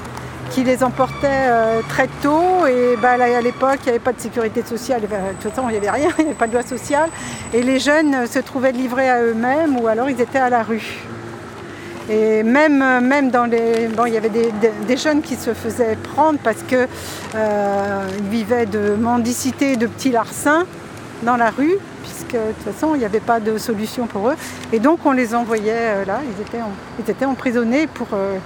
qui 0.52 0.64
les 0.64 0.84
emportaient 0.84 1.50
très 1.90 2.08
tôt. 2.22 2.66
Et 2.66 2.96
bah, 3.02 3.18
là, 3.18 3.38
à 3.38 3.42
l'époque, 3.42 3.80
il 3.82 3.86
n'y 3.86 3.90
avait 3.90 4.00
pas 4.00 4.14
de 4.14 4.22
sécurité 4.22 4.64
sociale, 4.64 5.02
Enfin, 5.06 5.18
de 5.18 5.42
toute 5.42 5.52
façon, 5.52 5.68
il 5.68 5.74
n'y 5.74 5.78
avait 5.78 5.92
rien, 5.92 6.10
il 6.18 6.24
n'y 6.24 6.30
avait 6.30 6.40
pas 6.40 6.48
de 6.48 6.54
loi 6.54 6.64
sociale. 6.64 7.10
Et 7.54 7.62
les 7.62 7.80
jeunes 7.80 8.26
se 8.26 8.40
trouvaient 8.40 8.72
livrés 8.72 9.10
à 9.10 9.22
eux-mêmes, 9.22 9.78
ou 9.78 9.88
alors 9.88 10.10
ils 10.10 10.20
étaient 10.22 10.40
à 10.40 10.50
la 10.50 10.64
rue. 10.64 11.04
Et 12.10 12.44
même, 12.44 12.82
euh, 12.82 13.00
même 13.00 13.30
dans 13.32 13.46
les. 13.46 13.88
Bon, 13.88 14.06
il 14.06 14.14
y 14.14 14.18
avait 14.18 14.30
des, 14.30 14.52
des- 14.54 14.72
des 14.88 14.98
jeunes 14.98 15.22
qui 15.22 15.36
se 15.36 15.54
faisaient 15.54 15.96
prendre 16.14 16.40
parce 16.44 16.62
qu'ils 16.64 16.88
vivaient 18.30 18.66
de 18.66 18.96
mendicité, 19.00 19.76
de 19.78 19.88
petits 19.88 20.12
larcins 20.12 20.66
dans 21.24 21.38
la 21.38 21.52
rue, 21.52 21.76
puisque 22.04 22.34
de 22.34 22.52
toute 22.64 22.74
façon, 22.74 22.96
il 22.96 23.00
n'y 23.00 23.06
avait 23.06 23.20
pas 23.20 23.40
de 23.40 23.58
solution 23.58 24.08
pour 24.08 24.30
eux. 24.30 24.36
Et 24.74 24.80
donc, 24.80 25.06
on 25.06 25.12
les 25.12 25.36
envoyait 25.36 25.72
euh, 25.76 26.06
là, 26.06 26.20
ils 26.26 26.42
étaient, 26.42 26.62
en- 26.62 26.72
ils 27.00 27.10
étaient 27.10 27.26
emprisonnés 27.26 27.88
pour 27.88 28.08
euh, 28.14 28.38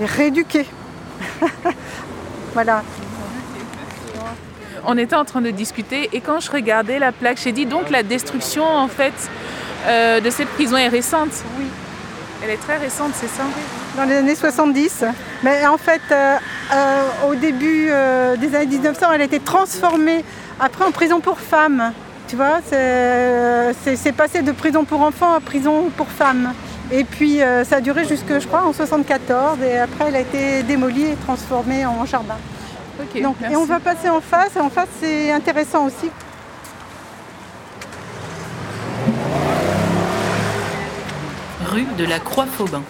les 0.00 0.06
rééduquer. 0.06 0.66
voilà. 2.52 2.82
On 4.86 4.98
était 4.98 5.16
en 5.16 5.24
train 5.24 5.40
de 5.40 5.50
discuter 5.50 6.10
et 6.12 6.20
quand 6.20 6.40
je 6.40 6.50
regardais 6.50 6.98
la 6.98 7.10
plaque, 7.12 7.38
j'ai 7.42 7.52
dit 7.52 7.64
donc 7.64 7.88
la 7.88 8.02
destruction 8.02 8.66
en 8.66 8.88
fait 8.88 9.14
euh, 9.86 10.20
de 10.20 10.28
cette 10.28 10.48
prison 10.48 10.76
est 10.76 10.88
récente. 10.88 11.30
Oui. 11.58 11.64
Elle 12.44 12.50
est 12.50 12.56
très 12.58 12.76
récente, 12.76 13.12
c'est 13.14 13.28
ça 13.28 13.44
dans 13.96 14.04
les 14.04 14.16
années 14.16 14.34
70. 14.34 15.04
Mais 15.42 15.66
en 15.66 15.78
fait, 15.78 16.02
euh, 16.10 16.36
euh, 16.72 17.30
au 17.30 17.34
début 17.36 17.88
euh, 17.88 18.36
des 18.36 18.54
années 18.54 18.66
1900, 18.66 19.06
elle 19.14 19.22
a 19.22 19.24
été 19.24 19.40
transformée 19.40 20.22
après 20.60 20.84
en 20.84 20.90
prison 20.90 21.20
pour 21.20 21.40
femmes. 21.40 21.92
Tu 22.28 22.36
vois, 22.36 22.60
c'est 22.70 24.12
passé 24.12 24.42
de 24.42 24.52
prison 24.52 24.84
pour 24.84 25.00
enfants 25.00 25.32
à 25.32 25.40
prison 25.40 25.90
pour 25.96 26.08
femmes. 26.08 26.52
Et 26.92 27.04
puis 27.04 27.40
ça 27.64 27.76
a 27.76 27.80
duré 27.80 28.04
jusque, 28.04 28.38
je 28.38 28.46
crois, 28.46 28.64
en 28.64 28.72
74. 28.72 29.58
Et 29.62 29.78
après, 29.78 30.06
elle 30.08 30.16
a 30.16 30.20
été 30.20 30.62
démolie 30.64 31.04
et 31.04 31.16
transformée 31.24 31.86
en 31.86 32.04
jardin. 32.04 32.36
Donc, 33.22 33.36
et 33.50 33.56
on 33.56 33.64
va 33.64 33.80
passer 33.80 34.08
en 34.08 34.20
face. 34.20 34.56
Et 34.56 34.60
en 34.60 34.70
face, 34.70 34.88
c'est 35.00 35.30
intéressant 35.32 35.86
aussi. 35.86 36.10
Rue 41.74 41.86
de 41.98 42.04
la 42.04 42.20
Croix-Faubin. 42.20 42.82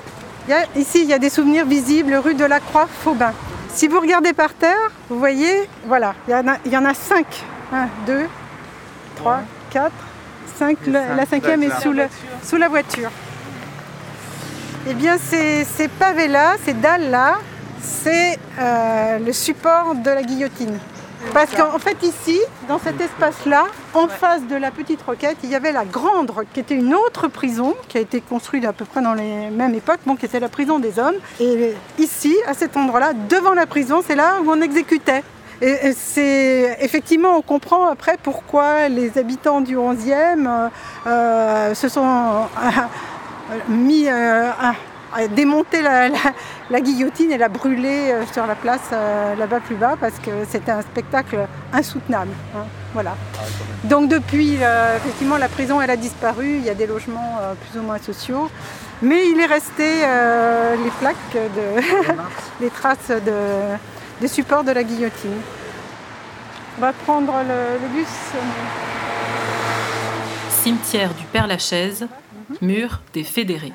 Il 0.47 0.51
y 0.51 0.55
a- 0.55 0.67
ici, 0.77 1.01
il 1.03 1.09
y 1.09 1.15
a 1.15 1.19
des 1.19 1.31
souvenirs 1.31 1.65
visibles 1.65 2.15
rue 2.17 2.35
de 2.35 2.45
la 2.45 2.61
Croix-Faubin. 2.61 3.33
Si 3.73 3.89
vous 3.89 3.99
regardez 3.99 4.35
par 4.35 4.53
terre, 4.53 4.91
vous 5.09 5.19
voyez, 5.19 5.69
voilà, 5.87 6.15
il 6.29 6.33
y 6.33 6.35
en 6.35 6.47
a, 6.49 6.57
il 6.67 6.73
y 6.73 6.77
en 6.77 6.85
a 6.85 6.93
cinq. 6.95 7.27
Un, 7.73 7.89
deux, 8.07 8.27
trois, 9.17 9.41
quatre, 9.71 9.91
cinq. 10.59 10.77
La, 10.87 11.15
la 11.15 11.25
cinquième 11.27 11.63
est 11.63 11.81
sous, 11.81 11.93
le- 11.93 12.09
sous 12.43 12.57
la 12.57 12.69
voiture. 12.69 13.11
Eh 14.87 14.93
bien, 14.95 15.17
ces, 15.19 15.65
ces 15.65 15.89
pavés-là, 15.89 16.57
ces 16.63 16.75
dalles-là, 16.75 17.39
c'est 17.81 18.39
euh, 18.61 19.19
le 19.19 19.33
support 19.33 19.95
de 19.95 20.11
la 20.11 20.23
guillotine. 20.23 20.79
Parce 21.33 21.55
qu'en 21.55 21.79
fait, 21.79 21.97
ici, 22.03 22.39
dans 22.69 22.79
cet 22.79 23.01
espace-là, 23.01 23.67
en 23.95 24.09
face 24.09 24.47
de 24.47 24.57
la 24.57 24.71
petite 24.71 25.03
roquette, 25.03 25.39
il 25.43 25.51
y 25.51 25.55
avait 25.55 25.73
la 25.73 25.85
grande 25.85 26.31
roquette, 26.31 26.53
qui 26.53 26.61
était 26.61 26.75
une 26.75 26.95
autre 26.95 27.29
prison, 27.29 27.75
qui 27.89 27.99
a 27.99 28.01
été 28.01 28.21
construite 28.21 28.65
à 28.65 28.73
peu 28.73 28.85
près 28.85 29.03
dans 29.03 29.15
les 29.15 29.51
mêmes 29.51 29.75
époques, 29.75 30.01
bon, 30.07 30.17
qui 30.17 30.27
était 30.27 30.41
la 30.41 30.49
prison 30.49 30.79
des 30.79 30.99
hommes. 30.99 31.17
Et 31.41 31.75
ici, 31.99 32.37
à 32.47 32.55
cet 32.55 32.77
endroit-là, 32.77 33.13
devant 33.29 33.55
la 33.55 33.67
prison, 33.67 34.03
c'est 34.07 34.15
là 34.15 34.41
où 34.45 34.51
on 34.51 34.61
exécutait. 34.61 35.23
Et 35.63 35.89
et 35.89 35.93
c'est 35.93 36.77
effectivement, 36.81 37.37
on 37.37 37.43
comprend 37.43 37.87
après 37.89 38.17
pourquoi 38.23 38.89
les 38.89 39.19
habitants 39.19 39.61
du 39.61 39.77
11e 39.77 40.47
euh, 40.47 40.69
euh, 41.07 41.75
se 41.75 41.89
sont 41.89 42.03
euh, 42.05 43.55
mis 43.69 44.09
euh, 44.09 44.51
démonté 45.29 45.81
la, 45.83 46.09
la- 46.09 46.19
la 46.71 46.81
guillotine 46.81 47.31
et 47.33 47.39
l'a 47.39 47.49
brûlée 47.49 48.11
euh, 48.13 48.25
sur 48.33 48.47
la 48.47 48.55
place 48.55 48.81
euh, 48.93 49.35
là-bas 49.37 49.61
plus 49.61 49.77
bas 49.77 49.95
parce 50.01 50.19
que 50.19 50.31
c'était 50.49 50.73
un 50.73 50.83
spectacle 50.83 51.39
insoutenable. 51.73 52.33
hein. 52.57 52.65
Voilà. 52.93 53.17
Donc 53.85 54.09
depuis, 54.09 54.59
euh, 54.63 54.97
effectivement, 54.97 55.37
la 55.37 55.49
prison 55.49 55.81
elle 55.81 55.91
a 55.91 55.97
disparu. 55.97 56.57
Il 56.59 56.65
y 56.65 56.71
a 56.71 56.75
des 56.75 56.87
logements 56.87 57.39
euh, 57.41 57.55
plus 57.55 57.81
ou 57.81 57.83
moins 57.83 57.99
sociaux, 57.99 58.49
mais 59.03 59.29
il 59.29 59.41
est 59.41 59.47
resté 59.47 60.03
euh, 60.05 60.77
les 60.83 60.91
plaques 61.01 61.17
de, 61.35 61.83
les 62.61 62.71
traces 62.71 63.09
de, 63.09 63.33
des 64.21 64.29
supports 64.29 64.65
de 64.65 64.73
la 64.73 64.85
guillotine. 64.85 65.41
On 66.79 66.81
va 66.81 66.93
prendre 66.93 67.33
le, 67.47 67.79
le 67.83 67.89
bus. 67.95 68.07
Cimetière 70.51 71.13
du 71.15 71.25
Père-Lachaise, 71.27 72.07
mur 72.63 73.01
des 73.13 73.23
fédérés. 73.25 73.73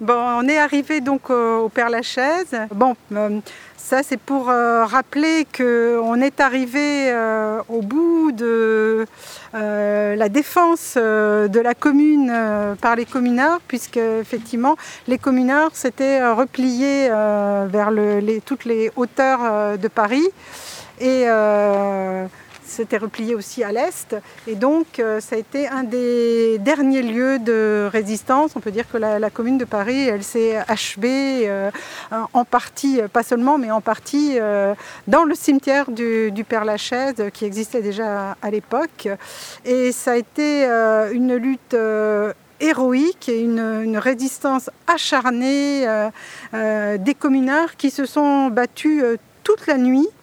Bon, 0.00 0.14
on 0.14 0.46
est 0.46 0.58
arrivé 0.58 1.00
donc 1.00 1.22
euh, 1.28 1.56
au 1.58 1.68
Père 1.68 1.90
Lachaise. 1.90 2.54
Bon, 2.72 2.94
euh, 3.12 3.40
ça 3.76 4.04
c'est 4.04 4.16
pour 4.16 4.48
euh, 4.48 4.84
rappeler 4.84 5.44
qu'on 5.44 6.20
est 6.20 6.38
arrivé 6.38 7.12
au 7.68 7.82
bout 7.82 8.30
de 8.30 9.04
la 9.52 10.28
défense 10.28 10.96
de 10.96 11.60
la 11.60 11.74
commune 11.74 12.32
par 12.80 12.94
les 12.94 13.06
communards, 13.06 13.60
puisque 13.66 13.96
effectivement 13.96 14.76
les 15.08 15.18
communards 15.18 15.74
s'étaient 15.74 16.24
repliés 16.30 17.08
vers 17.08 17.90
toutes 18.44 18.66
les 18.66 18.92
hauteurs 18.94 19.76
de 19.78 19.88
Paris 19.88 20.28
et 21.00 21.24
euh, 22.68 22.78
s'étaient 22.78 22.98
repliés 22.98 23.34
aussi 23.34 23.64
à 23.64 23.72
l'est. 23.72 24.16
Et 24.46 24.54
donc, 24.54 24.98
euh, 24.98 25.20
ça 25.20 25.36
a 25.36 25.38
été 25.38 25.68
un 25.68 25.84
des 25.84 26.58
derniers 26.58 27.02
lieux 27.02 27.38
de 27.38 27.88
résistance. 27.90 28.52
On 28.56 28.60
peut 28.60 28.70
dire 28.70 28.84
que 28.90 28.98
la, 28.98 29.30
commune 29.30 29.58
de 29.58 29.64
Paris, 29.64 30.08
elle 30.08 30.24
s'est 30.24 30.56
achevée 30.68 31.48
euh, 31.48 31.70
en 32.32 32.44
partie, 32.44 33.00
pas 33.12 33.22
seulement, 33.22 33.58
mais 33.58 33.70
en 33.70 33.80
partie 33.80 34.38
euh, 34.38 34.74
dans 35.06 35.24
le 35.24 35.34
cimetière 35.34 35.90
du, 35.90 36.30
du 36.30 36.44
Père 36.44 36.64
Lachaise 36.64 37.30
qui 37.32 37.44
existait 37.44 37.82
déjà 37.82 38.36
à, 38.40 38.50
l'époque. 38.50 39.08
Et 39.64 39.92
ça 39.92 40.12
a 40.12 40.16
été 40.16 40.66
euh, 40.66 41.12
une 41.12 41.34
lutte. 41.36 41.74
euh, 41.74 42.32
héroïque 42.60 43.28
et 43.28 43.40
une, 43.40 43.82
une 43.84 43.98
résistance 43.98 44.70
acharnée 44.86 45.86
euh, 45.86 46.10
euh, 46.54 46.98
des 46.98 47.14
communards 47.14 47.76
qui 47.76 47.90
se 47.90 48.04
sont 48.04 48.48
battus 48.48 49.02
euh, 49.02 49.16
toute 49.44 49.66
la 49.66 49.78
nuit 49.78 50.08
euh, 50.08 50.17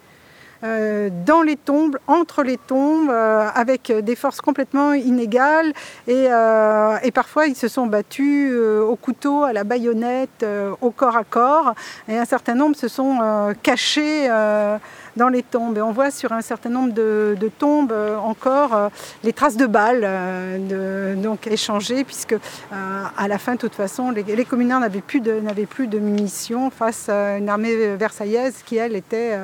dans 1.26 1.42
les 1.42 1.56
tombes, 1.56 1.98
entre 2.08 2.44
les 2.44 2.58
tombes, 2.58 3.10
euh, 3.10 3.48
avec 3.54 3.92
des 3.92 4.16
forces 4.16 4.42
complètement 4.42 4.94
inégales. 4.94 5.74
Et, 6.08 6.28
euh, 6.30 6.98
parfois, 7.14 7.48
ils 7.48 7.56
se 7.56 7.68
sont 7.68 7.88
battus 7.88 8.50
euh, 8.52 8.82
au 8.82 8.96
couteau, 8.96 9.44
à 9.44 9.54
la 9.54 9.64
baïonnette, 9.64 10.44
euh, 10.44 10.72
au 10.82 10.92
corps 10.92 11.18
à 11.18 11.24
corps. 11.24 11.74
Et 12.08 12.18
un 12.18 12.26
certain 12.26 12.56
nombre 12.56 12.76
se 12.76 12.88
sont 12.88 13.20
euh, 13.22 13.54
cachés 13.64 14.28
euh, 14.30 14.78
dans 15.16 15.30
les 15.30 15.44
tombes. 15.44 15.78
Et 15.78 15.82
on 15.82 15.92
voit 15.92 16.12
sur 16.12 16.32
un 16.32 16.42
certain 16.42 16.70
nombre 16.70 16.94
de, 16.94 17.52
tombes 17.58 17.92
euh, 17.92 18.18
encore 18.18 18.74
euh, 18.74 18.90
les 19.24 19.34
traces 19.34 19.58
de 19.58 19.66
balles 19.66 20.02
euh, 20.04 21.16
donc 21.16 21.48
échangées, 21.48 22.04
puisque 22.04 22.36
à 22.72 23.28
la 23.28 23.38
fin, 23.38 23.54
de 23.54 23.60
toute 23.60 23.76
façon, 23.76 24.12
les, 24.12 24.24
les 24.24 24.46
communards 24.46 24.80
n'avaient 24.80 25.02
plus, 25.02 25.22
plus 25.70 25.88
de 25.88 26.00
munitions 26.00 26.70
face 26.70 27.10
à 27.10 27.38
une 27.38 27.50
armée 27.50 27.96
versaillaise 27.96 28.62
qui, 28.66 28.78
elle, 28.78 28.96
était 28.96 29.38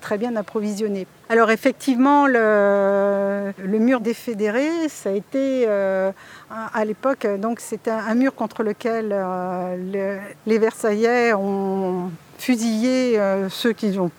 très 0.00 0.18
bien 0.18 0.36
approvisionnée. 0.36 1.06
Alors 1.28 1.50
effectivement, 1.50 2.26
le, 2.26 3.52
mur 3.78 4.00
des 4.00 4.14
fédérés, 4.14 4.88
ça 4.88 5.10
a 5.10 5.12
été 5.12 5.66
à 5.68 6.84
l'époque, 6.84 7.26
donc 7.38 7.60
c'était 7.60 7.90
un, 7.90 8.14
mur 8.14 8.34
contre 8.34 8.62
lequel 8.62 9.08
le- 9.08 10.18
les 10.46 10.58
Versaillais 10.58 11.34
ont 11.34 12.10
fusillé 12.38 13.20
ceux 13.48 13.72
qu'ils 13.72 14.00
ont 14.00 14.10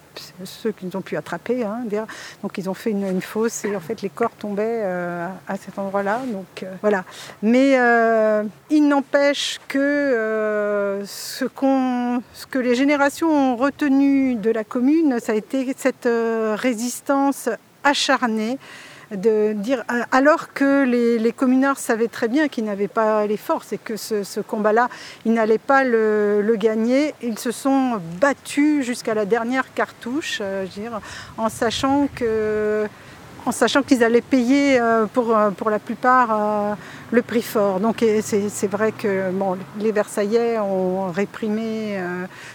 ceux 0.43 0.71
qu'ils 0.71 0.95
ont 0.95 1.01
pu 1.01 1.17
attraper. 1.17 1.63
hein, 1.63 1.83
donc 2.41 2.57
ils 2.57 2.69
ont 2.69 2.73
fait 2.73 2.91
une, 2.91 3.21
fosse 3.21 3.65
et 3.65 3.75
en 3.75 3.79
fait 3.79 4.01
les 4.01 4.09
corps 4.09 4.31
tombaient 4.31 4.81
euh, 4.83 5.27
à 5.47 5.57
cet 5.57 5.77
endroit-là. 5.77 6.21
Donc 6.27 6.63
euh, 6.63 6.73
voilà. 6.81 7.03
Mais 7.41 7.79
euh, 7.79 8.43
il 8.69 8.87
n'empêche 8.87 9.59
que 9.67 11.01
ce, 11.05 11.45
que 11.45 12.59
les 12.59 12.75
générations 12.75 13.29
ont 13.29 13.55
retenu 13.55 14.35
de 14.35 14.51
la 14.51 14.63
commune, 14.63 15.19
ça 15.19 15.33
a 15.33 15.35
été 15.35 15.73
cette 15.77 16.07
résistance 16.07 17.49
acharnée 17.83 18.57
alors 20.11 20.53
que 20.53 20.85
les, 20.85 21.33
communards 21.33 21.79
savaient 21.79 22.07
très 22.07 22.27
bien 22.27 22.47
qu'ils 22.47 22.63
n'avaient 22.63 22.87
pas 22.87 23.27
les 23.27 23.37
forces 23.37 23.73
et 23.73 23.77
que 23.77 23.97
ce, 23.97 24.39
combat-là, 24.39 24.89
ils 25.25 25.33
n'allaient 25.33 25.57
pas 25.57 25.83
le, 25.83 26.55
gagner, 26.57 27.13
ils 27.21 27.39
se 27.39 27.51
sont 27.51 27.99
battus 28.19 28.85
jusqu'à 28.85 29.13
la 29.13 29.25
dernière 29.25 29.73
cartouche, 29.73 30.39
euh, 30.41 30.65
en 31.37 31.49
sachant 31.49 32.07
qu'ils 33.81 34.03
allaient 34.03 34.21
payer 34.21 34.79
euh, 34.79 35.07
pour, 35.07 35.35
euh, 35.35 35.49
pour 35.49 35.69
la 35.69 35.79
plupart 35.79 36.77
le 37.11 37.21
prix 37.21 37.41
fort. 37.41 37.79
Donc 37.79 38.05
c'est 38.21 38.71
vrai 38.71 38.93
que 38.93 39.31
les 39.79 39.91
Versaillais 39.91 40.57
ont 40.59 41.11
réprimé 41.11 41.99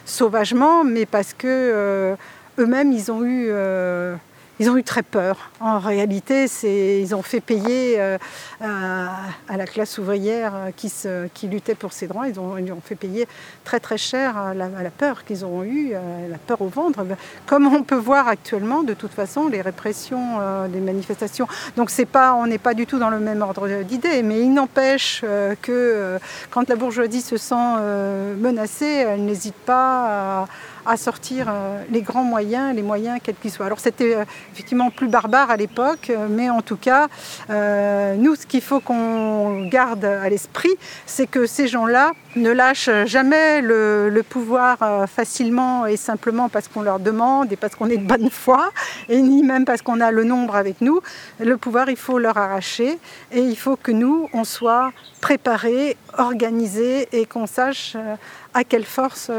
sauvagement, 0.06 0.84
mais 0.84 1.04
parce 1.04 1.34
que 1.34 2.16
eux-mêmes, 2.58 2.92
ils 2.92 3.10
ont 3.12 3.24
eu 3.24 4.82
très 4.84 5.02
peur. 5.02 5.50
En 5.60 5.78
réalité, 5.78 6.46
ils 6.64 7.14
ont 7.14 7.22
fait 7.22 7.40
payer 7.40 7.94
euh, 7.98 8.18
à, 8.60 9.08
à 9.48 9.56
la 9.56 9.64
classe 9.64 9.96
ouvrière 9.96 10.52
euh, 10.54 11.28
qui, 11.32 11.48
luttait 11.48 11.74
pour 11.74 11.94
ses 11.94 12.06
droits, 12.06 12.28
ils 12.28 12.38
ont, 12.38 12.56
ont 12.56 12.80
fait 12.84 12.94
payer 12.94 13.26
très 13.64 13.80
très 13.80 13.96
cher 13.96 14.36
euh, 14.36 14.52
la, 14.52 14.68
la 14.68 14.90
peur 14.90 15.24
qu'ils 15.24 15.46
ont 15.46 15.64
eue, 15.64 15.92
euh, 15.94 16.28
la 16.28 16.36
peur 16.36 16.60
au 16.60 16.68
ventre. 16.68 17.06
Comme 17.46 17.66
on 17.66 17.82
peut 17.82 17.96
voir 17.96 18.28
actuellement, 18.28 18.82
de 18.82 18.92
toute 18.92 19.12
façon, 19.12 19.48
les 19.48 19.62
répressions 19.62 20.36
euh, 20.40 20.68
des 20.68 20.80
manifestations. 20.80 21.46
Donc 21.76 21.90
pas, 22.04 22.34
on 22.34 22.46
n'est 22.46 22.58
pas 22.58 22.74
du 22.74 22.86
tout 22.86 22.98
dans 22.98 23.10
le 23.10 23.18
même 23.18 23.40
ordre 23.40 23.66
d'idées, 23.82 24.22
mais 24.22 24.42
il 24.42 24.52
n'empêche 24.52 25.22
euh, 25.24 25.54
que 25.62 25.72
euh, 25.72 26.18
quand 26.50 26.68
la 26.68 26.76
bourgeoisie 26.76 27.22
se 27.22 27.38
sent 27.38 27.54
euh, 27.56 28.34
menacée, 28.36 29.04
elle 29.08 29.24
n'hésite 29.24 29.54
pas 29.54 30.46
à 30.86 30.96
sortir 30.96 31.46
euh, 31.48 31.82
les 31.90 32.00
grands 32.00 32.22
moyens, 32.22 32.74
les 32.74 32.82
moyens 32.82 33.18
quels 33.22 33.34
qu'ils 33.34 33.50
soient. 33.50 33.66
Alors 33.66 33.80
c'était 33.80 34.14
euh, 34.14 34.24
effectivement 34.52 34.90
plus 34.90 35.08
barbare 35.08 35.45
à 35.50 35.56
l'époque, 35.56 36.12
mais 36.30 36.50
en 36.50 36.62
tout 36.62 36.76
cas, 36.76 37.08
euh, 37.50 38.14
nous, 38.16 38.34
ce 38.34 38.46
qu'il 38.46 38.60
faut 38.60 38.80
qu'on 38.80 39.66
garde 39.68 40.04
à 40.04 40.28
l'esprit, 40.28 40.74
c'est 41.06 41.26
que 41.26 41.46
ces 41.46 41.68
gens-là 41.68 42.12
ne 42.36 42.50
lâchent 42.50 42.90
jamais 43.06 43.62
le, 43.62 44.10
le 44.10 44.22
pouvoir 44.22 44.78
euh, 44.82 45.06
facilement 45.06 45.86
et 45.86 45.96
simplement 45.96 46.48
parce 46.48 46.68
qu'on 46.68 46.82
leur 46.82 47.00
demande 47.00 47.52
et 47.52 47.56
parce 47.56 47.74
qu'on 47.74 47.88
est 47.88 47.96
de 47.96 48.06
bonne 48.06 48.30
foi, 48.44 48.70
et 49.08 49.20
ni 49.22 49.42
même 49.42 49.64
parce 49.64 49.82
qu'on 49.82 50.00
a 50.00 50.10
le 50.10 50.24
nombre 50.24 50.56
avec 50.56 50.80
nous. 50.80 51.00
Le 51.40 51.56
pouvoir, 51.56 51.88
il 51.88 51.96
faut 51.96 52.18
leur 52.18 52.36
arracher, 52.36 52.98
et 53.32 53.40
il 53.40 53.56
faut 53.56 53.76
que 53.76 53.92
nous, 53.92 54.28
on 54.32 54.44
soit 54.44 54.92
préparés, 55.20 55.96
organisés, 56.18 57.08
et 57.12 57.26
qu'on 57.26 57.46
sache 57.46 57.94
euh, 57.96 58.16
à 58.54 58.64
quelle 58.64 58.84
force 58.84 59.30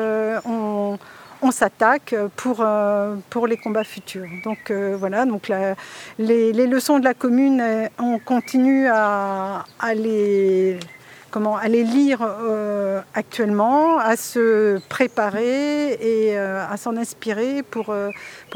on 0.46 0.98
on 1.42 1.52
s'attaque 1.52 2.16
pour, 2.36 2.58
euh, 2.62 3.16
pour 3.30 3.48
les 3.48 3.58
combats 3.58 3.84
futurs. 3.84 4.28
Donc 4.44 4.72
euh, 4.72 4.96
voilà, 4.98 5.26
donc 5.26 5.52
les, 6.18 6.54
leçons 6.54 7.00
de 7.00 7.04
la 7.04 7.14
commune, 7.14 7.62
euh, 7.62 7.88
on 8.00 8.20
continue 8.20 8.88
à, 8.88 9.64
les, 9.96 10.80
comment, 11.32 11.60
lire 11.60 12.28
actuellement, 13.14 14.00
à 14.00 14.16
se 14.16 14.80
préparer 14.90 15.94
et 15.94 16.38
à 16.38 16.76
s'en 16.78 16.98
inspirer 16.98 17.64
pour, 17.64 17.94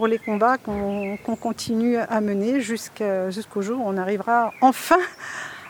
les 0.08 0.18
combats 0.18 0.58
qu'on 0.58 1.18
continue 1.40 1.98
à 1.98 2.22
mener 2.22 2.62
jusqu'au 2.62 3.62
jour 3.62 3.80
où 3.80 3.84
on 3.86 3.98
arrivera 3.98 4.52
enfin 4.62 5.00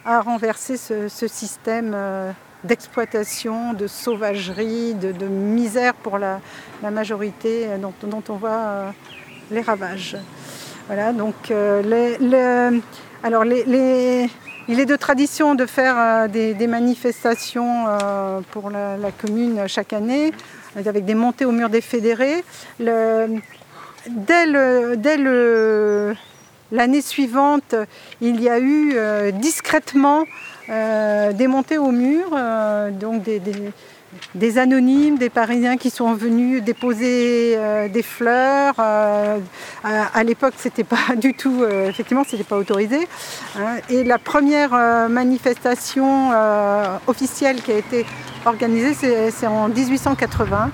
à 0.05 0.21
renverser 0.21 0.77
ce, 0.77 1.27
système 1.27 1.95
d'exploitation, 2.63 3.73
de 3.73 3.87
sauvagerie, 3.87 4.93
de, 4.93 5.25
misère 5.25 5.93
pour 5.93 6.17
la, 6.17 6.39
majorité 6.83 7.67
euh, 7.67 7.77
dont, 7.77 8.23
on 8.29 8.33
voit 8.33 8.49
euh, 8.49 8.89
les 9.49 9.61
ravages. 9.61 10.17
Voilà, 10.87 11.13
donc 11.13 11.51
euh, 11.51 12.79
alors 13.23 13.45
il 13.45 14.79
est 14.79 14.85
de 14.85 14.95
tradition 14.95 15.55
de 15.55 15.65
faire 15.65 16.27
des, 16.27 16.67
manifestations 16.67 17.85
pour 18.51 18.69
la, 18.69 19.11
commune 19.11 19.67
chaque 19.67 19.93
année, 19.93 20.31
avec 20.75 21.05
des 21.05 21.15
montées 21.15 21.45
au 21.45 21.51
mur 21.51 21.69
des 21.69 21.81
fédérés. 21.81 22.43
Dès 22.79 24.45
l'année 26.71 27.01
suivante, 27.01 27.75
il 28.21 28.41
y 28.41 28.49
a 28.49 28.59
eu 28.59 29.31
discrètement 29.33 30.25
des 30.67 31.47
montées 31.47 31.77
au 31.77 31.91
mur, 31.91 32.27
euh, 32.33 32.91
donc 32.91 33.23
des, 34.35 34.57
anonymes, 34.57 35.17
des 35.17 35.29
Parisiens 35.29 35.77
qui 35.77 35.89
sont 35.89 36.13
venus 36.13 36.63
déposer 36.63 37.55
euh, 37.55 37.87
des 37.87 38.03
fleurs. 38.03 38.75
Euh, 38.79 39.39
à, 39.83 40.23
l'époque, 40.23 40.53
c'était 40.57 40.83
pas 40.83 40.97
du 41.15 41.33
tout, 41.33 41.61
euh, 41.61 41.89
effectivement, 41.89 42.23
c'était 42.27 42.43
pas 42.43 42.57
autorisé. 42.57 43.07
hein. 43.57 43.77
Et 43.89 44.03
la 44.03 44.17
première 44.17 44.73
euh, 44.73 45.07
manifestation 45.07 46.31
euh, 46.33 46.97
officielle 47.07 47.61
qui 47.61 47.71
a 47.71 47.77
été 47.77 48.05
organisée, 48.45 48.93
c'est 49.31 49.47
en 49.47 49.67
1880, 49.69 50.71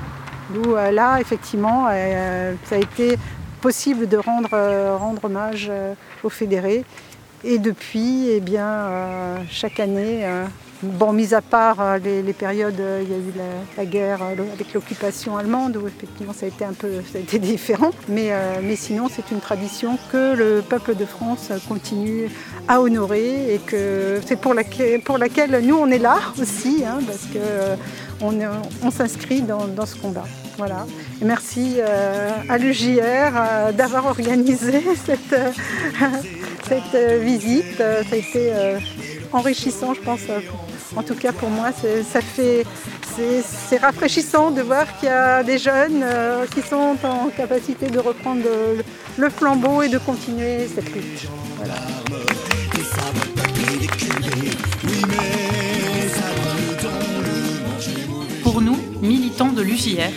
où 0.56 0.76
euh, 0.76 0.92
là, 0.92 1.20
effectivement, 1.20 1.88
euh, 1.92 2.54
ça 2.66 2.76
a 2.76 2.80
été 2.80 3.18
possible 3.62 4.08
de 4.08 4.18
rendre, 4.18 4.50
euh, 4.54 4.98
hommage 5.24 5.68
euh, 5.70 5.94
aux 6.24 6.30
fédérés. 6.30 6.86
Et 7.44 7.60
depuis, 7.60 8.30
eh 8.30 8.40
bien, 8.40 8.66
euh, 8.68 9.38
chaque 9.50 9.80
année, 9.80 10.26
euh, 10.26 10.46
bon, 10.82 11.14
mis 11.14 11.36
à 11.36 11.42
part 11.42 11.80
euh, 11.80 11.98
les, 12.00 12.34
périodes, 12.34 12.82
il 13.04 13.10
y 13.10 13.14
a 13.14 13.18
eu 13.18 13.34
la, 13.78 13.86
guerre 13.86 14.24
avec 14.24 14.74
l'occupation 14.74 15.38
allemande, 15.38 15.78
où 15.78 15.88
effectivement 15.88 16.34
ça 16.34 16.48
a 16.48 16.50
été 16.50 16.66
un 16.66 16.74
peu 16.74 16.90
ça 17.12 17.20
a 17.20 17.22
été 17.22 17.38
différent. 17.38 17.92
Mais, 18.10 18.32
mais 18.64 18.76
sinon, 18.76 19.08
c'est 19.08 19.30
une 19.32 19.40
tradition 19.40 20.00
que 20.12 20.36
le 20.36 20.62
peuple 20.62 20.96
de 20.96 21.06
France 21.06 21.52
continue 21.68 22.30
à 22.68 22.82
honorer 22.82 23.54
et 23.54 23.60
que 23.60 24.20
c'est 24.26 24.40
pour 24.40 24.54
laquelle, 24.56 25.62
nous 25.64 25.78
on 25.78 25.88
est 25.92 26.00
là 26.00 26.18
aussi, 26.42 26.84
hein, 26.86 27.00
parce 27.06 27.26
que 27.26 27.38
euh, 27.38 27.76
on, 28.20 28.40
est- 28.40 28.48
on 28.84 28.90
s'inscrit 28.90 29.42
dans 29.42 29.86
ce 29.86 29.96
combat. 29.96 30.26
Voilà. 30.58 30.88
Et 31.22 31.26
merci 31.26 31.76
euh, 31.78 32.32
à 32.50 32.58
l'UJR 32.58 33.00
euh, 33.36 33.72
d'avoir 33.72 34.08
organisé 34.08 34.84
cette, 35.06 35.34
euh, 35.34 35.52
cette 36.68 37.22
visite. 37.22 37.78
Ça 37.78 37.94
a 38.12 38.16
été 38.16 38.52
enrichissant, 39.32 39.94
je 39.94 40.02
pense. 40.02 40.22
En 40.96 41.04
tout 41.04 41.16
cas, 41.16 41.32
pour 41.32 41.50
moi, 41.50 41.70
c'est- 41.80 42.04
ça 42.04 42.22
fait, 42.22 42.66
c'est 43.44 43.78
rafraîchissant 43.78 44.52
de 44.52 44.62
voir 44.62 44.86
qu'il 45.00 45.10
y 45.10 45.12
a 45.12 45.44
des 45.44 45.58
jeunes 45.58 46.04
qui 46.54 46.62
sont 46.62 46.96
en 47.04 47.30
capacité 47.36 47.88
de 47.90 48.00
reprendre 48.00 48.42
le, 49.18 49.30
flambeau 49.30 49.82
et 49.82 49.90
de 49.90 49.98
continuer 49.98 50.68
cette 50.74 50.94
lutte. 50.94 51.28
Pour 58.44 58.62
nous, 58.62 58.78
militants 59.02 59.52
de 59.52 59.62
l'UJR, 59.62 60.12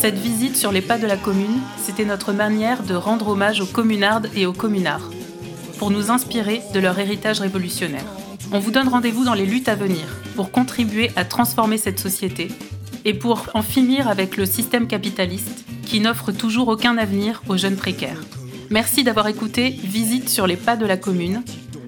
cette 0.00 0.18
visite 0.18 0.56
sur 0.56 0.72
les 0.72 0.82
pas 0.82 0.98
de 0.98 1.06
la 1.06 1.16
commune, 1.16 1.60
c'était 1.78 2.04
notre 2.04 2.32
manière 2.32 2.82
de 2.82 2.94
rendre 2.94 3.28
hommage 3.28 3.60
aux 3.60 3.66
communardes 3.66 4.28
et 4.34 4.46
aux 4.46 4.52
communards, 4.52 5.10
pour 5.78 5.90
nous 5.90 6.10
inspirer 6.10 6.60
de 6.74 6.80
leur 6.80 6.98
héritage 6.98 7.40
révolutionnaire. 7.40 8.04
On 8.52 8.58
vous 8.58 8.70
donne 8.70 8.88
rendez-vous 8.88 9.24
dans 9.24 9.34
les 9.34 9.46
luttes 9.46 9.68
à 9.68 9.74
venir 9.74 10.04
pour 10.36 10.50
contribuer 10.50 11.10
à 11.16 11.24
transformer 11.24 11.78
cette 11.78 11.98
société 11.98 12.48
et 13.04 13.14
pour 13.14 13.46
en 13.54 13.62
finir 13.62 14.08
avec 14.08 14.36
le 14.36 14.46
système 14.46 14.86
capitaliste 14.86 15.64
qui 15.84 16.00
n'offre 16.00 16.30
toujours 16.30 16.68
aucun 16.68 16.98
avenir 16.98 17.42
aux 17.48 17.56
jeunes 17.56 17.76
précaires. 17.76 18.22
Merci 18.70 19.02
d'avoir 19.02 19.28
écouté 19.28 19.70
Visite 19.70 20.28
sur 20.28 20.46
les 20.46 20.56
pas 20.56 20.76
de 20.76 20.86
la 20.86 20.96
commune, 20.96 21.42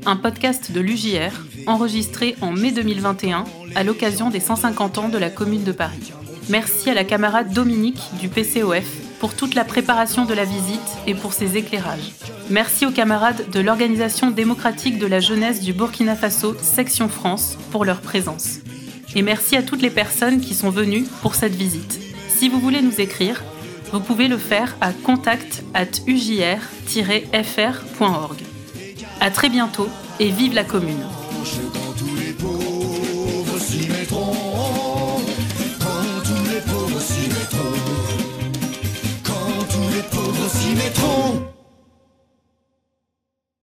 un 0.07 0.17
podcast 0.17 0.73
de 0.73 0.81
l'UJR 0.81 1.33
enregistré 1.67 2.37
en 2.41 2.53
mai 2.53 2.73
2021 2.73 3.45
à 3.75 3.85
l'occasion 3.85 4.31
des 4.31 4.41
150 4.41 4.99
ans 4.99 5.09
de 5.09 5.19
la 5.19 5.29
commune 5.29 5.65
de 5.65 5.73
Paris. 5.73 6.13
Merci 6.49 6.89
à 6.89 6.95
la 6.95 7.05
camarade 7.05 7.53
Dominique 7.53 8.01
du 8.19 8.29
PCOF 8.31 8.87
pour 9.21 9.35
toute 9.35 9.55
la 9.55 9.65
préparation 9.65 10.25
de 10.25 10.33
la 10.33 10.47
visite 10.47 10.81
et 11.07 11.15
pour 11.15 11.35
ses 11.35 11.59
éclairages. 11.59 12.13
Merci 12.49 12.87
aux 12.87 12.91
camarades 12.91 13.51
de 13.51 13.61
l'Organisation 13.61 14.31
démocratique 14.31 14.99
de 14.99 15.07
la 15.07 15.21
jeunesse 15.21 15.61
du 15.61 15.75
Burkina 15.75 16.17
Faso, 16.17 16.57
section 16.63 17.11
France, 17.11 17.59
pour 17.71 17.85
leur 17.85 18.01
présence. 18.01 18.61
Et 19.15 19.21
merci 19.21 19.57
à 19.57 19.63
toutes 19.63 19.83
les 19.83 19.91
personnes 19.91 20.41
qui 20.41 20.55
sont 20.55 20.71
venues 20.71 21.05
pour 21.21 21.35
cette 21.35 21.55
visite. 21.55 22.01
Si 22.29 22.49
vous 22.49 22.61
voulez 22.61 22.81
nous 22.81 22.99
écrire, 22.99 23.45
vous 23.93 24.01
pouvez 24.01 24.29
le 24.29 24.39
faire 24.39 24.75
à 24.81 24.93
contact 24.93 25.63
at 25.75 26.01
ujr-fr.org. 26.07 26.59
À 29.21 29.31
très 29.31 29.51
bientôt 29.51 29.91
et 30.19 30.31
vive 30.31 30.55
la 30.55 30.65
commune. 30.65 31.05
Les 40.75 40.91
pauvres 40.91 41.58
s'y 41.58 41.58